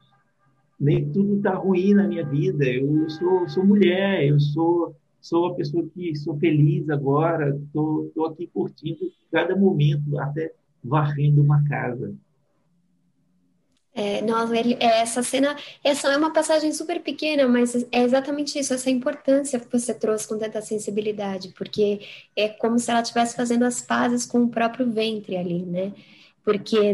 [0.80, 2.66] nem tudo está ruim na minha vida.
[2.66, 4.96] Eu sou, sou mulher, eu sou
[5.26, 10.54] sou a pessoa que sou feliz agora, estou aqui curtindo cada momento, até
[10.84, 12.14] varrendo uma casa.
[13.92, 18.60] É, nossa, ele, é, essa cena, essa é uma passagem super pequena, mas é exatamente
[18.60, 22.02] isso, essa importância que você trouxe com tanta sensibilidade, porque
[22.36, 25.92] é como se ela estivesse fazendo as pazes com o próprio ventre ali, né?
[26.44, 26.94] Porque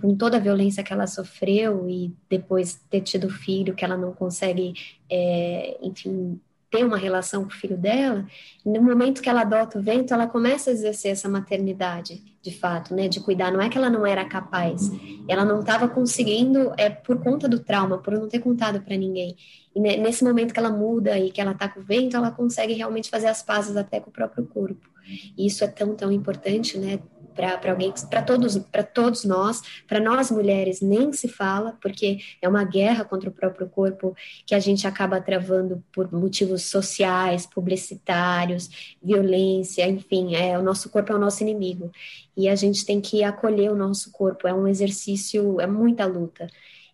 [0.00, 4.14] com toda a violência que ela sofreu e depois ter tido filho, que ela não
[4.14, 4.72] consegue,
[5.10, 8.26] é, enfim, ter uma relação com o filho dela,
[8.64, 12.94] no momento que ela adota o vento, ela começa a exercer essa maternidade, de fato,
[12.94, 13.52] né, de cuidar.
[13.52, 14.90] Não é que ela não era capaz,
[15.28, 19.36] ela não estava conseguindo, é por conta do trauma, por não ter contado para ninguém.
[19.74, 22.72] E nesse momento que ela muda e que ela está com o vento, ela consegue
[22.72, 24.88] realmente fazer as pazes até com o próprio corpo.
[25.36, 26.98] E isso é tão, tão importante, né?
[27.36, 32.48] Para alguém, para todos, para todos nós, para nós mulheres nem se fala, porque é
[32.48, 34.16] uma guerra contra o próprio corpo
[34.46, 41.12] que a gente acaba travando por motivos sociais, publicitários, violência, enfim, é o nosso corpo
[41.12, 41.92] é o nosso inimigo
[42.36, 44.46] e a gente tem que acolher o nosso corpo.
[44.46, 46.46] É um exercício, é muita luta.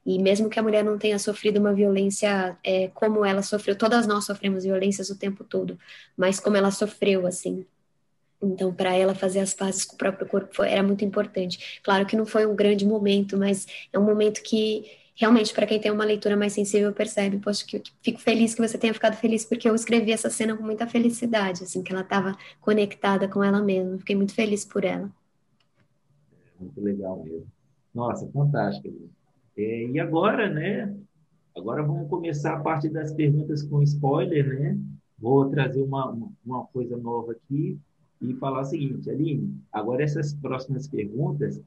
[0.05, 4.07] E mesmo que a mulher não tenha sofrido uma violência é, como ela sofreu, todas
[4.07, 5.79] nós sofremos violências o tempo todo,
[6.17, 7.65] mas como ela sofreu, assim,
[8.43, 11.81] então, para ela fazer as pazes com o próprio corpo foi, era muito importante.
[11.83, 14.85] Claro que não foi um grande momento, mas é um momento que
[15.15, 17.39] realmente, para quem tem uma leitura mais sensível, percebe.
[17.39, 20.57] Poxa, que, que, fico feliz que você tenha ficado feliz, porque eu escrevi essa cena
[20.57, 23.99] com muita felicidade, assim, que ela estava conectada com ela mesma.
[23.99, 25.11] Fiquei muito feliz por ela.
[26.33, 27.47] É, muito legal mesmo.
[27.95, 29.09] Nossa, fantástico.
[29.57, 30.95] É, e agora, né?
[31.55, 34.79] Agora vamos começar a parte das perguntas com spoiler, né?
[35.19, 37.79] Vou trazer uma, uma, uma coisa nova aqui
[38.23, 41.61] e falar o seguinte, Aline, agora essas próximas perguntas,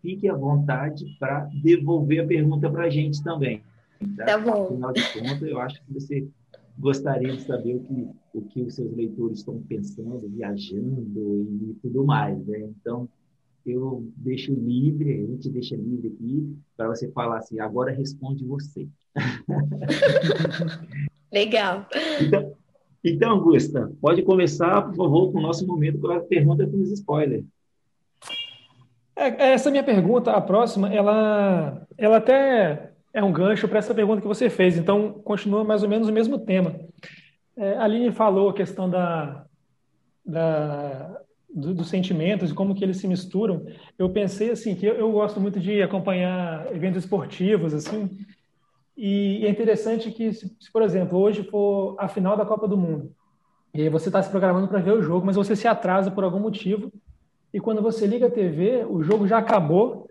[0.00, 3.62] fique à vontade para devolver a pergunta para a gente também.
[4.16, 4.24] Tá?
[4.24, 4.66] tá bom.
[4.66, 6.28] Afinal de contas, eu acho que você
[6.78, 12.04] gostaria de saber o que, o que os seus leitores estão pensando, viajando e tudo
[12.04, 12.44] mais.
[12.46, 12.68] Né?
[12.80, 13.08] Então,
[13.64, 18.88] eu deixo livre, a gente deixa livre aqui para você falar assim, agora responde você.
[21.32, 21.86] Legal.
[22.20, 22.52] Então,
[23.04, 26.92] então, Augusta, pode começar, por favor, com o nosso momento com a pergunta com os
[26.92, 27.44] spoilers.
[29.16, 34.22] É, essa minha pergunta, a próxima, ela, ela até é um gancho para essa pergunta
[34.22, 36.80] que você fez, então continua mais ou menos o mesmo tema.
[37.56, 39.44] É, a Aline falou a questão da,
[40.24, 41.20] da,
[41.52, 43.66] do, dos sentimentos e como que eles se misturam.
[43.98, 48.08] Eu pensei assim que eu, eu gosto muito de acompanhar eventos esportivos assim
[48.96, 53.14] E é interessante que, se, por exemplo, hoje for a final da Copa do Mundo,
[53.74, 56.38] e você está se programando para ver o jogo, mas você se atrasa por algum
[56.38, 56.92] motivo,
[57.52, 60.08] e quando você liga a TV, o jogo já acabou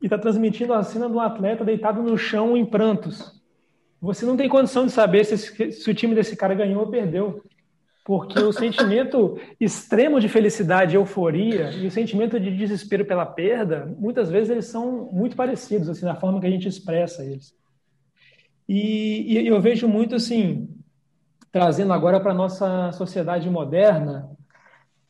[0.00, 3.40] e está transmitindo a cena de um atleta deitado no chão em prantos.
[4.00, 7.42] Você não tem condição de saber se, se o time desse cara ganhou ou perdeu.
[8.02, 14.30] Porque o sentimento extremo de felicidade, euforia e o sentimento de desespero pela perda, muitas
[14.30, 17.54] vezes eles são muito parecidos, assim, na forma que a gente expressa eles.
[18.72, 20.68] E, e eu vejo muito assim,
[21.50, 24.30] trazendo agora para a nossa sociedade moderna,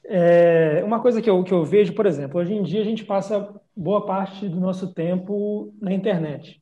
[0.02, 3.04] é, uma coisa que eu, que eu vejo, por exemplo, hoje em dia a gente
[3.04, 6.58] passa boa parte do nosso tempo na internet.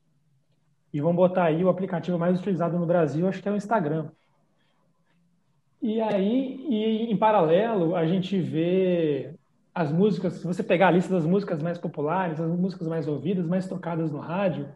[0.93, 4.09] E vamos botar aí o aplicativo mais utilizado no Brasil, acho que é o Instagram.
[5.81, 9.35] E aí, e em paralelo, a gente vê
[9.73, 13.47] as músicas, se você pegar a lista das músicas mais populares, as músicas mais ouvidas,
[13.47, 14.67] mais tocadas no rádio,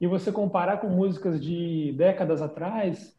[0.00, 3.14] e você comparar com músicas de décadas atrás,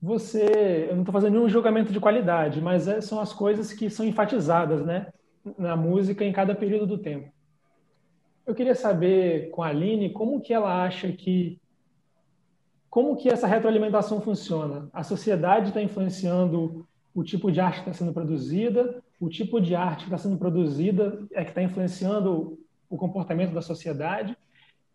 [0.00, 3.90] você, eu não estou fazendo nenhum julgamento de qualidade, mas é, são as coisas que
[3.90, 5.08] são enfatizadas, né,
[5.58, 7.32] na música em cada período do tempo.
[8.46, 11.58] Eu queria saber com a Aline como que ela acha que
[12.90, 14.88] como que essa retroalimentação funciona?
[14.92, 19.74] A sociedade está influenciando o tipo de arte que está sendo produzida, o tipo de
[19.74, 22.56] arte que está sendo produzida é que está influenciando
[22.88, 24.36] o comportamento da sociedade,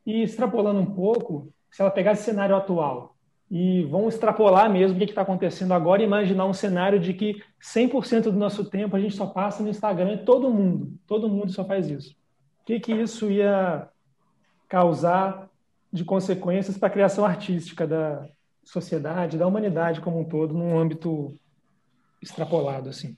[0.10, 3.16] e extrapolando um pouco, se ela pegar esse cenário atual
[3.50, 7.44] e vamos extrapolar mesmo o que está acontecendo agora e imaginar um cenário de que
[7.62, 11.64] 100% do nosso tempo a gente só passa no Instagram, todo mundo, todo mundo só
[11.64, 12.16] faz isso.
[12.62, 13.88] O que, que isso ia
[14.68, 15.48] causar
[15.92, 18.28] de consequências para a criação artística da
[18.64, 21.34] sociedade, da humanidade como um todo, num âmbito
[22.22, 23.16] extrapolado, assim?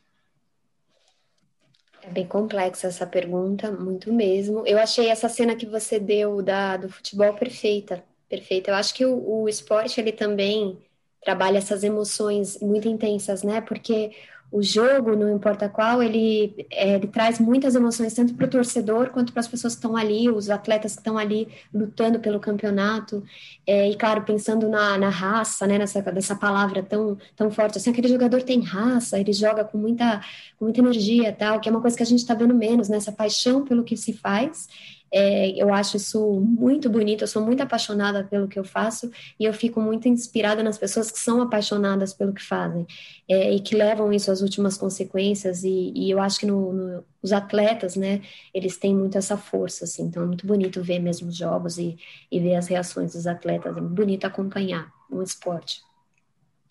[2.02, 4.66] É bem complexa essa pergunta, muito mesmo.
[4.66, 8.72] Eu achei essa cena que você deu da, do futebol perfeita, perfeita.
[8.72, 10.80] Eu acho que o, o esporte ele também
[11.24, 13.62] trabalha essas emoções muito intensas, né?
[13.62, 14.16] Porque
[14.52, 19.10] o jogo, não importa qual, ele, é, ele traz muitas emoções, tanto para o torcedor
[19.10, 23.24] quanto para as pessoas que estão ali, os atletas que estão ali lutando pelo campeonato.
[23.66, 27.92] É, e, claro, pensando na, na raça, né, nessa dessa palavra tão, tão forte, assim,
[27.92, 30.20] aquele jogador tem raça, ele joga com muita,
[30.60, 32.98] com muita energia, tal, que é uma coisa que a gente está vendo menos, né,
[32.98, 34.68] essa paixão pelo que se faz.
[35.14, 39.44] É, eu acho isso muito bonito, eu sou muito apaixonada pelo que eu faço e
[39.44, 42.88] eu fico muito inspirada nas pessoas que são apaixonadas pelo que fazem
[43.30, 47.04] é, e que levam isso às últimas consequências e, e eu acho que no, no,
[47.22, 48.22] os atletas, né,
[48.54, 51.98] eles têm muito essa força, assim, então é muito bonito ver mesmo os jogos e,
[52.32, 55.82] e ver as reações dos atletas, é bonito acompanhar um esporte.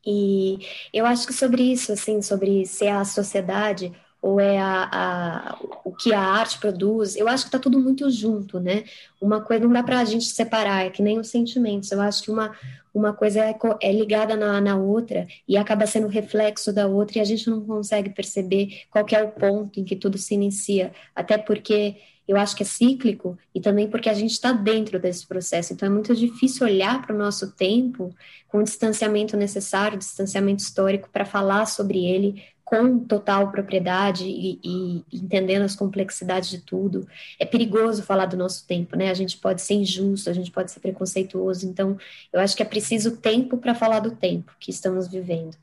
[0.04, 0.58] E
[0.92, 5.92] eu acho que sobre isso, assim, sobre ser a sociedade ou é a, a, o
[5.92, 8.84] que a arte produz, eu acho que está tudo muito junto, né?
[9.20, 11.90] Uma coisa não dá para a gente separar, é que nem os sentimentos.
[11.90, 12.54] Eu acho que uma,
[12.92, 17.20] uma coisa é, é ligada na, na outra e acaba sendo reflexo da outra e
[17.20, 21.38] a gente não consegue perceber qual é o ponto em que tudo se inicia, até
[21.38, 21.96] porque
[22.28, 25.72] eu acho que é cíclico e também porque a gente está dentro desse processo.
[25.72, 28.14] Então é muito difícil olhar para o nosso tempo
[28.46, 35.04] com o distanciamento necessário, distanciamento histórico, para falar sobre ele com total propriedade e, e,
[35.12, 37.04] entendendo as complexidades de tudo.
[37.36, 39.10] É perigoso falar do nosso tempo, né?
[39.10, 41.66] A gente pode ser injusto, a gente pode ser preconceituoso.
[41.66, 41.98] Então,
[42.32, 45.56] eu acho que é preciso tempo para falar do tempo que estamos vivendo.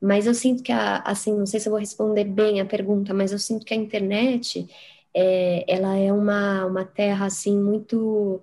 [0.00, 3.12] Mas eu sinto que, a, assim, não sei se eu vou responder bem a pergunta,
[3.12, 4.66] mas eu sinto que a internet,
[5.12, 8.42] é, ela é uma, uma terra, assim, muito,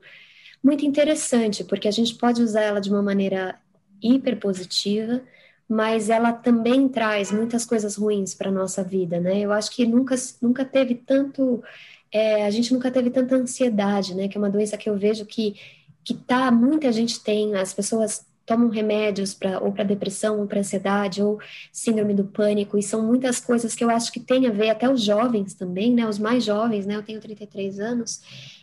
[0.63, 3.59] muito interessante, porque a gente pode usar ela de uma maneira
[4.01, 5.23] hiper positiva,
[5.71, 9.39] mas ela também traz muitas coisas ruins para a nossa vida, né?
[9.39, 11.63] Eu acho que nunca, nunca teve tanto,
[12.11, 14.27] é, a gente nunca teve tanta ansiedade, né?
[14.27, 15.55] Que é uma doença que eu vejo que,
[16.03, 20.59] que tá, muita gente tem, as pessoas tomam remédios para ou para depressão, ou para
[20.59, 21.39] ansiedade, ou
[21.71, 24.91] síndrome do pânico, e são muitas coisas que eu acho que tem a ver, até
[24.91, 26.05] os jovens também, né?
[26.05, 26.97] Os mais jovens, né?
[26.97, 28.19] Eu tenho 33 anos,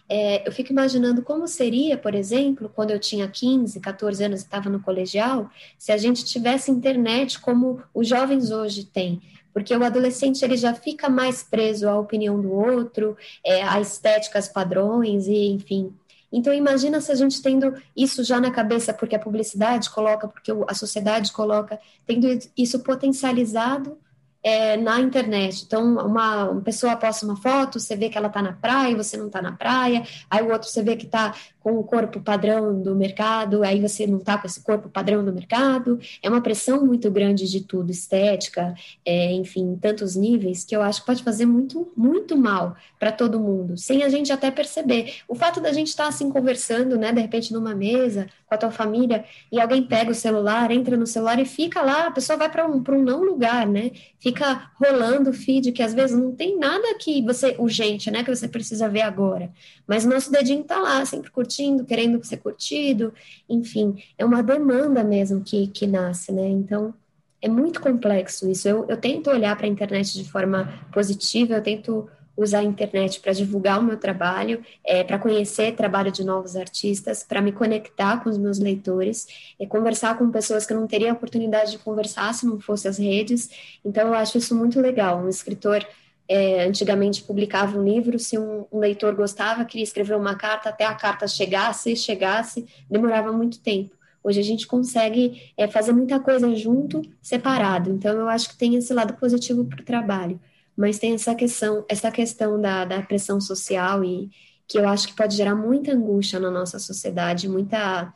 [0.08, 4.44] é, eu fico imaginando como seria, por exemplo, quando eu tinha 15, 14 anos e
[4.44, 9.20] estava no colegial, se a gente tivesse internet como os jovens hoje têm.
[9.52, 14.48] Porque o adolescente ele já fica mais preso à opinião do outro, é, a estéticas,
[14.48, 15.92] padrões e enfim.
[16.32, 20.52] Então imagina se a gente tendo isso já na cabeça, porque a publicidade coloca, porque
[20.68, 23.98] a sociedade coloca, tendo isso potencializado
[24.42, 25.64] é, na internet.
[25.64, 29.16] Então, uma, uma, pessoa posta uma foto, você vê que ela está na praia, você
[29.16, 31.34] não está na praia, aí o outro você vê que está
[31.68, 35.32] com o corpo padrão do mercado, aí você não está com esse corpo padrão do
[35.32, 35.98] mercado.
[36.22, 41.00] É uma pressão muito grande de tudo, estética, é, enfim, tantos níveis, que eu acho
[41.00, 45.16] que pode fazer muito, muito mal para todo mundo, sem a gente até perceber.
[45.28, 48.58] O fato da gente estar tá, assim conversando, né, de repente numa mesa com a
[48.58, 52.38] tua família, e alguém pega o celular, entra no celular e fica lá, a pessoa
[52.38, 53.90] vai para um, um não lugar, né?
[54.18, 58.34] Fica rolando o feed, que às vezes não tem nada que você, urgente, né, que
[58.34, 59.52] você precisa ver agora.
[59.86, 63.12] Mas o nosso dedinho está lá, sempre curtindo, querendo ser curtido,
[63.48, 66.46] enfim, é uma demanda mesmo que, que nasce, né?
[66.48, 66.94] Então,
[67.40, 68.68] é muito complexo isso.
[68.68, 73.18] Eu, eu tento olhar para a internet de forma positiva, eu tento usar a internet
[73.18, 78.22] para divulgar o meu trabalho, é, para conhecer trabalho de novos artistas, para me conectar
[78.22, 79.26] com os meus leitores,
[79.58, 82.86] e conversar com pessoas que eu não teria a oportunidade de conversar se não fosse
[82.86, 83.50] as redes.
[83.84, 85.18] Então, eu acho isso muito legal.
[85.18, 85.84] Um escritor
[86.28, 90.84] é, antigamente publicava um livro, se um, um, leitor gostava, queria escrever uma carta, até
[90.84, 93.96] a carta chegasse, chegasse, demorava muito tempo.
[94.22, 97.90] Hoje a gente consegue é, fazer muita coisa junto, separado.
[97.90, 100.38] Então, eu acho que tem esse lado positivo para o trabalho
[100.78, 104.30] mas tem essa questão, essa questão da, da pressão social e
[104.68, 108.14] que eu acho que pode gerar muita angústia na nossa sociedade, muita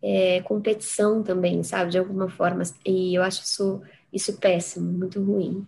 [0.00, 2.62] é, competição também, sabe, de alguma forma.
[2.86, 5.66] E eu acho isso, isso péssimo, muito ruim.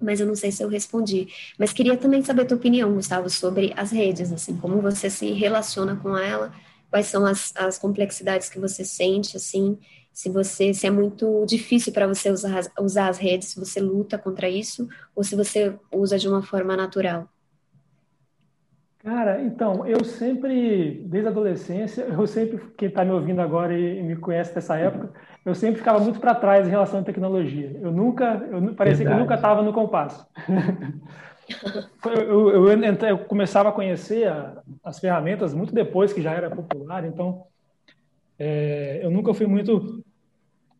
[0.00, 1.28] Mas eu não sei se eu respondi.
[1.58, 5.32] Mas queria também saber a tua opinião, Gustavo, sobre as redes, assim, como você se
[5.32, 6.52] relaciona com ela,
[6.90, 9.78] quais são as, as complexidades que você sente, assim,
[10.12, 14.18] se você se é muito difícil para você usar, usar as redes, se você luta
[14.18, 17.28] contra isso ou se você usa de uma forma natural.
[18.98, 24.02] Cara, então, eu sempre, desde a adolescência, eu sempre, quem está me ouvindo agora e
[24.02, 25.12] me conhece dessa época,
[25.44, 27.76] eu sempre ficava muito para trás em relação à tecnologia.
[27.80, 29.06] Eu nunca, eu parecia Verdade.
[29.06, 30.26] que eu nunca estava no compasso.
[32.04, 37.04] eu, eu, eu, começava a conhecer a, as ferramentas muito depois que já era popular,
[37.04, 37.44] então
[38.38, 40.04] é, eu nunca fui muito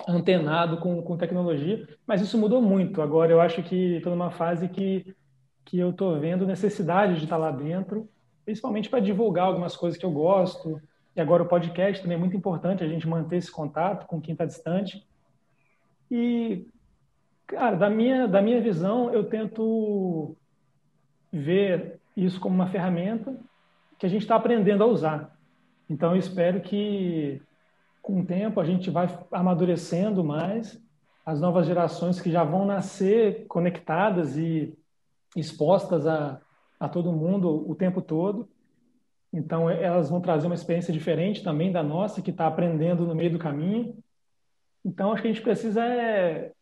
[0.06, 3.02] antenado com, com tecnologia, mas isso mudou muito.
[3.02, 5.14] Agora eu acho que estou numa fase que,
[5.64, 8.08] que eu estou vendo necessidade de estar lá dentro,
[8.44, 10.80] principalmente para divulgar algumas coisas que eu gosto.
[11.18, 14.34] E agora o podcast também é muito importante a gente manter esse contato com quem
[14.34, 15.04] está distante.
[16.08, 16.64] E,
[17.44, 20.36] cara, da minha, da minha visão, eu tento
[21.32, 23.36] ver isso como uma ferramenta
[23.98, 25.36] que a gente está aprendendo a usar.
[25.90, 27.42] Então, eu espero que
[28.00, 30.80] com o tempo a gente vai amadurecendo mais,
[31.26, 34.72] as novas gerações que já vão nascer conectadas e
[35.34, 36.40] expostas a,
[36.78, 38.48] a todo mundo o tempo todo.
[39.32, 43.30] Então, elas vão trazer uma experiência diferente também da nossa, que está aprendendo no meio
[43.30, 43.96] do caminho.
[44.84, 46.52] Então, acho que a gente precisa é,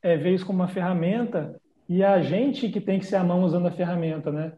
[0.00, 3.24] é ver isso como uma ferramenta e é a gente que tem que ser a
[3.24, 4.52] mão usando a ferramenta, né?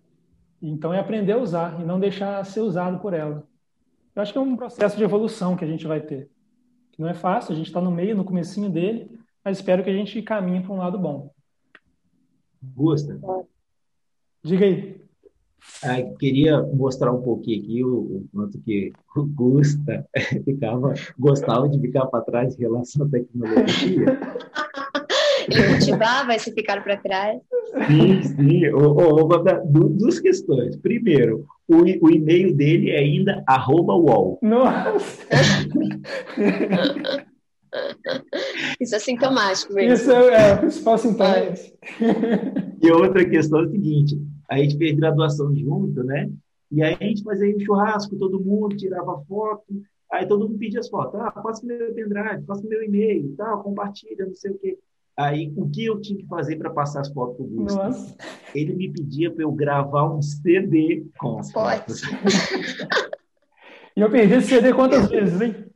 [0.61, 3.47] Então, é aprender a usar e não deixar ser usado por ela.
[4.15, 6.31] Eu acho que é um processo de evolução que a gente vai ter.
[6.99, 9.95] Não é fácil, a gente está no meio, no comecinho dele, mas espero que a
[9.95, 11.33] gente caminhe para um lado bom.
[12.63, 13.19] Gusta.
[14.43, 15.04] Diga aí.
[15.83, 20.07] Ah, queria mostrar um pouquinho aqui o, o quanto que o Gusta
[20.45, 24.19] ficava, gostava de ficar para trás em relação à tecnologia.
[25.49, 27.41] Ele motivava esse ficar para trás.
[27.87, 28.67] Sim, sim.
[28.69, 29.29] Ô,
[29.91, 30.77] duas questões.
[30.77, 34.39] Primeiro, o, o e-mail dele é ainda arroba wall.
[34.43, 35.25] Nossa!
[38.81, 39.95] Isso é sintomático mesmo.
[39.95, 41.37] Isso é, é o principal sintoma.
[41.37, 41.55] É.
[42.81, 44.17] E outra questão é o seguinte,
[44.49, 46.31] a gente fez graduação junto, né?
[46.71, 50.81] E aí a gente fazia um churrasco, todo mundo tirava foto, aí todo mundo pedia
[50.81, 51.21] as fotos.
[51.21, 54.79] Ah, passa meu pendrive, passa meu e-mail, tal, compartilha, não sei o quê.
[55.17, 58.17] Aí, o que eu tinha que fazer para passar as fotos para o Gusto?
[58.53, 62.03] Ele me pedia para eu gravar um CD com as fotos.
[63.97, 65.67] e eu perdi esse CD quantas vezes, hein?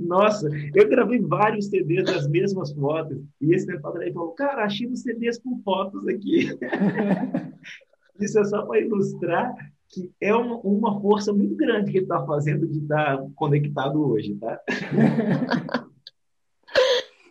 [0.00, 3.18] Nossa, eu gravei vários CDs das mesmas fotos.
[3.40, 6.48] E esse deputado aí falou: Cara, achei uns CDs com fotos aqui.
[8.20, 9.54] Isso é só para ilustrar
[9.88, 14.08] que é uma, uma força muito grande que ele está fazendo de estar tá conectado
[14.08, 14.60] hoje, tá?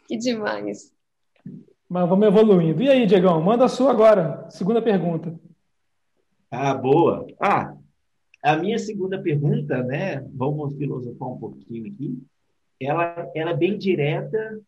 [0.07, 0.91] que demais.
[1.87, 2.81] Mas vamos evoluindo.
[2.83, 4.45] E aí, Diegão, manda a sua agora.
[4.49, 5.39] Segunda pergunta.
[6.51, 7.25] Ah, boa.
[7.39, 7.75] Ah,
[8.41, 10.21] a minha segunda pergunta, né?
[10.33, 12.23] Vamos filosofar um pouquinho aqui.
[12.79, 14.59] Ela, ela é bem direta,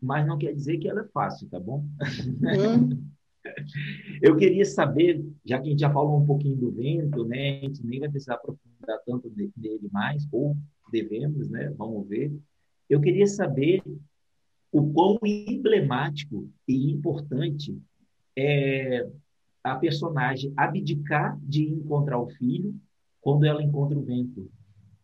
[0.00, 1.84] mas não quer dizer que ela é fácil, tá bom?
[2.42, 3.06] Hum.
[4.20, 7.60] Eu queria saber, já que a gente já falou um pouquinho do vento, né?
[7.60, 10.56] A gente nem vai precisar aprofundar tanto dele mais, ou
[10.92, 11.72] devemos, né?
[11.76, 12.30] Vamos ver.
[12.88, 13.82] Eu queria saber
[14.70, 17.76] o quão emblemático e importante
[18.36, 19.08] é
[19.64, 22.74] a personagem abdicar de encontrar o filho
[23.20, 24.50] quando ela encontra o vento.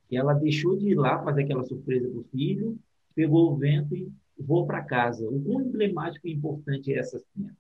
[0.08, 2.78] que ela deixou de ir lá fazer aquela surpresa para o filho,
[3.14, 5.28] pegou o vento e vou para casa.
[5.28, 7.56] O quão emblemático e importante é essa cena?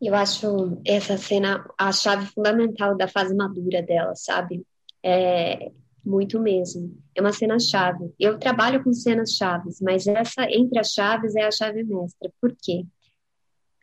[0.00, 4.64] Eu acho essa cena a chave fundamental da fase madura dela, sabe?
[5.02, 5.70] É,
[6.04, 6.96] muito mesmo.
[7.14, 8.12] É uma cena chave.
[8.18, 12.30] Eu trabalho com cenas chaves, mas essa entre as chaves é a chave mestra.
[12.40, 12.84] Por quê?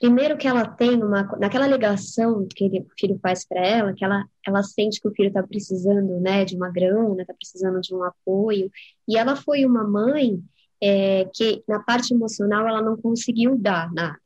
[0.01, 4.25] Primeiro que ela tem uma naquela ligação que o filho faz para ela, que ela
[4.47, 8.03] ela sente que o filho está precisando, né, de uma grana, está precisando de um
[8.03, 8.71] apoio,
[9.07, 10.41] e ela foi uma mãe
[10.81, 14.19] é, que na parte emocional ela não conseguiu dar nada,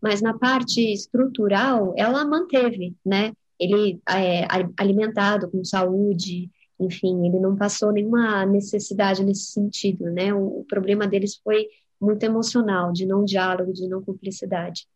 [0.00, 3.32] mas na parte estrutural ela manteve, né?
[3.58, 4.46] Ele é
[4.78, 6.48] alimentado com saúde,
[6.78, 10.32] enfim, ele não passou nenhuma necessidade nesse sentido, né?
[10.32, 11.66] O, o problema deles foi
[12.00, 14.86] muito emocional, de não diálogo, de não cumplicidade.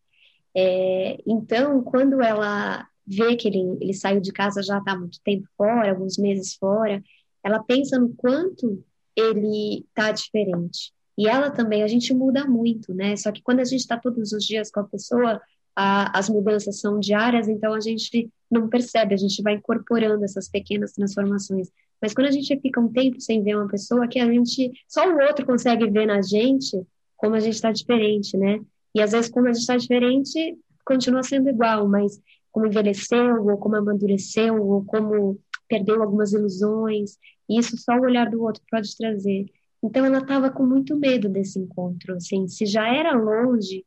[0.57, 5.47] É, então, quando ela vê que ele, ele saiu de casa já está muito tempo
[5.57, 7.03] fora, alguns meses fora,
[7.43, 8.85] ela pensa no quanto
[9.17, 10.93] ele está diferente.
[11.19, 13.17] E ela também, a gente muda muito, né?
[13.17, 15.41] Só que quando a gente está todos os dias com a pessoa,
[15.77, 20.49] a, as mudanças são diárias, então a gente não percebe, a gente vai incorporando essas
[20.49, 21.69] pequenas transformações.
[22.01, 25.07] Mas quando a gente fica um tempo sem ver uma pessoa, que a gente, só
[25.07, 26.81] o outro consegue ver na gente
[27.17, 28.61] como a gente está diferente, né?
[28.95, 32.21] E às vezes, como a gente está diferente, continua sendo igual, mas
[32.51, 35.39] como envelheceu, ou como amadureceu, ou como
[35.69, 37.17] perdeu algumas ilusões,
[37.49, 39.47] isso só o olhar do outro pode trazer.
[39.83, 43.85] Então, ela estava com muito medo desse encontro, assim, se já era longe,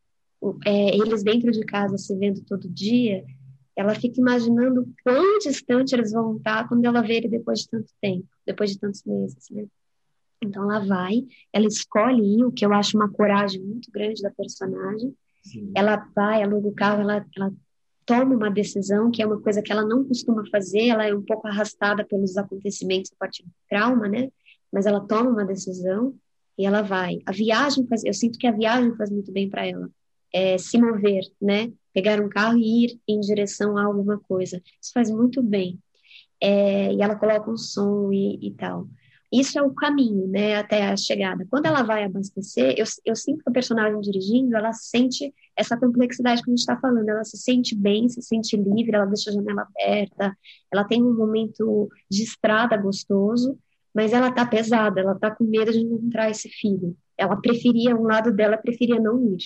[0.65, 3.23] é, eles dentro de casa se vendo todo dia,
[3.75, 7.91] ela fica imaginando quão distante eles vão estar quando ela vê ele depois de tanto
[8.01, 9.65] tempo, depois de tantos meses, né?
[10.43, 14.31] Então ela vai, ela escolhe ir, o que eu acho uma coragem muito grande da
[14.31, 15.13] personagem.
[15.43, 15.71] Sim.
[15.75, 17.51] Ela vai, aluga o carro, ela, ela
[18.05, 21.21] toma uma decisão, que é uma coisa que ela não costuma fazer, ela é um
[21.21, 24.29] pouco arrastada pelos acontecimentos a partir do trauma, né?
[24.71, 26.13] Mas ela toma uma decisão
[26.57, 27.19] e ela vai.
[27.25, 29.89] A viagem faz, eu sinto que a viagem faz muito bem para ela
[30.33, 31.71] é, se mover, né?
[31.93, 34.61] Pegar um carro e ir em direção a alguma coisa.
[34.81, 35.79] Isso faz muito bem.
[36.41, 38.87] É, e ela coloca um som e, e, tal.
[39.33, 41.43] Isso é o caminho, né, até a chegada.
[41.49, 46.43] Quando ela vai abastecer, eu, eu sinto que a personagem dirigindo, ela sente essa complexidade
[46.43, 47.09] que a gente está falando.
[47.09, 50.37] Ela se sente bem, se sente livre, ela deixa a janela aberta,
[50.71, 53.57] ela tem um momento de estrada gostoso,
[53.91, 56.95] mas ela tá pesada, ela tá com medo de encontrar esse filho.
[57.17, 59.37] Ela preferia, um lado dela preferia não ir.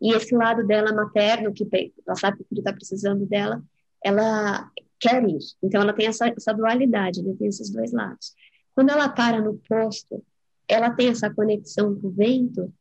[0.00, 1.64] E esse lado dela materno, que
[2.04, 3.62] ela sabe que o filho está precisando dela,
[4.04, 4.68] ela
[4.98, 5.56] quer isso.
[5.62, 7.32] Então, ela tem essa, essa dualidade, né?
[7.38, 8.34] tem esses dois lados.
[8.76, 10.22] Quando ela para no posto,
[10.68, 12.72] ela tem essa conexão com o vento,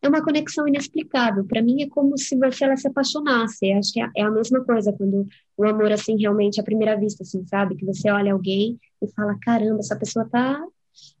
[0.00, 1.44] é uma conexão inexplicável.
[1.44, 3.70] Para mim, é como se você ela se apaixonasse.
[3.72, 7.22] Acho que é, é a mesma coisa quando o amor, assim, realmente, à primeira vista,
[7.22, 7.74] assim, sabe?
[7.74, 10.64] Que você olha alguém e fala: caramba, essa pessoa tá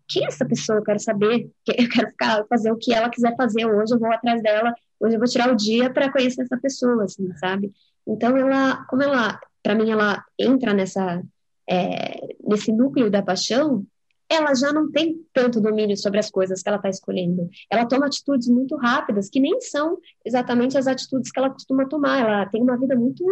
[0.08, 0.78] quem é essa pessoa?
[0.78, 4.10] Eu quero saber, eu quero ficar, fazer o que ela quiser fazer hoje, eu vou
[4.10, 7.72] atrás dela, hoje eu vou tirar o dia para conhecer essa pessoa, assim, sabe?
[8.06, 11.22] Então, ela, como ela, para mim, ela entra nessa,
[11.68, 13.84] é, nesse núcleo da paixão,
[14.30, 17.48] ela já não tem tanto domínio sobre as coisas que ela está escolhendo.
[17.70, 22.20] Ela toma atitudes muito rápidas, que nem são exatamente as atitudes que ela costuma tomar.
[22.20, 23.24] Ela tem uma vida muito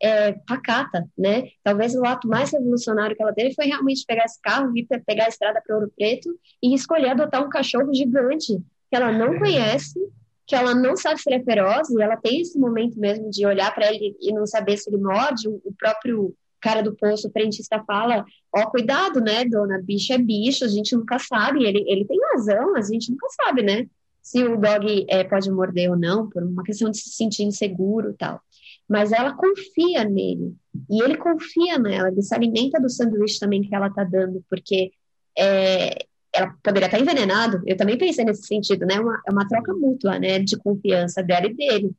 [0.00, 1.48] é, pacata, né?
[1.62, 5.26] Talvez o ato mais revolucionário que ela teve foi realmente pegar esse carro, ir pegar
[5.26, 6.30] a estrada para Ouro Preto
[6.62, 8.56] e escolher adotar um cachorro gigante
[8.90, 10.00] que ela não conhece,
[10.46, 13.46] que ela não sabe se ele é feroz, e ela tem esse momento mesmo de
[13.46, 17.32] olhar para ele e não saber se ele morde, o próprio cara do posto, o
[17.32, 21.84] frentista fala, ó, oh, cuidado, né, dona, bicho é bicho, a gente nunca sabe, ele,
[21.88, 23.86] ele tem razão, a gente nunca sabe, né,
[24.22, 28.14] se o dog é, pode morder ou não, por uma questão de se sentir inseguro
[28.18, 28.40] tal.
[28.88, 30.54] Mas ela confia nele,
[30.88, 34.92] e ele confia nela, ele se alimenta do sanduíche também que ela tá dando, porque
[35.38, 39.72] é, ela poderia estar envenenado, eu também pensei nesse sentido, né, uma, é uma troca
[39.72, 41.94] mútua, né, de confiança dela e dele.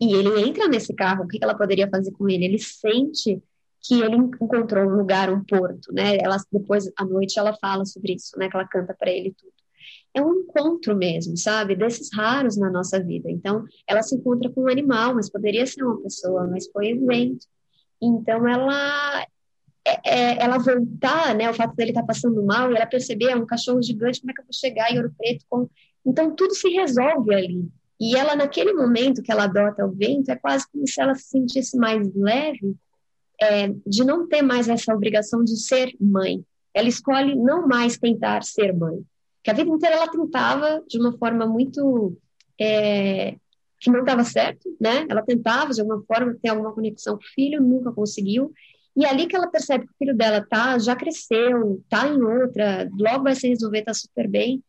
[0.00, 2.44] E ele entra nesse carro, o que ela poderia fazer com ele?
[2.44, 3.42] Ele sente
[3.82, 6.16] que ele encontrou um lugar, um porto, né?
[6.18, 8.48] Ela depois à noite ela fala sobre isso, né?
[8.48, 9.52] Que ela canta para ele tudo.
[10.14, 11.76] É um encontro mesmo, sabe?
[11.76, 13.30] Desses raros na nossa vida.
[13.30, 17.46] Então, ela se encontra com um animal, mas poderia ser uma pessoa, mas foi evento.
[18.00, 19.26] Então, ela
[19.86, 21.48] é, é, ela voltar, né?
[21.50, 24.30] O fato dele estar tá passando mal e ela perceber, é um cachorro gigante, como
[24.30, 25.44] é que eu vou chegar em Ouro Preto?
[25.48, 25.68] Com...
[26.04, 27.68] Então, tudo se resolve ali.
[28.00, 31.28] E ela, naquele momento que ela adota o vento, é quase como se ela se
[31.28, 32.76] sentisse mais leve
[33.40, 36.44] é, de não ter mais essa obrigação de ser mãe.
[36.74, 39.02] Ela escolhe não mais tentar ser mãe.
[39.42, 42.16] Que a vida inteira ela tentava de uma forma muito
[42.60, 43.36] é,
[43.80, 45.06] que não estava certo, né?
[45.08, 48.52] Ela tentava de alguma forma ter alguma conexão com o filho, nunca conseguiu.
[48.96, 52.20] E é ali que ela percebe que o filho dela tá, já cresceu, tá em
[52.20, 54.60] outra, logo vai se resolver, tá super bem,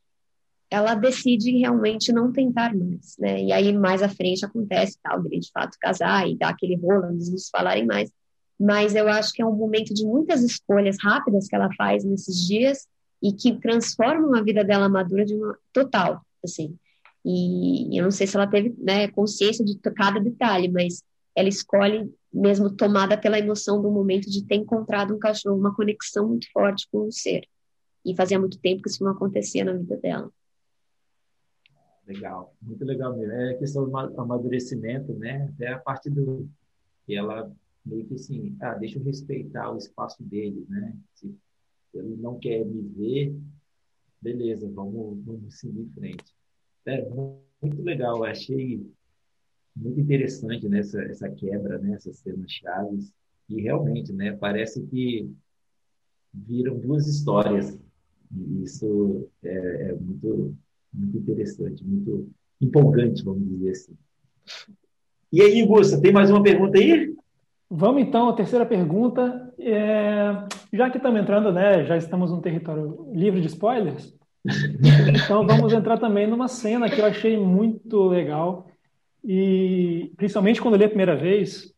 [0.69, 3.43] ela decide realmente não tentar mais, né?
[3.43, 7.09] E aí mais à frente acontece tal, ele de fato casar e dar aquele rolo,
[7.09, 8.11] eles não se falarem mais.
[8.59, 12.45] Mas eu acho que é um momento de muitas escolhas rápidas que ela faz nesses
[12.45, 12.87] dias
[13.21, 16.77] e que transformam a vida dela madura de uma total, assim.
[17.23, 21.03] E eu não sei se ela teve né, consciência de cada detalhe, mas
[21.35, 26.27] ela escolhe mesmo tomada pela emoção do momento de ter encontrado um cachorro, uma conexão
[26.27, 27.45] muito forte com o ser.
[28.05, 30.31] E fazia muito tempo que isso não acontecia na vida dela.
[32.07, 33.33] Legal, muito legal mesmo.
[33.33, 35.49] É questão do amadurecimento, né?
[35.53, 36.49] Até a parte do
[37.05, 37.51] que ela
[37.85, 40.95] meio que assim, ah, deixa eu respeitar o espaço dele, né?
[41.13, 41.33] Se
[41.93, 43.35] ele não quer me ver,
[44.21, 46.35] beleza, vamos, vamos seguir em frente.
[46.85, 47.07] É
[47.61, 48.85] muito legal, achei
[49.75, 51.93] muito interessante né, essa quebra, né?
[51.93, 53.13] Essas cenas chaves
[53.47, 54.35] e realmente, né?
[54.35, 55.29] Parece que
[56.33, 57.77] viram duas histórias.
[58.31, 60.55] E isso é, é muito
[60.93, 63.97] muito interessante, muito empolgante, vamos dizer assim.
[65.31, 67.15] E aí, Gusta, tem mais uma pergunta aí?
[67.69, 69.53] Vamos então à terceira pergunta.
[69.59, 74.17] É, já que estamos entrando, né, já estamos num território livre de spoilers,
[75.07, 78.67] então vamos entrar também numa cena que eu achei muito legal
[79.23, 81.73] e principalmente quando eu li a primeira vez,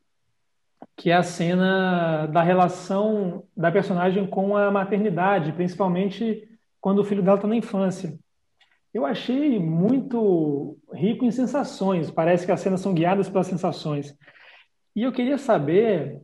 [0.95, 6.47] que é a cena da relação da personagem com a maternidade, principalmente
[6.79, 8.17] quando o filho dela está na infância.
[8.93, 12.11] Eu achei muito rico em sensações.
[12.11, 14.15] Parece que as cenas são guiadas pelas sensações.
[14.95, 16.21] E eu queria saber,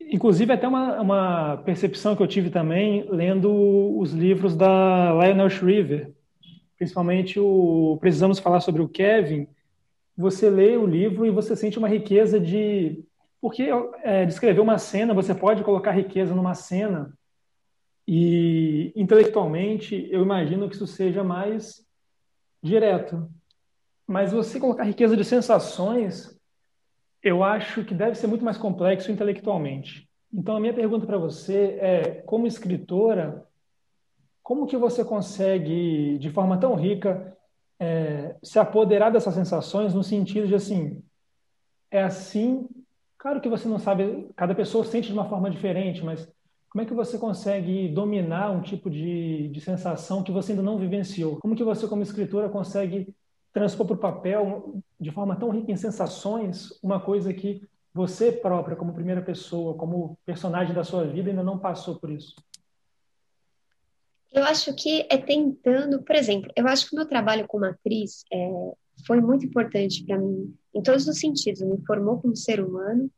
[0.00, 6.12] inclusive até uma, uma percepção que eu tive também lendo os livros da Lionel Shriver,
[6.76, 9.46] principalmente o Precisamos Falar sobre o Kevin.
[10.16, 13.04] Você lê o livro e você sente uma riqueza de.
[13.40, 13.68] Porque
[14.02, 17.12] é, descrever uma cena, você pode colocar riqueza numa cena
[18.06, 21.84] e intelectualmente eu imagino que isso seja mais
[22.62, 23.28] direto.
[24.06, 26.38] Mas você colocar riqueza de sensações,
[27.22, 30.08] eu acho que deve ser muito mais complexo intelectualmente.
[30.32, 33.46] Então, a minha pergunta para você é, como escritora,
[34.42, 37.36] como que você consegue, de forma tão rica,
[37.78, 41.02] é, se apoderar dessas sensações no sentido de, assim,
[41.90, 42.68] é assim,
[43.18, 46.28] claro que você não sabe, cada pessoa sente de uma forma diferente, mas
[46.70, 50.78] como é que você consegue dominar um tipo de, de sensação que você ainda não
[50.78, 51.36] vivenciou?
[51.36, 53.14] Como que você, como escritora, consegue
[53.52, 58.76] transpor para o papel, de forma tão rica em sensações, uma coisa que você própria,
[58.76, 62.34] como primeira pessoa, como personagem da sua vida, ainda não passou por isso?
[64.32, 68.24] Eu acho que é tentando, por exemplo, eu acho que o meu trabalho como atriz
[68.32, 68.72] é,
[69.06, 71.60] foi muito importante para mim, em todos os sentidos.
[71.60, 73.10] Me formou como ser humano,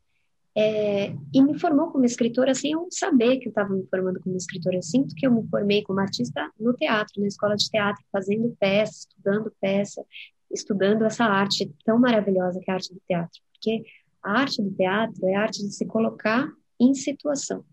[0.57, 4.37] é, e me formou como escritora sem eu saber que eu estava me formando como
[4.37, 4.77] escritora.
[4.77, 8.57] Eu sinto que eu me formei como artista no teatro, na escola de teatro, fazendo
[8.59, 10.05] peça, estudando peça,
[10.51, 13.41] estudando essa arte tão maravilhosa que é a arte do teatro.
[13.53, 13.85] Porque
[14.23, 16.49] a arte do teatro é a arte de se colocar
[16.81, 17.65] em situação.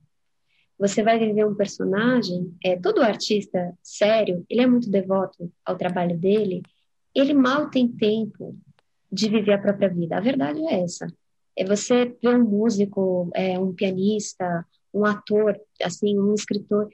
[0.79, 6.17] Você vai viver um personagem, é, todo artista sério, ele é muito devoto ao trabalho
[6.17, 6.63] dele,
[7.13, 8.57] ele mal tem tempo
[9.11, 10.17] de viver a própria vida.
[10.17, 11.05] A verdade é essa
[11.67, 16.89] você ver um músico, é, um pianista, um ator, assim, um escritor,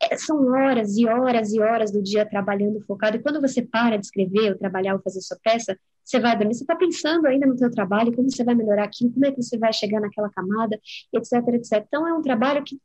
[0.00, 3.16] é, são horas e horas e horas do dia trabalhando focado.
[3.16, 6.54] E quando você para de escrever, ou trabalhar, ou fazer sua peça, você vai dormir,
[6.54, 9.40] você está pensando ainda no seu trabalho, como você vai melhorar aquilo, como é que
[9.40, 10.78] você vai chegar naquela camada,
[11.12, 11.84] etc, etc.
[11.86, 12.76] Então, é um trabalho que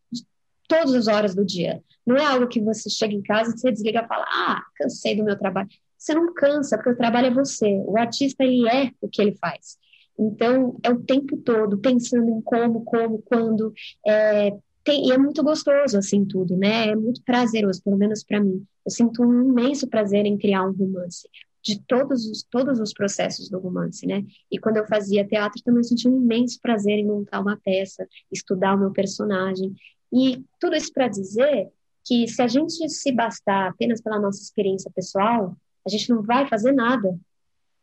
[0.67, 1.81] todas as horas do dia.
[2.05, 5.23] Não é algo que você chega em casa, você desliga e fala, ah, cansei do
[5.23, 5.67] meu trabalho.
[5.97, 7.81] Você não cansa, porque o trabalho é você.
[7.85, 9.77] O artista, ele é o que ele faz.
[10.17, 13.73] Então, é o tempo todo pensando em como, como, quando.
[14.05, 14.51] É,
[14.83, 16.89] tem, e é muito gostoso, assim, tudo, né?
[16.89, 18.65] É muito prazeroso, pelo menos para mim.
[18.85, 21.29] Eu sinto um imenso prazer em criar um romance,
[21.61, 24.23] de todos os, todos os processos do romance, né?
[24.49, 28.75] E quando eu fazia teatro, também senti um imenso prazer em montar uma peça, estudar
[28.75, 29.75] o meu personagem.
[30.11, 31.69] E tudo isso para dizer
[32.05, 36.47] que se a gente se bastar apenas pela nossa experiência pessoal, a gente não vai
[36.47, 37.19] fazer nada,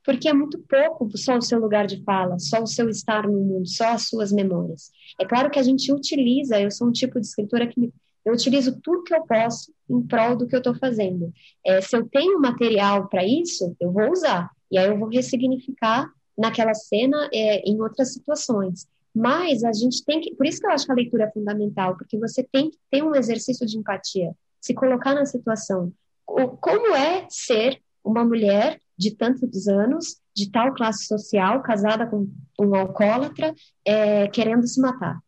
[0.04, 3.40] porque é muito pouco só o seu lugar de fala, só o seu estar no
[3.40, 4.90] mundo, só as suas memórias.
[5.18, 7.92] É claro que a gente utiliza, eu sou um tipo de escritora que
[8.24, 11.32] eu utilizo tudo que eu posso em prol do que eu estou fazendo.
[11.64, 16.10] É, se eu tenho material para isso, eu vou usar, e aí eu vou ressignificar
[16.36, 18.86] naquela cena é, em outras situações.
[19.14, 21.96] Mas a gente tem que, por isso que eu acho que a leitura é fundamental,
[21.96, 25.92] porque você tem que ter um exercício de empatia, se colocar na situação.
[26.26, 32.28] Como é ser uma mulher de tantos anos, de tal classe social, casada com
[32.60, 33.54] um alcoólatra,
[33.84, 35.18] é, querendo se matar.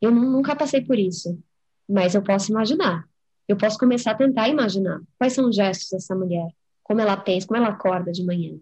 [0.00, 1.38] Eu nunca passei por isso,
[1.88, 3.04] mas eu posso imaginar.
[3.46, 6.48] Eu posso começar a tentar imaginar quais são os gestos dessa mulher,
[6.82, 8.56] como ela pensa, como ela acorda de manhã.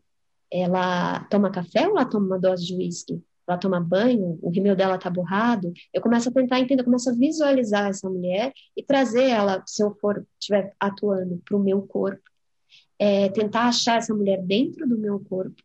[0.50, 3.22] Ela toma café ou ela toma uma dose de uísque?
[3.46, 5.72] Ela toma banho, o rímel dela tá borrado.
[5.92, 9.82] Eu começo a tentar entender, eu começo a visualizar essa mulher e trazer ela, se
[9.82, 12.22] eu for estiver atuando para o meu corpo,
[13.00, 15.60] é, tentar achar essa mulher dentro do meu corpo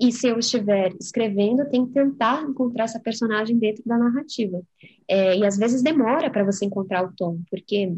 [0.00, 4.62] e se eu estiver escrevendo, eu tenho que tentar encontrar essa personagem dentro da narrativa.
[5.08, 7.96] É, e às vezes demora para você encontrar o tom, porque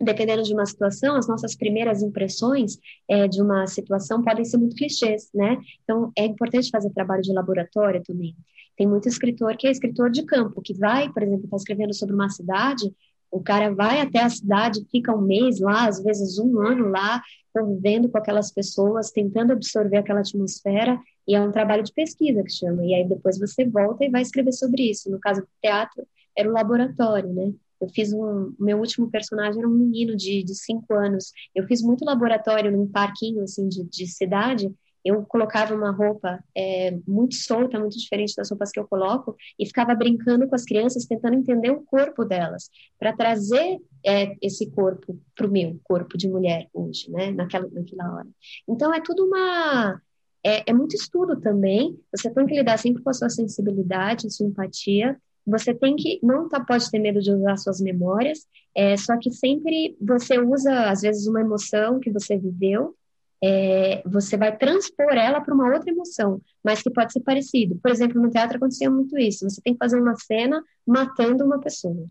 [0.00, 2.78] dependendo de uma situação, as nossas primeiras impressões
[3.08, 5.58] é, de uma situação podem ser muito clichês, né?
[5.84, 8.34] Então é importante fazer trabalho de laboratório também.
[8.76, 12.14] Tem muito escritor que é escritor de campo, que vai, por exemplo, está escrevendo sobre
[12.14, 12.90] uma cidade,
[13.30, 17.22] o cara vai até a cidade, fica um mês lá, às vezes um ano lá,
[17.52, 22.50] convivendo com aquelas pessoas, tentando absorver aquela atmosfera, e é um trabalho de pesquisa que
[22.50, 22.84] chama.
[22.84, 25.10] E aí depois você volta e vai escrever sobre isso.
[25.10, 27.52] No caso do teatro, era o laboratório, né?
[27.80, 28.52] Eu fiz um.
[28.58, 31.32] Meu último personagem era um menino de, de cinco anos.
[31.54, 34.70] Eu fiz muito laboratório num parquinho, assim, de, de cidade,
[35.04, 39.66] eu colocava uma roupa é, muito solta, muito diferente das roupas que eu coloco, e
[39.66, 45.18] ficava brincando com as crianças, tentando entender o corpo delas, para trazer é, esse corpo
[45.34, 48.28] para o meu corpo de mulher hoje, né, naquela, naquela hora.
[48.68, 50.00] Então, é tudo uma.
[50.42, 54.46] É, é muito estudo também, você tem que lidar sempre com a sua sensibilidade, sua
[54.46, 59.18] empatia, você tem que não tá, pode ter medo de usar suas memórias, é, só
[59.18, 62.96] que sempre você usa às vezes uma emoção que você viveu
[63.42, 67.78] é, você vai transpor ela para uma outra emoção, mas que pode ser parecido.
[67.82, 69.48] Por exemplo, no teatro acontecia muito isso.
[69.48, 72.06] Você tem que fazer uma cena matando uma pessoa.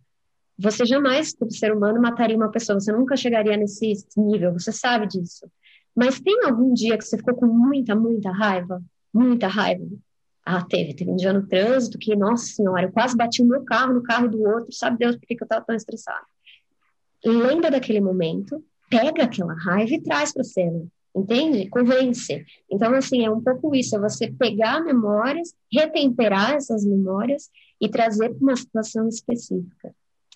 [0.58, 2.80] Você jamais, como ser humano, mataria uma pessoa.
[2.80, 4.54] Você nunca chegaria nesse nível.
[4.54, 5.50] Você sabe disso.
[5.96, 8.82] Mas tem algum dia que você ficou com muita, muita raiva?
[9.14, 9.86] Muita raiva?
[10.44, 10.96] Ah, teve.
[10.96, 14.02] Teve um dia no trânsito que, nossa senhora, eu quase bati o meu carro no
[14.02, 14.74] carro do outro.
[14.74, 16.26] Sabe Deus por que eu estava tão estressada?
[17.24, 21.70] Lembra daquele momento, pega aquela raiva e traz para a cena entende?
[21.70, 22.46] Convence.
[22.70, 27.50] Então, assim, é um pouco isso, é você pegar memórias, retemperar essas memórias
[27.82, 29.94] e trazer para uma situação específica.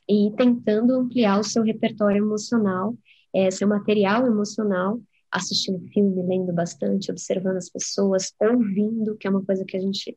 [0.09, 2.95] E tentando ampliar o seu repertório emocional,
[3.33, 4.99] é, seu material emocional,
[5.31, 10.15] assistindo filme, lendo bastante, observando as pessoas, ouvindo, que é uma coisa que a gente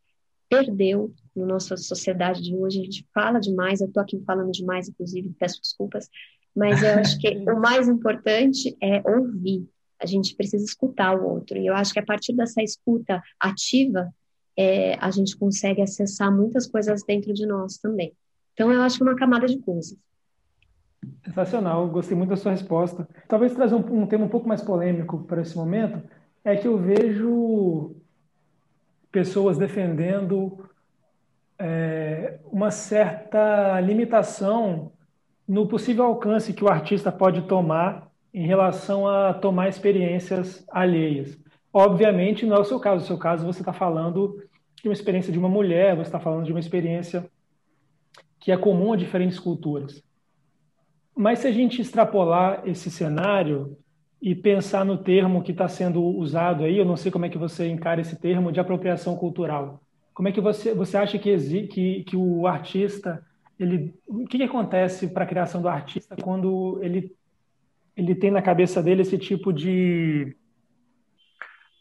[0.49, 2.81] perdeu na nossa sociedade de hoje.
[2.81, 6.09] A gente fala demais, eu estou aqui falando demais, inclusive, peço desculpas,
[6.55, 9.67] mas eu acho que o mais importante é ouvir,
[10.01, 11.57] a gente precisa escutar o outro.
[11.57, 14.13] E eu acho que a partir dessa escuta ativa,
[14.57, 18.13] é, a gente consegue acessar muitas coisas dentro de nós também.
[18.55, 19.97] Então, eu acho que é uma camada de coisas.
[21.25, 23.09] Sensacional, gostei muito da sua resposta.
[23.29, 26.03] Talvez trazer um, um tema um pouco mais polêmico para esse momento
[26.45, 27.97] é que eu vejo
[29.13, 30.69] pessoas defendendo
[31.59, 34.93] é, uma certa limitação
[35.47, 38.06] no possível alcance que o artista pode tomar
[38.37, 41.39] em relação a tomar experiências alheias.
[41.73, 43.01] Obviamente, não é o seu caso.
[43.01, 44.43] No seu caso, você está falando
[44.83, 47.27] de uma experiência de uma mulher, você está falando de uma experiência
[48.39, 50.05] que é comum a diferentes culturas.
[51.17, 53.75] Mas se a gente extrapolar esse cenário
[54.21, 57.39] e pensar no termo que está sendo usado aí, eu não sei como é que
[57.39, 59.81] você encara esse termo de apropriação cultural.
[60.13, 61.39] Como é que você, você acha que,
[61.69, 63.25] que, que o artista,
[63.59, 67.17] ele, o que, que acontece para a criação do artista quando ele
[67.97, 70.37] ele tem na cabeça dele esse tipo de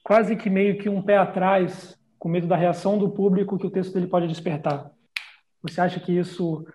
[0.03, 3.71] quase que meio que um pé atrás, com medo da reação do público que o
[3.71, 4.91] texto dele pode despertar.
[5.61, 6.65] Você acha que isso, o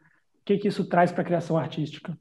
[0.45, 2.19] que que isso traz para a criação artística?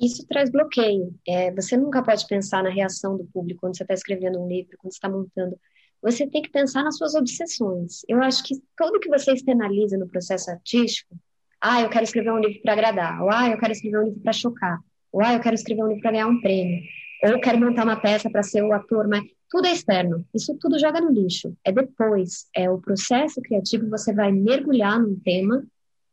[0.00, 1.14] Isso traz bloqueio.
[1.26, 4.76] É, você nunca pode pensar na reação do público quando você está escrevendo um livro,
[4.78, 5.58] quando está montando.
[6.02, 8.02] Você tem que pensar nas suas obsessões.
[8.08, 11.16] Eu acho que tudo que você externaliza no processo artístico,
[11.60, 14.20] ah, eu quero escrever um livro para agradar, ou ah, eu quero escrever um livro
[14.20, 14.78] para chocar,
[15.14, 16.82] ou ah, eu quero escrever um livro para ganhar um prêmio,
[17.22, 20.26] ou eu quero montar uma peça para ser o ator, mas tudo é externo.
[20.34, 21.56] Isso tudo joga no lixo.
[21.64, 25.64] É depois, é o processo criativo, você vai mergulhar num tema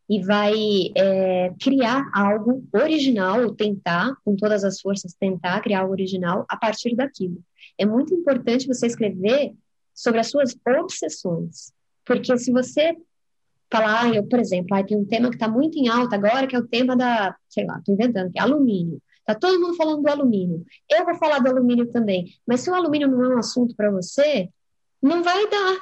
[0.08, 0.54] e vai
[0.96, 6.56] é, criar algo original, ou tentar, com todas as forças, tentar criar algo original a
[6.56, 7.42] partir daquilo.
[7.80, 9.54] É muito importante você escrever
[9.96, 11.74] sobre as suas obsessões,
[12.06, 12.96] porque se você
[13.72, 16.56] falar, eu, por exemplo, ah, tem um tema que está muito em alta agora, que
[16.56, 19.02] é o tema da, sei lá, estou inventando, que é alumínio.
[19.20, 20.66] Está todo mundo falando do alumínio.
[20.90, 22.26] Eu vou falar do alumínio também.
[22.46, 24.50] Mas se o alumínio não é um assunto para você,
[25.02, 25.78] não vai dar.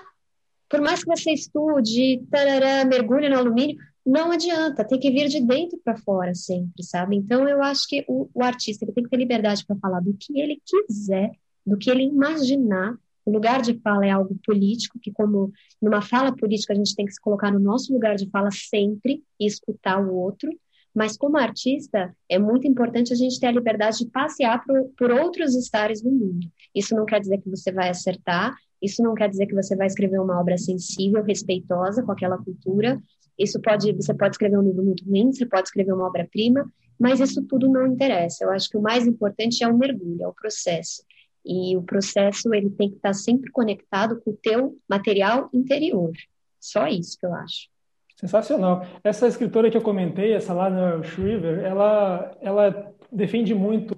[0.69, 3.75] Por mais que você estude, tarará, mergulhe no alumínio,
[4.05, 7.15] não adianta, tem que vir de dentro para fora sempre, sabe?
[7.15, 10.13] Então eu acho que o, o artista ele tem que ter liberdade para falar do
[10.13, 11.31] que ele quiser,
[11.65, 12.95] do que ele imaginar,
[13.29, 17.05] O lugar de fala é algo político, que como numa fala política a gente tem
[17.05, 20.49] que se colocar no nosso lugar de fala sempre e escutar o outro,
[20.95, 25.11] mas como artista é muito importante a gente ter a liberdade de passear por, por
[25.11, 26.47] outros estares do mundo.
[26.73, 29.85] Isso não quer dizer que você vai acertar, isso não quer dizer que você vai
[29.85, 32.99] escrever uma obra sensível, respeitosa com aquela cultura.
[33.37, 36.67] Isso pode, você pode escrever um livro muito ruim, você pode escrever uma obra-prima,
[36.99, 38.43] mas isso tudo não interessa.
[38.43, 41.03] Eu acho que o mais importante é o mergulho, é o processo.
[41.45, 46.11] E o processo ele tem que estar sempre conectado com o teu material interior.
[46.59, 47.69] Só isso que eu acho.
[48.15, 48.85] Sensacional.
[49.03, 53.95] Essa escritora que eu comentei, essa Lana Shriver, ela, ela defende muito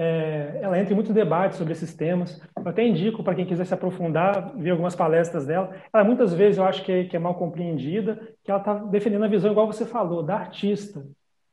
[0.00, 2.40] é, ela entra em muitos debates sobre esses temas.
[2.56, 5.74] Eu até indico para quem quiser se aprofundar, ver algumas palestras dela.
[5.92, 8.14] Ela muitas vezes eu acho que é, que é mal compreendida,
[8.44, 11.04] que ela está defendendo a visão igual você falou, da artista.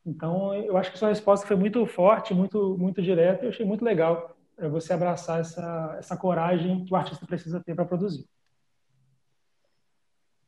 [0.06, 3.44] Então, eu acho que sua resposta foi muito forte, muito, muito direta.
[3.44, 7.76] Eu achei muito legal é, você abraçar essa, essa coragem que o artista precisa ter
[7.76, 8.26] para produzir.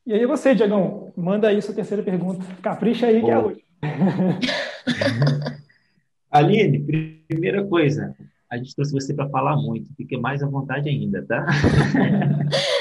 [0.06, 2.46] E aí você, Diagão, manda aí sua terceira pergunta.
[2.62, 3.26] Capricha aí Bom.
[3.26, 3.68] que é última.
[6.32, 6.80] Aline,
[7.28, 8.16] primeira coisa,
[8.50, 11.46] a gente trouxe você para falar muito, fique mais à vontade ainda, tá?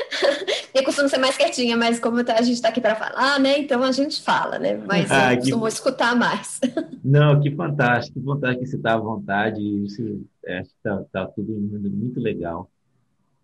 [0.76, 3.58] eu costumo ser mais quietinha, mas como tá, a gente está aqui para falar, né?
[3.58, 4.76] Então a gente fala, né?
[4.86, 5.72] Mas ah, eu costumo que...
[5.72, 6.60] escutar mais.
[7.04, 9.60] Não, que fantástico, que vontade que você está à vontade.
[9.60, 12.70] Isso, é, tá, tá tudo muito legal.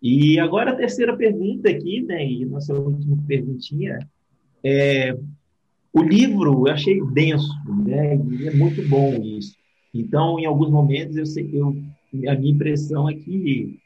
[0.01, 2.25] E agora a terceira pergunta aqui, né?
[2.25, 3.99] E nossa última perguntinha
[4.63, 5.15] é
[5.93, 7.53] o livro eu achei denso,
[7.85, 8.15] né?
[8.15, 9.55] E é muito bom isso.
[9.93, 11.75] Então, em alguns momentos, eu, sei, eu
[12.27, 13.79] a minha impressão é que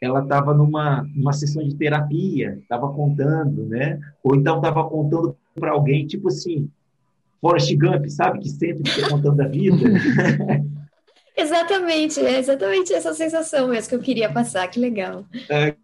[0.00, 4.00] ela estava numa, numa sessão de terapia, estava contando, né?
[4.24, 6.70] Ou então estava contando para alguém, tipo assim,
[7.40, 8.40] Forrest Gump, sabe?
[8.40, 9.76] Que sempre fica contando a vida.
[11.36, 15.24] exatamente, é exatamente essa sensação mesmo que eu queria passar, que legal.
[15.50, 15.74] É,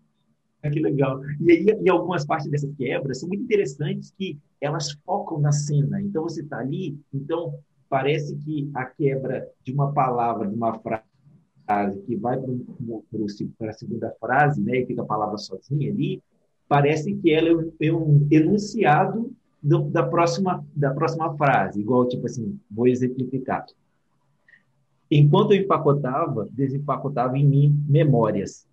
[0.70, 1.20] que legal.
[1.40, 6.01] E aí, e algumas partes dessas quebras são muito interessantes que elas focam na cena.
[6.01, 11.05] Então, você está ali, então parece que a quebra de uma palavra, de uma frase,
[12.06, 12.38] que vai
[13.59, 16.22] para a segunda frase, né, e fica a palavra sozinha ali,
[16.68, 19.32] parece que ela é um enunciado
[19.62, 23.66] do, da, próxima, da próxima frase, igual, tipo assim, vou exemplificar.
[25.10, 28.66] Enquanto eu empacotava, desempacotava em mim memórias.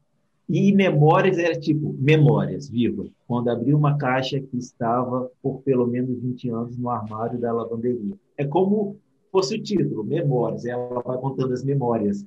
[0.50, 3.06] E memórias era tipo, memórias, viva.
[3.28, 8.16] Quando abri uma caixa que estava por pelo menos 20 anos no armário da lavanderia.
[8.38, 8.98] É como
[9.32, 12.24] fosse o título, Memórias, ela vai contando as memórias.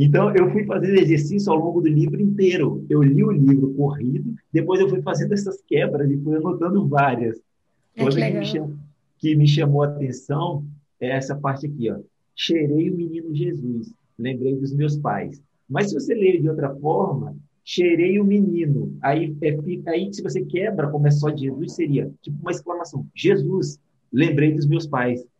[0.00, 2.86] Então, eu fui fazendo exercício ao longo do livro inteiro.
[2.88, 7.36] Eu li o livro corrido, depois eu fui fazendo essas quebras e fui anotando várias.
[7.96, 8.76] É Coisa que, que, me chamou,
[9.18, 10.64] que me chamou a atenção
[11.00, 11.98] é essa parte aqui, ó.
[12.36, 15.42] Cheirei o menino Jesus, lembrei dos meus pais.
[15.68, 17.34] Mas se você ler de outra forma,
[17.64, 18.96] cheirei o menino.
[19.02, 19.58] Aí, é,
[19.90, 23.80] aí se você quebra, como é só de Jesus, seria tipo uma exclamação: Jesus,
[24.12, 25.24] lembrei dos meus pais.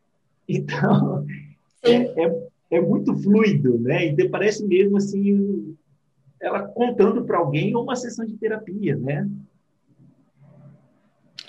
[0.51, 1.27] Então,
[1.83, 4.07] é, é, é, muito fluido, né?
[4.07, 5.77] E parece mesmo assim,
[6.41, 9.29] ela contando para alguém uma sessão de terapia, né?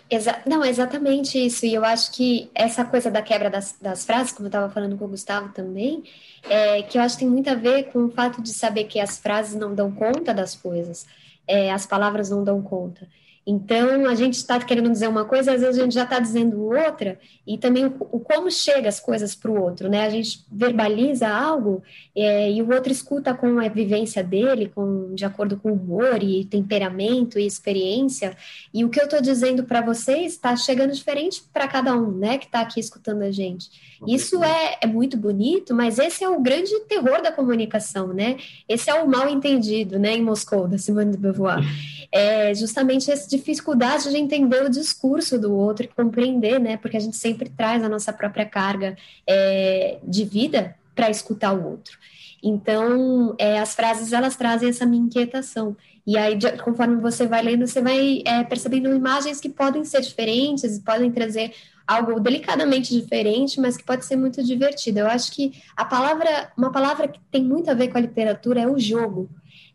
[0.09, 1.65] Exa não, exatamente isso.
[1.65, 4.97] E eu acho que essa coisa da quebra das, das frases, como eu estava falando
[4.97, 6.03] com o Gustavo também,
[6.49, 8.99] é, que eu acho que tem muito a ver com o fato de saber que
[8.99, 11.05] as frases não dão conta das coisas,
[11.47, 13.07] é, as palavras não dão conta.
[13.45, 16.63] Então, a gente está querendo dizer uma coisa, às vezes a gente já está dizendo
[16.65, 20.05] outra, e também o, o como chega as coisas para o outro, né?
[20.05, 21.81] A gente verbaliza algo
[22.15, 26.45] é, e o outro escuta com a vivência dele, com de acordo com humor e
[26.45, 28.37] temperamento e experiência,
[28.73, 32.37] e o que eu estou dizendo para vocês está chegando diferente para cada um, né?
[32.37, 33.88] Que está aqui escutando a gente.
[34.07, 38.37] Isso é, é muito bonito, mas esse é o grande terror da comunicação, né?
[38.67, 40.15] Esse é o mal entendido, né?
[40.15, 41.59] Em Moscou, da Simone de Beauvoir
[42.11, 46.77] é justamente essa dificuldade de entender o discurso do outro e compreender, né?
[46.77, 48.97] Porque a gente sempre traz a nossa própria carga
[49.27, 51.97] é, de vida para escutar o outro.
[52.41, 55.75] Então, é, as frases elas trazem essa minha inquietação.
[56.07, 60.01] E aí, de, conforme você vai lendo, você vai é, percebendo imagens que podem ser
[60.01, 61.53] diferentes, podem trazer
[61.95, 64.99] algo delicadamente diferente, mas que pode ser muito divertido.
[64.99, 68.61] Eu acho que a palavra, uma palavra que tem muito a ver com a literatura
[68.61, 69.29] é o jogo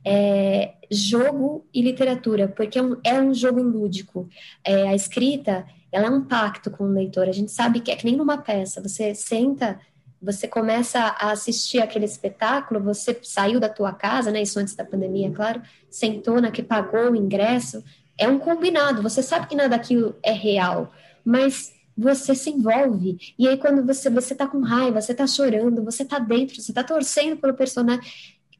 [0.05, 4.29] é, jogo e literatura, porque é um, é um jogo lúdico.
[4.63, 7.29] É, a escrita, ela é um pacto com o leitor.
[7.29, 8.83] A gente sabe que é que nem numa peça.
[8.83, 9.81] Você senta,
[10.21, 14.43] você começa a assistir aquele espetáculo, você saiu da tua casa, né?
[14.43, 15.63] Isso antes da pandemia, claro.
[15.89, 17.83] Sentou na que pagou o ingresso.
[18.19, 19.03] É um combinado.
[19.03, 20.93] Você sabe que nada daquilo é real,
[21.25, 23.35] mas você se envolve.
[23.39, 26.73] E aí, quando você você tá com raiva, você tá chorando, você tá dentro, você
[26.73, 28.03] tá torcendo pelo personagem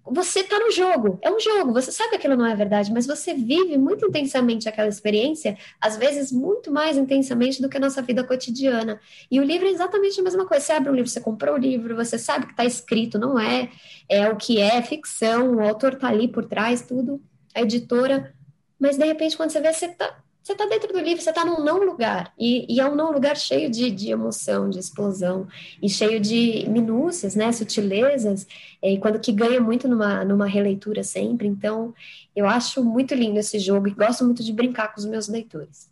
[0.07, 3.07] você está no jogo, é um jogo, você sabe que aquilo não é verdade, mas
[3.07, 8.03] você vive muito intensamente aquela experiência, às vezes muito mais intensamente do que a nossa
[8.03, 9.01] vida cotidiana.
[9.31, 10.63] E o livro é exatamente a mesma coisa.
[10.63, 13.71] Você abre um livro, você comprou o livro, você sabe que está escrito, não é,
[14.07, 17.23] é o que é, ficção, o autor está ali por trás, tudo,
[17.55, 18.35] a editora,
[18.79, 21.43] mas de repente quando você vê, você está você está dentro do livro, você está
[21.43, 22.31] num não lugar.
[22.39, 25.49] E, e, é um não lugar cheio de, de emoção, de explosão,
[25.83, 28.47] e cheio de minúcias, né, sutilezas,
[28.83, 31.49] e quando que ganha muito numa, numa releitura sempre.
[31.49, 31.95] Então,
[32.37, 35.91] eu acho muito lindo esse jogo e gosto muito de brincar com os meus leitores.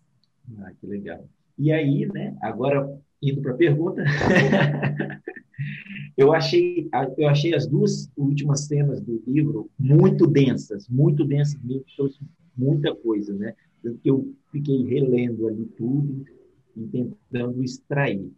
[0.58, 1.26] Ah, que legal.
[1.58, 4.04] E aí, né, agora indo para a pergunta,
[6.14, 11.84] eu achei eu achei as duas últimas cenas do livro muito densas, muito densas mesmo,
[12.54, 13.54] muita coisa, né?
[14.04, 16.24] Eu fiquei relendo ali tudo
[16.76, 18.30] e tentando extrair.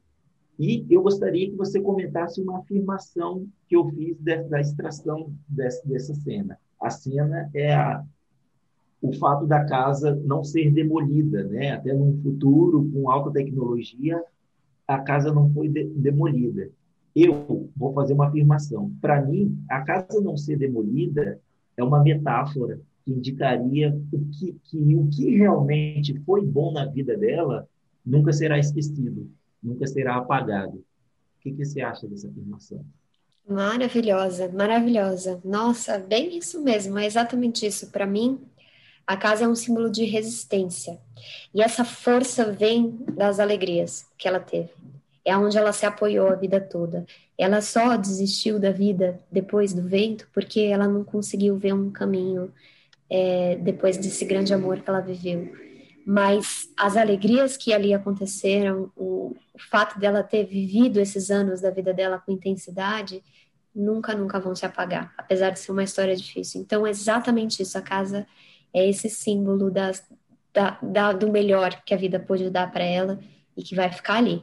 [0.58, 6.14] E eu gostaria que você comentasse uma afirmação que eu fiz da extração dessa, dessa
[6.14, 6.56] cena.
[6.80, 8.04] A cena é a,
[9.02, 11.72] o fato da casa não ser demolida, né?
[11.72, 14.22] Até num futuro com alta tecnologia,
[14.86, 16.70] a casa não foi de, demolida.
[17.16, 18.92] Eu vou fazer uma afirmação.
[19.00, 21.40] Para mim, a casa não ser demolida
[21.76, 27.16] é uma metáfora que indicaria o que, que o que realmente foi bom na vida
[27.16, 27.68] dela
[28.04, 29.30] nunca será esquecido,
[29.62, 30.76] nunca será apagado.
[30.76, 32.84] O que, que você acha dessa afirmação?
[33.46, 35.40] Maravilhosa, maravilhosa.
[35.44, 37.90] Nossa, bem isso mesmo, é exatamente isso.
[37.90, 38.40] Para mim,
[39.06, 40.98] a casa é um símbolo de resistência.
[41.54, 44.70] E essa força vem das alegrias que ela teve.
[45.22, 47.04] É onde ela se apoiou a vida toda.
[47.36, 52.50] Ela só desistiu da vida depois do vento porque ela não conseguiu ver um caminho
[53.16, 55.52] é, depois desse grande amor que ela viveu.
[56.04, 61.70] Mas as alegrias que ali aconteceram, o, o fato dela ter vivido esses anos da
[61.70, 63.22] vida dela com intensidade,
[63.72, 66.60] nunca, nunca vão se apagar, apesar de ser uma história difícil.
[66.60, 67.78] Então, é exatamente isso.
[67.78, 68.26] A casa
[68.72, 70.04] é esse símbolo das,
[70.52, 73.20] da, da, do melhor que a vida pôde dar para ela
[73.56, 74.42] e que vai ficar ali.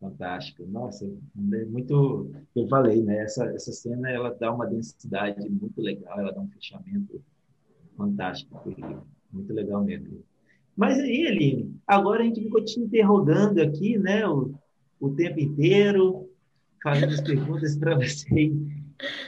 [0.00, 0.64] Fantástico.
[0.66, 2.30] Nossa, é muito.
[2.54, 3.24] Eu falei, né?
[3.24, 7.20] Essa, essa cena ela dá uma densidade muito legal, ela dá um fechamento
[7.96, 8.74] fantástico.
[9.32, 10.22] Muito legal mesmo.
[10.76, 14.26] Mas aí, Aline, agora a gente ficou te interrogando aqui, né?
[14.28, 14.54] O,
[15.00, 16.30] o tempo inteiro,
[16.80, 18.52] fazendo as perguntas para você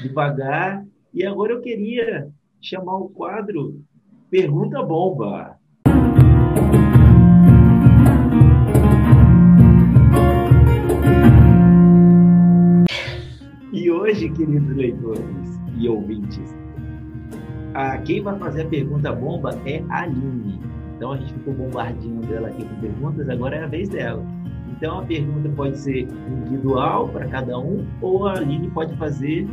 [0.01, 0.87] devagar.
[1.13, 2.31] E agora eu queria
[2.61, 3.83] chamar o quadro
[4.31, 5.59] Pergunta Bomba.
[14.11, 16.57] Hoje, queridos leitores e ouvintes,
[17.74, 20.59] a, quem vai fazer a pergunta bomba é a Aline.
[20.97, 24.23] Então a gente ficou bombardeando ela aqui com perguntas, agora é a vez dela.
[24.73, 29.47] Então a pergunta pode ser individual para cada um, ou a Aline pode fazer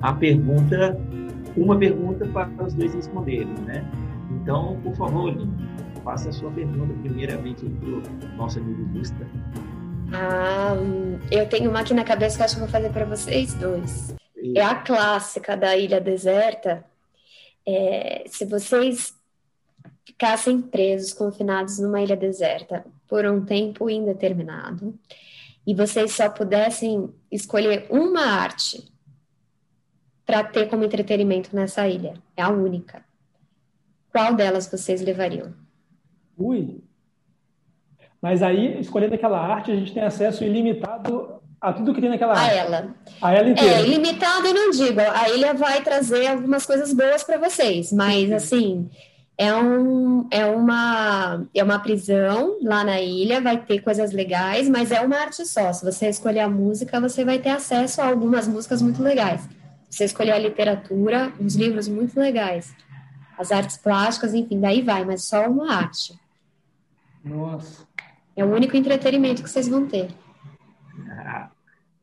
[0.00, 0.98] a pergunta,
[1.54, 3.84] uma pergunta para os dois responderem, né?
[4.30, 5.68] Então, por favor, Aline,
[6.02, 9.26] faça a sua pergunta primeiramente para o nosso amigo Gusta.
[10.12, 10.74] Ah,
[11.30, 14.14] eu tenho uma aqui na cabeça que eu acho que vou fazer para vocês dois.
[14.54, 16.84] É a clássica da Ilha Deserta.
[17.66, 19.14] É, se vocês
[20.04, 24.98] ficassem presos, confinados numa ilha deserta por um tempo indeterminado,
[25.66, 28.90] e vocês só pudessem escolher uma arte
[30.24, 33.04] para ter como entretenimento nessa ilha, é a única.
[34.10, 35.54] Qual delas vocês levariam?
[36.36, 36.82] Ui,
[38.20, 42.34] mas aí, escolhendo aquela arte, a gente tem acesso ilimitado a tudo que tem naquela
[42.34, 42.50] arte.
[42.50, 42.94] A ela.
[43.20, 43.74] A ela inteira.
[43.76, 45.00] É, ilimitado eu não digo.
[45.00, 48.88] A ilha vai trazer algumas coisas boas para vocês, mas assim,
[49.36, 54.90] é, um, é, uma, é uma prisão lá na ilha, vai ter coisas legais, mas
[54.90, 55.72] é uma arte só.
[55.72, 59.42] Se você escolher a música, você vai ter acesso a algumas músicas muito legais.
[59.88, 62.74] Se você escolher a literatura, uns livros muito legais.
[63.38, 66.18] As artes plásticas, enfim, daí vai, mas só uma arte.
[67.24, 67.87] Nossa.
[68.38, 70.06] É o único entretenimento que vocês vão ter.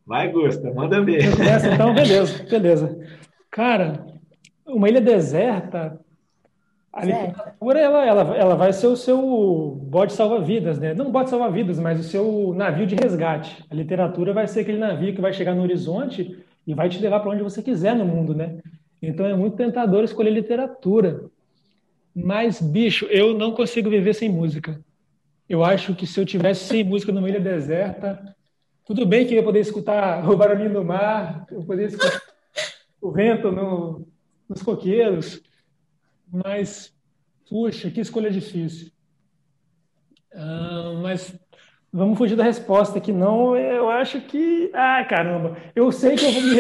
[0.06, 1.22] vai, Gusta, manda ver.
[1.74, 3.00] então, beleza, beleza.
[3.50, 4.06] Cara,
[4.68, 5.98] uma ilha deserta,
[6.92, 7.28] a certo.
[7.28, 10.94] literatura ela, ela, ela vai ser o seu bode salva-vidas, né?
[10.94, 13.64] Não bode salva-vidas, mas o seu navio de resgate.
[13.72, 16.38] A literatura vai ser aquele navio que vai chegar no horizonte
[16.68, 18.58] e vai te levar para onde você quiser no mundo, né?
[19.02, 21.24] Então é muito tentador escolher literatura.
[22.14, 24.78] Mas, bicho, eu não consigo viver sem música.
[25.48, 28.36] Eu acho que se eu tivesse sem música numa ilha deserta,
[28.86, 32.22] tudo bem que eu ia poder escutar o barulhinho do mar, eu poderia escutar
[33.02, 34.08] o vento no,
[34.50, 35.42] nos coqueiros,
[36.32, 36.94] mas,
[37.50, 38.92] puxa, que escolha difícil.
[40.34, 41.38] Ah, mas
[41.92, 43.56] vamos fugir da resposta que não.
[43.56, 44.70] Eu acho que.
[44.74, 45.58] Ah, caramba!
[45.76, 46.58] Eu sei que eu, vou me,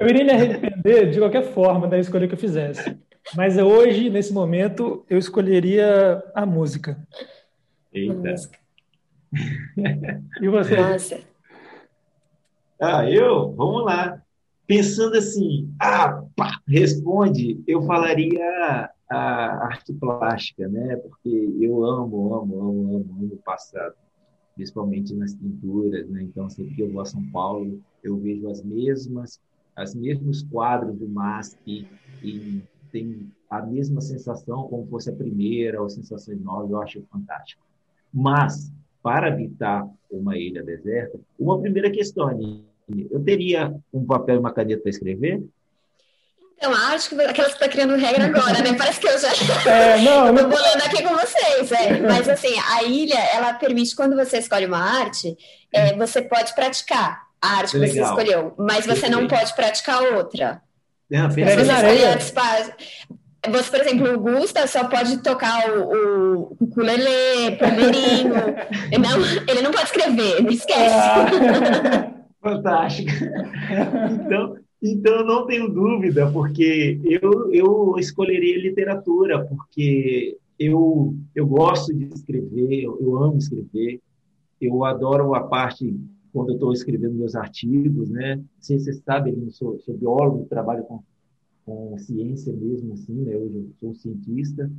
[0.00, 2.96] eu iria me arrepender de qualquer forma da escolha que eu fizesse.
[3.36, 6.98] Mas hoje, nesse momento, eu escolheria a música.
[7.92, 8.34] Eita.
[10.40, 10.76] E você?
[10.76, 11.20] Nossa.
[12.80, 13.52] Ah, eu?
[13.52, 14.22] Vamos lá.
[14.66, 20.96] Pensando assim, ah, pá, responde, eu falaria a arte plástica, né?
[20.96, 21.28] Porque
[21.60, 23.94] eu amo, amo, amo, amo, amo o passado,
[24.54, 26.22] principalmente nas pinturas, né?
[26.22, 29.40] Então, sempre que eu vou a São Paulo, eu vejo as mesmas,
[29.76, 31.86] as mesmos quadros do MASP
[32.22, 37.62] e tem a mesma sensação como fosse a primeira ou sensações novas, eu acho fantástico.
[38.12, 38.70] Mas,
[39.02, 42.62] para habitar uma ilha deserta, uma primeira questão, Aninha,
[43.10, 45.42] eu teria um papel e uma caneta para escrever?
[46.56, 48.74] Então, acho que aquelas que está criando regra agora, né?
[48.78, 49.30] Parece que eu já
[49.68, 51.72] é, não, estou bolando aqui com vocês.
[51.72, 51.98] É.
[52.00, 55.36] Mas assim, a ilha, ela permite, quando você escolhe uma arte,
[55.72, 57.94] é, você pode praticar a arte que Legal.
[57.94, 60.62] você escolheu, mas você não pode praticar outra.
[61.10, 62.18] É, você escolher.
[63.50, 68.34] Você, por exemplo, o Gusta só pode tocar o, o ukulele, primeirinho.
[68.90, 70.94] ele, não, ele não pode escrever, não esquece.
[70.94, 72.12] Ah.
[72.40, 73.10] Fantástico.
[74.24, 82.06] Então, então, não tenho dúvida, porque eu, eu escolheria literatura, porque eu, eu gosto de
[82.06, 84.00] escrever, eu, eu amo escrever,
[84.60, 85.96] eu adoro a parte
[86.32, 88.40] quando eu estou escrevendo meus artigos, né?
[88.58, 91.02] Você sabe, eu sou, sou biólogo, trabalho com,
[91.64, 93.34] com ciência mesmo, assim, né?
[93.34, 94.70] Eu sou cientista.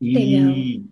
[0.00, 0.84] E, Legal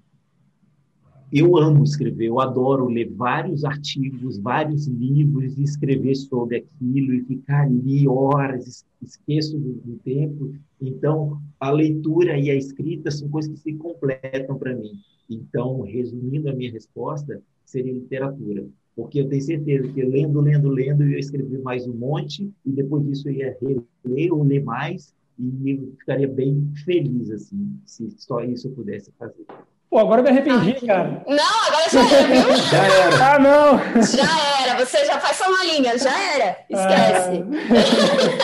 [1.32, 7.24] eu amo escrever, eu adoro ler vários artigos, vários livros e escrever sobre aquilo e
[7.24, 10.52] ficar ali horas, esqueço do, do tempo.
[10.80, 15.00] Então, a leitura e a escrita são coisas que se completam para mim.
[15.28, 18.66] Então, resumindo a minha resposta, seria literatura.
[19.00, 22.70] Porque eu tenho certeza que lendo, lendo, lendo, eu ia escrever mais um monte e
[22.70, 28.10] depois disso eu ia reler ou ler mais e eu ficaria bem feliz, assim, se
[28.18, 29.46] só isso eu pudesse fazer.
[29.88, 31.24] Pô, agora eu me arrependi, ah, cara.
[31.26, 32.56] Não, agora já era, viu?
[32.70, 33.34] já era.
[33.34, 34.02] Ah, não.
[34.02, 34.84] Já era.
[34.84, 36.58] Você já faz só uma linha, já era.
[36.68, 37.42] Esquece.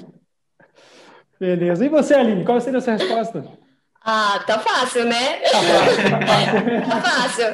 [0.00, 0.06] Ah.
[1.38, 1.84] Beleza.
[1.84, 3.44] E você, Aline, qual seria a sua resposta?
[4.08, 5.40] Ah, tá fácil, né?
[5.50, 5.58] Tá
[6.24, 6.88] fácil.
[6.88, 7.44] tá fácil.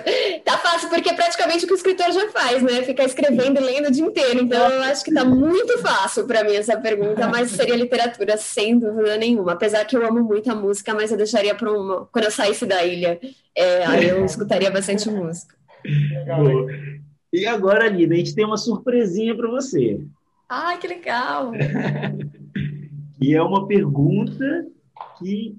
[0.44, 2.82] Tá fácil, porque é praticamente o que o escritor já faz, né?
[2.82, 4.42] Ficar escrevendo e lendo o dia inteiro.
[4.42, 8.78] Então, eu acho que tá muito fácil para mim essa pergunta, mas seria literatura, sem
[8.78, 9.52] dúvida nenhuma.
[9.52, 12.04] Apesar que eu amo muito a música, mas eu deixaria para uma.
[12.12, 13.18] Quando eu saísse da ilha,
[13.56, 15.56] é, aí eu escutaria bastante música.
[15.82, 16.44] Legal,
[17.32, 19.98] e agora, Nina, a gente tem uma surpresinha para você.
[20.46, 21.52] Ai, que legal!
[23.18, 24.66] e é uma pergunta
[25.18, 25.56] que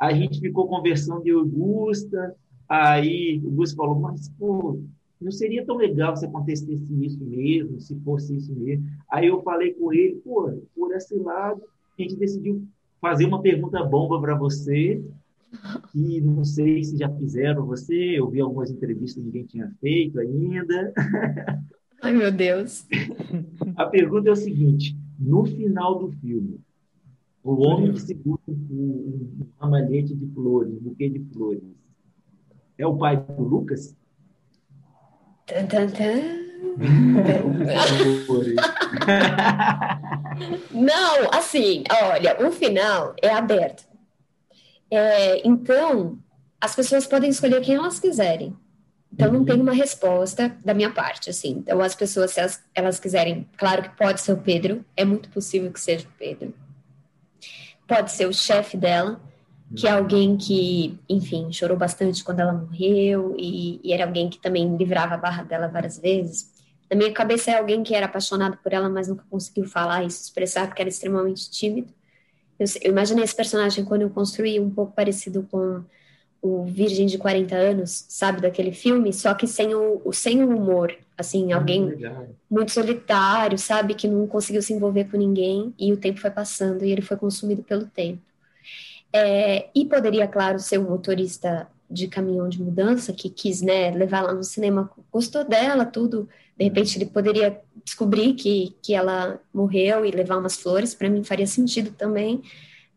[0.00, 2.34] a gente ficou conversando de Augusta,
[2.66, 4.80] aí o Augusto falou, mas, pô,
[5.20, 8.86] não seria tão legal se acontecesse isso mesmo, se fosse isso mesmo.
[9.10, 11.60] Aí eu falei com ele, pô, por esse lado,
[11.98, 12.66] a gente decidiu
[12.98, 15.04] fazer uma pergunta bomba para você,
[15.92, 20.18] que não sei se já fizeram você, eu vi algumas entrevistas que ninguém tinha feito
[20.18, 20.94] ainda.
[22.00, 22.86] Ai, meu Deus.
[23.76, 26.58] A pergunta é o seguinte: no final do filme,
[27.42, 31.62] o homem que segura um, um ramalhete de flores, um buquê de flores,
[32.76, 33.96] é o pai do Lucas?
[35.46, 36.50] Tan, tan, tan.
[40.70, 43.84] Não, assim, olha, o final é aberto.
[44.90, 46.18] É, então,
[46.60, 48.54] as pessoas podem escolher quem elas quiserem.
[49.12, 49.62] Então, não tem uhum.
[49.62, 51.50] uma resposta da minha parte, assim.
[51.50, 55.28] Então, as pessoas, se elas, elas quiserem, claro que pode ser o Pedro, é muito
[55.30, 56.54] possível que seja o Pedro
[57.90, 59.20] pode ser o chefe dela,
[59.76, 64.38] que é alguém que, enfim, chorou bastante quando ela morreu e, e, era alguém que
[64.38, 66.48] também livrava a barra dela várias vezes.
[66.88, 70.10] Na minha cabeça é alguém que era apaixonado por ela, mas nunca conseguiu falar e
[70.10, 71.92] se expressar porque era extremamente tímido.
[72.58, 75.82] Eu, eu imaginei esse personagem quando eu construí um pouco parecido com
[76.40, 80.96] o Virgem de 40 anos, sabe, daquele filme, só que sem o, sem o humor,
[81.20, 81.96] assim, ah, alguém
[82.50, 86.84] muito solitário, sabe, que não conseguiu se envolver com ninguém e o tempo foi passando
[86.84, 88.22] e ele foi consumido pelo tempo.
[89.12, 94.22] É, e poderia, claro, ser um motorista de caminhão de mudança que quis, né, levar
[94.22, 100.04] lá no cinema, gostou dela, tudo, de repente ele poderia descobrir que, que ela morreu
[100.04, 102.42] e levar umas flores, para mim faria sentido também,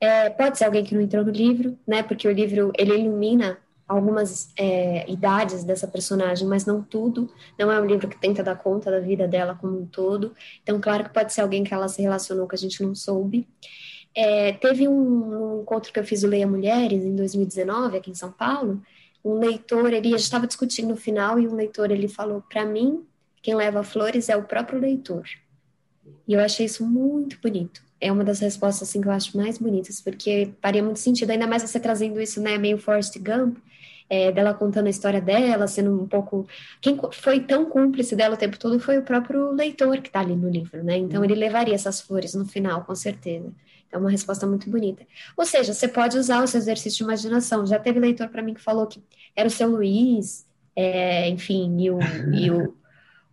[0.04, 2.04] é, pode ser alguém que não entrou no livro, né?
[2.04, 3.58] Porque o livro ele ilumina
[3.94, 7.30] algumas é, idades dessa personagem, mas não tudo.
[7.58, 10.34] Não é um livro que tenta dar conta da vida dela como um todo.
[10.62, 13.48] Então, claro que pode ser alguém que ela se relacionou que a gente não soube.
[14.16, 18.16] É, teve um, um, encontro que eu fiz o Leia Mulheres em 2019 aqui em
[18.16, 18.82] São Paulo.
[19.24, 23.06] Um leitor, ele estava discutindo no final e um leitor ele falou para mim
[23.42, 25.24] quem leva flores é o próprio leitor.
[26.28, 27.82] E eu achei isso muito bonito.
[28.00, 31.48] É uma das respostas assim que eu acho mais bonitas, porque faria muito sentido, ainda
[31.48, 33.58] mais você trazendo isso, né, meio Forrest Gump,
[34.14, 36.48] é, dela contando a história dela, sendo um pouco.
[36.80, 40.36] Quem foi tão cúmplice dela o tempo todo foi o próprio leitor que está ali
[40.36, 40.98] no livro, né?
[40.98, 43.52] Então ele levaria essas flores no final, com certeza.
[43.92, 45.06] É uma resposta muito bonita.
[45.36, 47.66] Ou seja, você pode usar o seu exercício de imaginação.
[47.66, 49.02] Já teve leitor para mim que falou que
[49.36, 50.46] era o seu Luiz,
[50.76, 52.00] é, enfim, e o,
[52.34, 52.76] e o,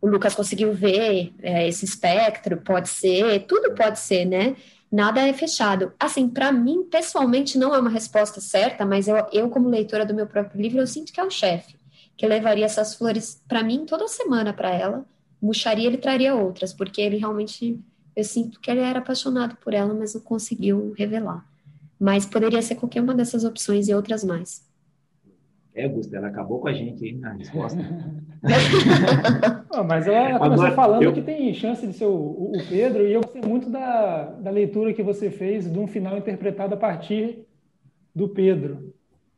[0.01, 4.57] o Lucas conseguiu ver é, esse espectro, pode ser, tudo pode ser, né?
[4.91, 5.93] Nada é fechado.
[5.99, 10.15] Assim, para mim, pessoalmente, não é uma resposta certa, mas eu, eu, como leitora do
[10.15, 11.77] meu próprio livro, eu sinto que é o chefe,
[12.17, 15.05] que levaria essas flores para mim toda semana para ela,
[15.41, 17.79] murcharia, ele traria outras, porque ele realmente,
[18.17, 21.47] eu sinto que ele era apaixonado por ela, mas não conseguiu revelar.
[21.99, 24.70] Mas poderia ser qualquer uma dessas opções e outras mais.
[25.81, 27.79] É, ela acabou com a gente aí na resposta.
[29.89, 31.13] mas ela começou Agora, falando eu...
[31.13, 34.93] que tem chance de ser o, o, Pedro, e eu gostei muito da, da leitura
[34.93, 37.47] que você fez de um final interpretado a partir
[38.15, 38.93] do Pedro.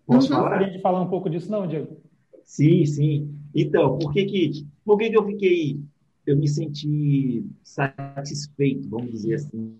[0.06, 0.40] Posso uhum.
[0.40, 0.70] falar?
[0.70, 1.96] de falar um pouco disso, não, Diego?
[2.44, 3.34] Sim, sim.
[3.54, 5.80] Então, por que que, por que, que eu fiquei,
[6.26, 9.76] eu me senti satisfeito, vamos dizer assim,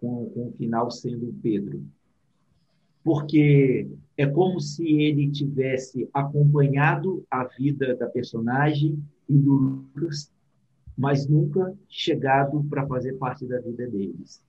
[0.00, 1.82] com, com o final sendo o Pedro?
[3.04, 10.30] Porque é como se ele tivesse acompanhado a vida da personagem e do Lucas,
[10.96, 14.44] mas nunca chegado para fazer parte da vida deles.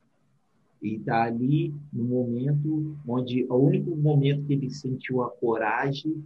[0.81, 6.23] E está ali no momento onde o único momento que ele sentiu a coragem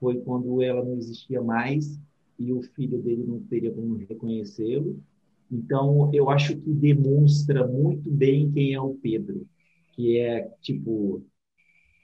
[0.00, 2.00] foi quando ela não existia mais
[2.38, 4.98] e o filho dele não teria como reconhecê-lo.
[5.52, 9.46] Então, eu acho que demonstra muito bem quem é o Pedro,
[10.00, 11.22] que é tipo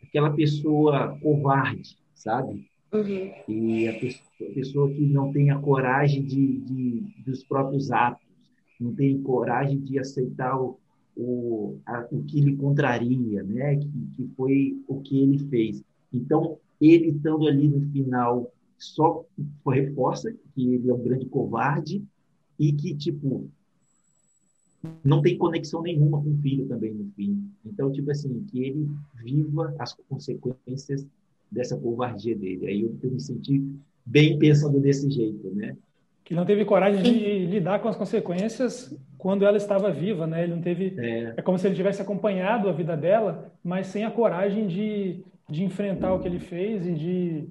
[0.02, 2.68] aquela pessoa covarde, sabe?
[2.92, 3.32] Uhum.
[3.48, 8.24] E a pessoa, a pessoa, que não tem a coragem de, de, dos próprios atos,
[8.78, 10.78] não tem coragem de aceitar o,
[11.16, 13.76] o, a, o que lhe contraria, né?
[13.76, 15.82] Que, que foi o que ele fez.
[16.12, 19.24] Então, ele estando ali no final só
[19.66, 22.04] reforça que ele é um grande covarde
[22.58, 23.50] e que, tipo,
[25.04, 27.48] não tem conexão nenhuma com o filho também no fim.
[27.64, 28.88] Então, tipo assim, que ele
[29.22, 31.06] viva as consequências
[31.50, 32.66] dessa covardia dele.
[32.66, 33.62] Aí eu, eu me senti
[34.04, 35.76] bem pensando desse jeito, né?
[36.24, 40.42] Que não teve coragem de lidar com as consequências quando ela estava viva, né?
[40.42, 40.94] Ele não teve.
[40.98, 45.22] É, é como se ele tivesse acompanhado a vida dela, mas sem a coragem de,
[45.48, 47.48] de enfrentar o que ele fez e de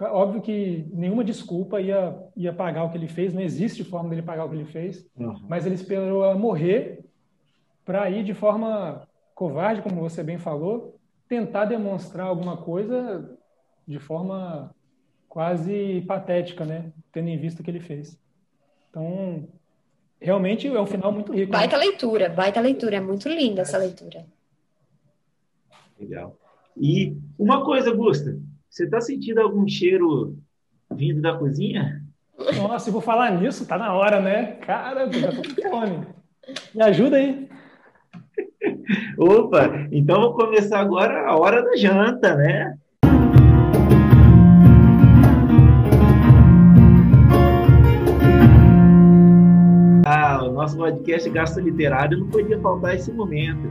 [0.00, 4.22] Óbvio que nenhuma desculpa ia, ia pagar o que ele fez, não existe forma dele
[4.22, 5.46] pagar o que ele fez, uhum.
[5.48, 7.04] mas ele esperou a morrer
[7.84, 10.98] para ir de forma covarde, como você bem falou,
[11.28, 13.38] tentar demonstrar alguma coisa
[13.86, 14.74] de forma
[15.28, 16.92] quase patética, né?
[17.12, 18.18] Tendo em vista o que ele fez.
[18.90, 19.48] Então,
[20.20, 21.52] realmente é um final muito rico.
[21.52, 21.58] Né?
[21.58, 21.84] Baita né?
[21.84, 24.24] leitura, baita leitura, é muito linda essa leitura.
[25.98, 26.36] Legal.
[26.76, 28.38] E uma coisa, Gusta,
[28.74, 30.36] você está sentindo algum cheiro
[30.92, 32.02] vindo da cozinha?
[32.56, 34.56] Nossa, eu vou falar nisso, tá na hora, né?
[34.66, 36.04] Cara, já tô com fome.
[36.74, 37.48] Me ajuda aí.
[39.16, 42.76] Opa, então vou começar agora a hora da janta, né?
[50.04, 53.68] Ah, o nosso podcast Gasto Literário não podia faltar esse momento.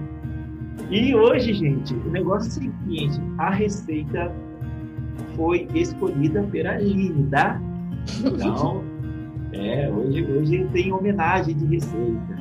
[0.89, 4.33] E hoje, gente, o negócio é o seguinte: a receita
[5.35, 6.77] foi escolhida pela
[7.29, 7.61] tá?
[8.25, 8.83] Então,
[9.53, 12.35] é, hoje, hoje tem homenagem de receita.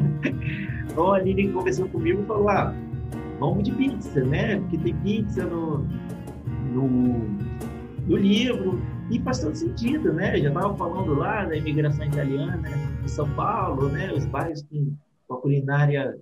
[0.90, 2.74] então, a Aline conversou comigo e falou, ah,
[3.38, 4.58] vamos de pizza, né?
[4.60, 5.86] Porque tem pizza no,
[6.72, 6.88] no,
[8.06, 10.38] no livro, e faz todo sentido, né?
[10.38, 12.68] Já estava falando lá da imigração italiana
[13.02, 14.12] em São Paulo, né?
[14.12, 14.94] Os bairros com,
[15.28, 16.18] com a culinária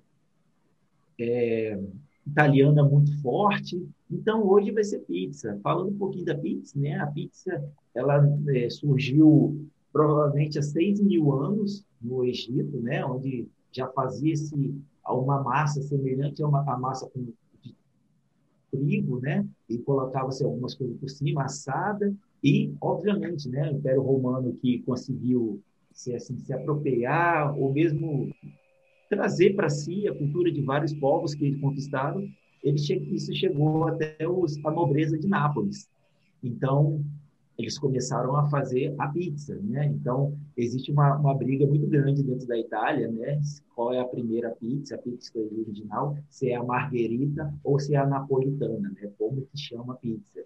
[1.18, 1.78] é,
[2.26, 3.88] italiana muito forte.
[4.14, 5.58] Então, hoje vai ser pizza.
[5.60, 6.94] Falando um pouquinho da pizza, né?
[7.00, 13.04] A pizza, ela é, surgiu provavelmente há 6 mil anos no Egito, né?
[13.04, 14.72] Onde já fazia-se
[15.04, 17.26] uma massa semelhante a uma a massa com
[17.60, 17.74] de
[18.70, 19.44] trigo, né?
[19.68, 22.14] E colocava-se algumas coisas por cima, assada.
[22.42, 23.68] E, obviamente, né?
[23.72, 25.60] O Império Romano que conseguiu
[25.92, 28.30] se, assim, se apropriar ou mesmo
[29.08, 32.28] trazer para si a cultura de vários povos que eles conquistaram,
[32.64, 32.78] ele
[33.14, 35.88] isso chegou até os, a nobreza de Nápoles.
[36.42, 37.04] Então,
[37.58, 39.86] eles começaram a fazer a pizza, né?
[39.86, 43.40] Então, existe uma, uma briga muito grande dentro da Itália, né?
[43.74, 47.98] Qual é a primeira pizza, a pizza original, se é a margherita ou se é
[47.98, 49.10] a napolitana, né?
[49.18, 50.42] Como que chama a pizza.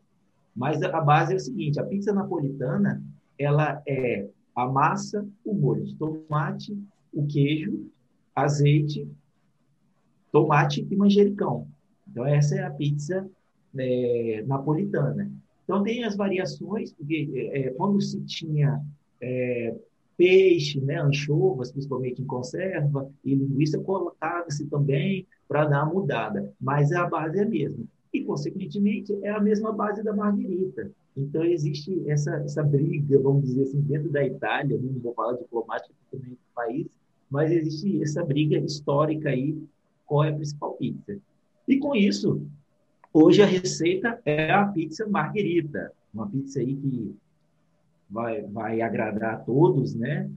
[0.55, 3.03] Mas a base é o seguinte, a pizza napolitana,
[3.39, 6.77] ela é a massa, o molho de tomate,
[7.13, 7.87] o queijo,
[8.35, 9.09] azeite,
[10.33, 11.67] tomate e manjericão.
[12.19, 13.31] Então, essa é a pizza
[13.79, 15.31] é, napolitana.
[15.63, 18.83] Então, tem as variações, porque é, quando se tinha
[19.21, 19.77] é,
[20.17, 26.53] peixe, né, anchovas, principalmente em conserva, e linguiça, colocava-se também para dar uma mudada.
[26.61, 27.85] Mas a base é a mesma.
[28.13, 30.91] E, consequentemente, é a mesma base da margarita.
[31.17, 35.95] Então, existe essa, essa briga, vamos dizer assim, dentro da Itália, não vou falar diplomática
[36.11, 36.89] também do país,
[37.31, 39.57] mas existe essa briga histórica aí,
[40.05, 41.17] qual é a principal pizza.
[41.69, 42.41] E com isso,
[43.13, 47.15] hoje a receita é a pizza margherita, uma pizza aí que
[48.09, 50.31] vai, vai agradar a todos, né?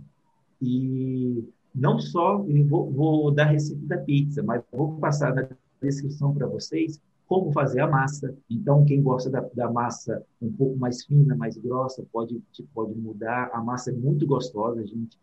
[0.62, 2.38] E não só,
[2.68, 5.48] vou, vou dar a receita da pizza, mas vou passar na
[5.82, 8.36] descrição para vocês como fazer a massa.
[8.50, 12.44] Então, quem gosta da, da, massa um pouco mais fina, mais grossa, pode,
[12.74, 13.50] pode mudar.
[13.54, 15.18] A massa é muito gostosa, gente.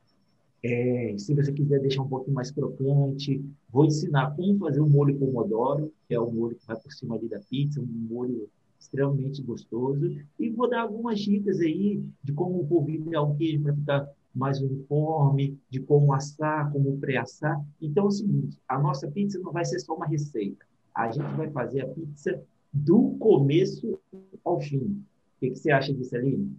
[0.64, 5.18] É, se você quiser deixar um pouquinho mais crocante, vou ensinar como fazer o molho
[5.18, 8.48] pomodoro, que é o molho que vai por cima ali da pizza, um molho
[8.80, 10.16] extremamente gostoso.
[10.38, 15.58] E vou dar algumas dicas aí de como polvilhar o queijo para ficar mais uniforme,
[15.68, 17.62] de como assar, como pré-assar.
[17.80, 20.66] Então é o seguinte, a nossa pizza não vai ser só uma receita
[20.98, 24.00] a gente vai fazer a pizza do começo
[24.44, 24.78] ao fim.
[24.78, 25.04] O
[25.38, 26.56] que, que você acha disso, Aline?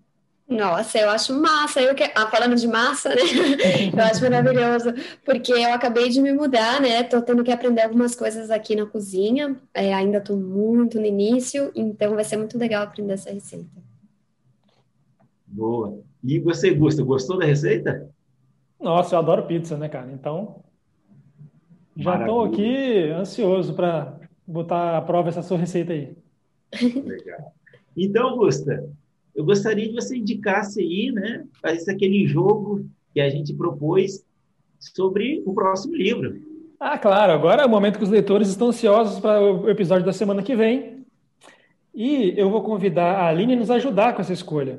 [0.49, 1.79] Nossa, eu acho massa.
[1.79, 2.03] Eu que...
[2.15, 3.21] ah, falando de massa, né?
[3.93, 4.91] eu acho maravilhoso,
[5.23, 7.03] porque eu acabei de me mudar, né?
[7.03, 9.55] Tô tendo que aprender algumas coisas aqui na cozinha.
[9.71, 13.69] É, ainda tô muito no início, então vai ser muito legal aprender essa receita.
[15.45, 15.99] Boa.
[16.23, 18.09] E você, Gusta, gostou da receita?
[18.79, 20.11] Nossa, eu adoro pizza, né, cara?
[20.11, 20.63] Então,
[21.95, 24.17] já estou aqui ansioso para
[24.47, 26.17] botar à prova essa sua receita aí.
[26.81, 27.53] Legal.
[27.95, 28.89] Então, Gusta,
[29.39, 34.21] eu gostaria que você indicasse aí, né, esse aquele jogo que a gente propôs
[34.77, 36.41] sobre o próximo livro.
[36.77, 37.31] Ah, claro.
[37.31, 40.57] Agora é o momento que os leitores estão ansiosos para o episódio da semana que
[40.57, 41.05] vem.
[41.95, 44.77] E eu vou convidar a Aline nos ajudar com essa escolha.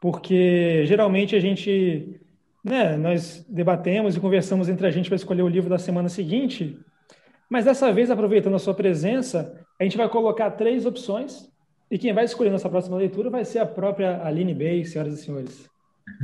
[0.00, 2.18] Porque geralmente a gente,
[2.64, 6.78] né, nós debatemos e conversamos entre a gente para escolher o livro da semana seguinte,
[7.50, 11.46] mas dessa vez, aproveitando a sua presença, a gente vai colocar três opções
[11.90, 15.22] e quem vai escolher nossa próxima leitura vai ser a própria Aline Bey, senhoras e
[15.24, 15.68] senhores.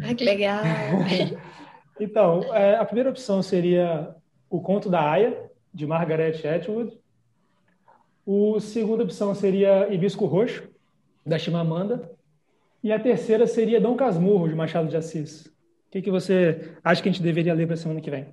[0.03, 0.63] Ah, que legal!
[1.99, 4.15] então, é, a primeira opção seria
[4.51, 6.97] O Conto da Aya, de Margaret Atwood.
[8.27, 10.69] A segunda opção seria Hibisco Roxo,
[11.25, 12.11] da Chimamanda.
[12.83, 15.47] E a terceira seria Dom Casmurro, de Machado de Assis.
[15.47, 15.51] O
[15.91, 18.27] que, que você acha que a gente deveria ler para a semana que vem?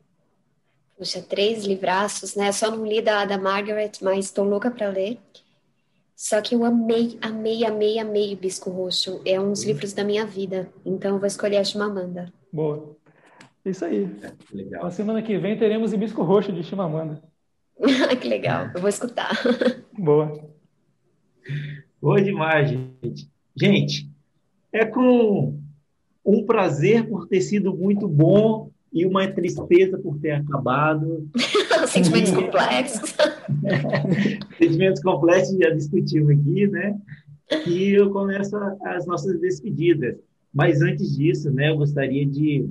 [0.97, 2.51] Puxa, três livraços, né?
[2.51, 5.17] Só não li da, da Margaret, mas estou louca para ler.
[6.21, 9.19] Só que eu amei, amei, amei, amei o Bisco Roxo.
[9.25, 10.71] É um dos livros da minha vida.
[10.85, 12.31] Então eu vou escolher a Chimamanda.
[12.53, 12.95] Boa.
[13.65, 14.07] Isso aí.
[14.21, 14.83] É, legal.
[14.83, 17.23] Na semana que vem teremos o Bisco Roxo de Chimamanda.
[18.21, 18.69] que legal.
[18.75, 19.31] Eu vou escutar.
[19.97, 20.47] Boa.
[21.99, 23.27] Boa demais, gente.
[23.55, 24.07] Gente,
[24.71, 25.59] é com
[26.23, 31.29] um prazer por ter sido muito bom e uma tristeza por ter acabado.
[31.87, 33.15] Sentimentos complexos.
[34.57, 36.99] Sentimentos complexos, já discutimos aqui, né?
[37.67, 40.17] E eu começo as nossas despedidas.
[40.53, 42.69] Mas antes disso, né, eu gostaria de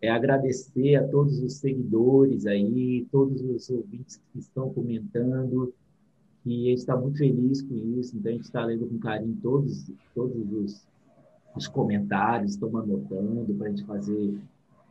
[0.00, 5.72] é, agradecer a todos os seguidores aí, todos os ouvintes que estão comentando,
[6.46, 9.36] e a gente está muito feliz com isso, então a gente está lendo com carinho
[9.42, 10.86] todos, todos os,
[11.56, 14.34] os comentários, estamos anotando para a gente fazer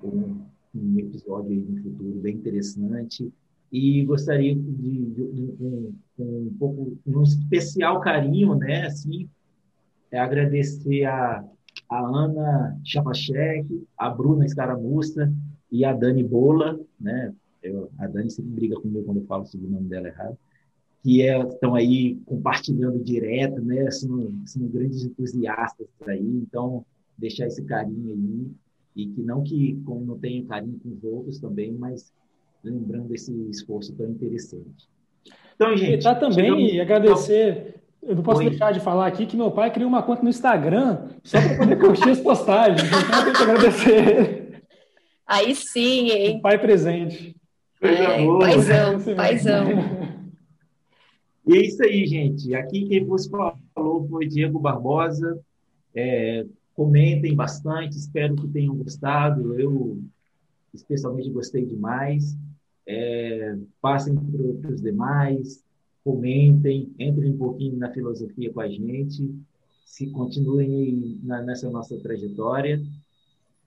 [0.03, 0.41] um,
[0.75, 3.31] um episódio aí no futuro bem interessante.
[3.71, 8.85] E gostaria de, de, um, pouco, um especial carinho, né?
[8.85, 9.27] Assim,
[10.11, 11.43] é agradecer a,
[11.89, 15.34] a Ana Chapachek, a Bruna Escaramuça
[15.71, 17.34] e a Dani Bola, né?
[17.63, 20.38] Eu, a Dani sempre briga comigo quando eu falo sobre o nome dela errado,
[21.01, 23.89] que é, estão aí compartilhando direto, né?
[23.89, 26.85] São, são grandes entusiastas aí, então
[27.17, 28.51] deixar esse carinho aí
[28.95, 32.13] e que não que como não tenho carinho com os outros também, mas
[32.63, 34.87] lembrando esse esforço tão interessante.
[35.55, 36.79] Então, gente, e tá também chegamos...
[36.79, 37.81] agradecer.
[38.01, 38.49] Eu não posso Oi.
[38.49, 41.79] deixar de falar aqui que meu pai criou uma conta no Instagram só para poder
[41.79, 42.81] curtir as postagens.
[42.83, 44.63] Então, eu tenho que agradecer.
[45.25, 46.37] Aí sim, hein?
[46.37, 47.35] O pai presente.
[47.81, 49.63] É, paizão, paizão.
[51.45, 52.53] E é isso aí, gente.
[52.55, 55.39] Aqui quem vos falou foi Diego Barbosa.
[55.95, 56.45] É,
[56.75, 59.59] Comentem bastante, espero que tenham gostado.
[59.59, 60.01] Eu,
[60.73, 62.35] especialmente, gostei demais.
[62.85, 65.63] É, passem para os demais,
[66.03, 69.33] comentem, entrem um pouquinho na filosofia com a gente,
[69.85, 72.81] se continuem na, nessa nossa trajetória.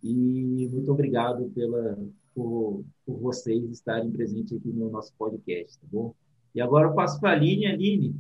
[0.03, 1.99] E muito obrigado pela,
[2.35, 6.15] por, por vocês estarem presentes aqui no nosso podcast, tá bom?
[6.55, 7.67] E agora eu passo para a Aline.
[7.67, 8.15] Aline,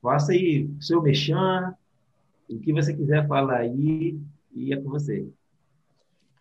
[0.00, 1.74] faça aí o seu mexão,
[2.48, 4.18] o que você quiser falar aí,
[4.54, 5.28] e é com você.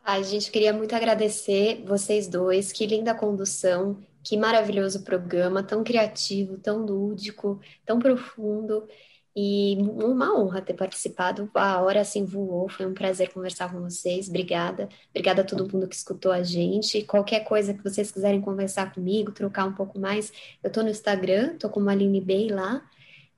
[0.04, 2.72] Ai, gente, queria muito agradecer vocês dois.
[2.72, 8.88] Que linda condução, que maravilhoso programa, tão criativo, tão lúdico, tão profundo.
[9.36, 11.52] E uma honra ter participado.
[11.54, 14.30] A hora assim voou, foi um prazer conversar com vocês.
[14.30, 14.90] Obrigada.
[15.10, 17.04] Obrigada a todo mundo que escutou a gente.
[17.04, 20.32] Qualquer coisa que vocês quiserem conversar comigo, trocar um pouco mais,
[20.64, 22.82] eu tô no Instagram, tô como Aline Bey lá.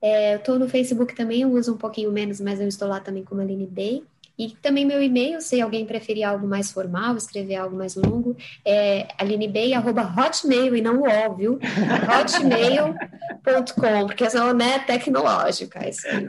[0.02, 3.00] É, eu tô no Facebook também, eu uso um pouquinho menos, mas eu estou lá
[3.00, 4.02] também como Aline Bey.
[4.38, 9.06] E também meu e-mail, se alguém preferir algo mais formal, escrever algo mais longo, é
[9.18, 11.58] alinebay.hotmail e não o ó, viu?
[12.08, 15.86] hotmail.com, porque eu sou né, tecnológica.
[15.86, 16.26] Isso aí.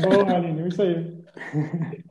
[0.00, 1.14] Bom, Aline, isso aí.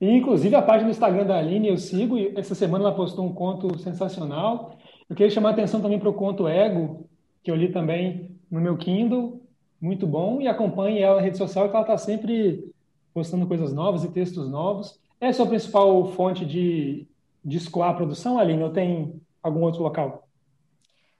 [0.00, 3.26] E, inclusive, a página do Instagram da Aline eu sigo, e essa semana ela postou
[3.26, 4.78] um conto sensacional.
[5.10, 7.08] Eu queria chamar a atenção também para o conto Ego,
[7.42, 9.42] que eu li também no meu Kindle,
[9.80, 12.72] muito bom, e acompanhe ela na rede social, que ela está sempre
[13.14, 14.98] postando coisas novas e textos novos.
[15.20, 17.06] Essa é a sua principal fonte de,
[17.44, 20.28] de escoar a produção, Aline, ou tem algum outro local?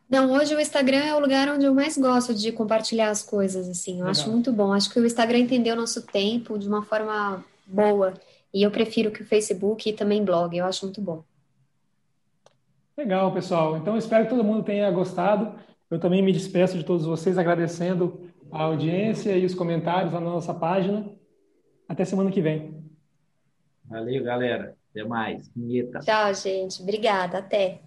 [0.08, 3.68] Não, hoje o Instagram é o lugar onde eu mais gosto de compartilhar as coisas,
[3.68, 3.92] assim.
[3.92, 4.10] Eu Legal.
[4.12, 4.72] acho muito bom.
[4.72, 8.14] Acho que o Instagram entendeu o nosso tempo de uma forma boa.
[8.54, 10.56] E eu prefiro que o Facebook e também blog.
[10.56, 11.22] Eu acho muito bom.
[12.96, 13.76] Legal, pessoal.
[13.76, 15.52] Então, espero que todo mundo tenha gostado.
[15.90, 20.54] Eu também me despeço de todos vocês, agradecendo a audiência e os comentários na nossa
[20.54, 21.10] página.
[21.88, 22.78] Até semana que vem.
[23.84, 24.76] Valeu, galera.
[24.90, 25.50] Até mais.
[25.54, 26.00] Vinheta.
[26.00, 26.82] Tchau, gente.
[26.82, 27.38] Obrigada.
[27.38, 27.80] Até.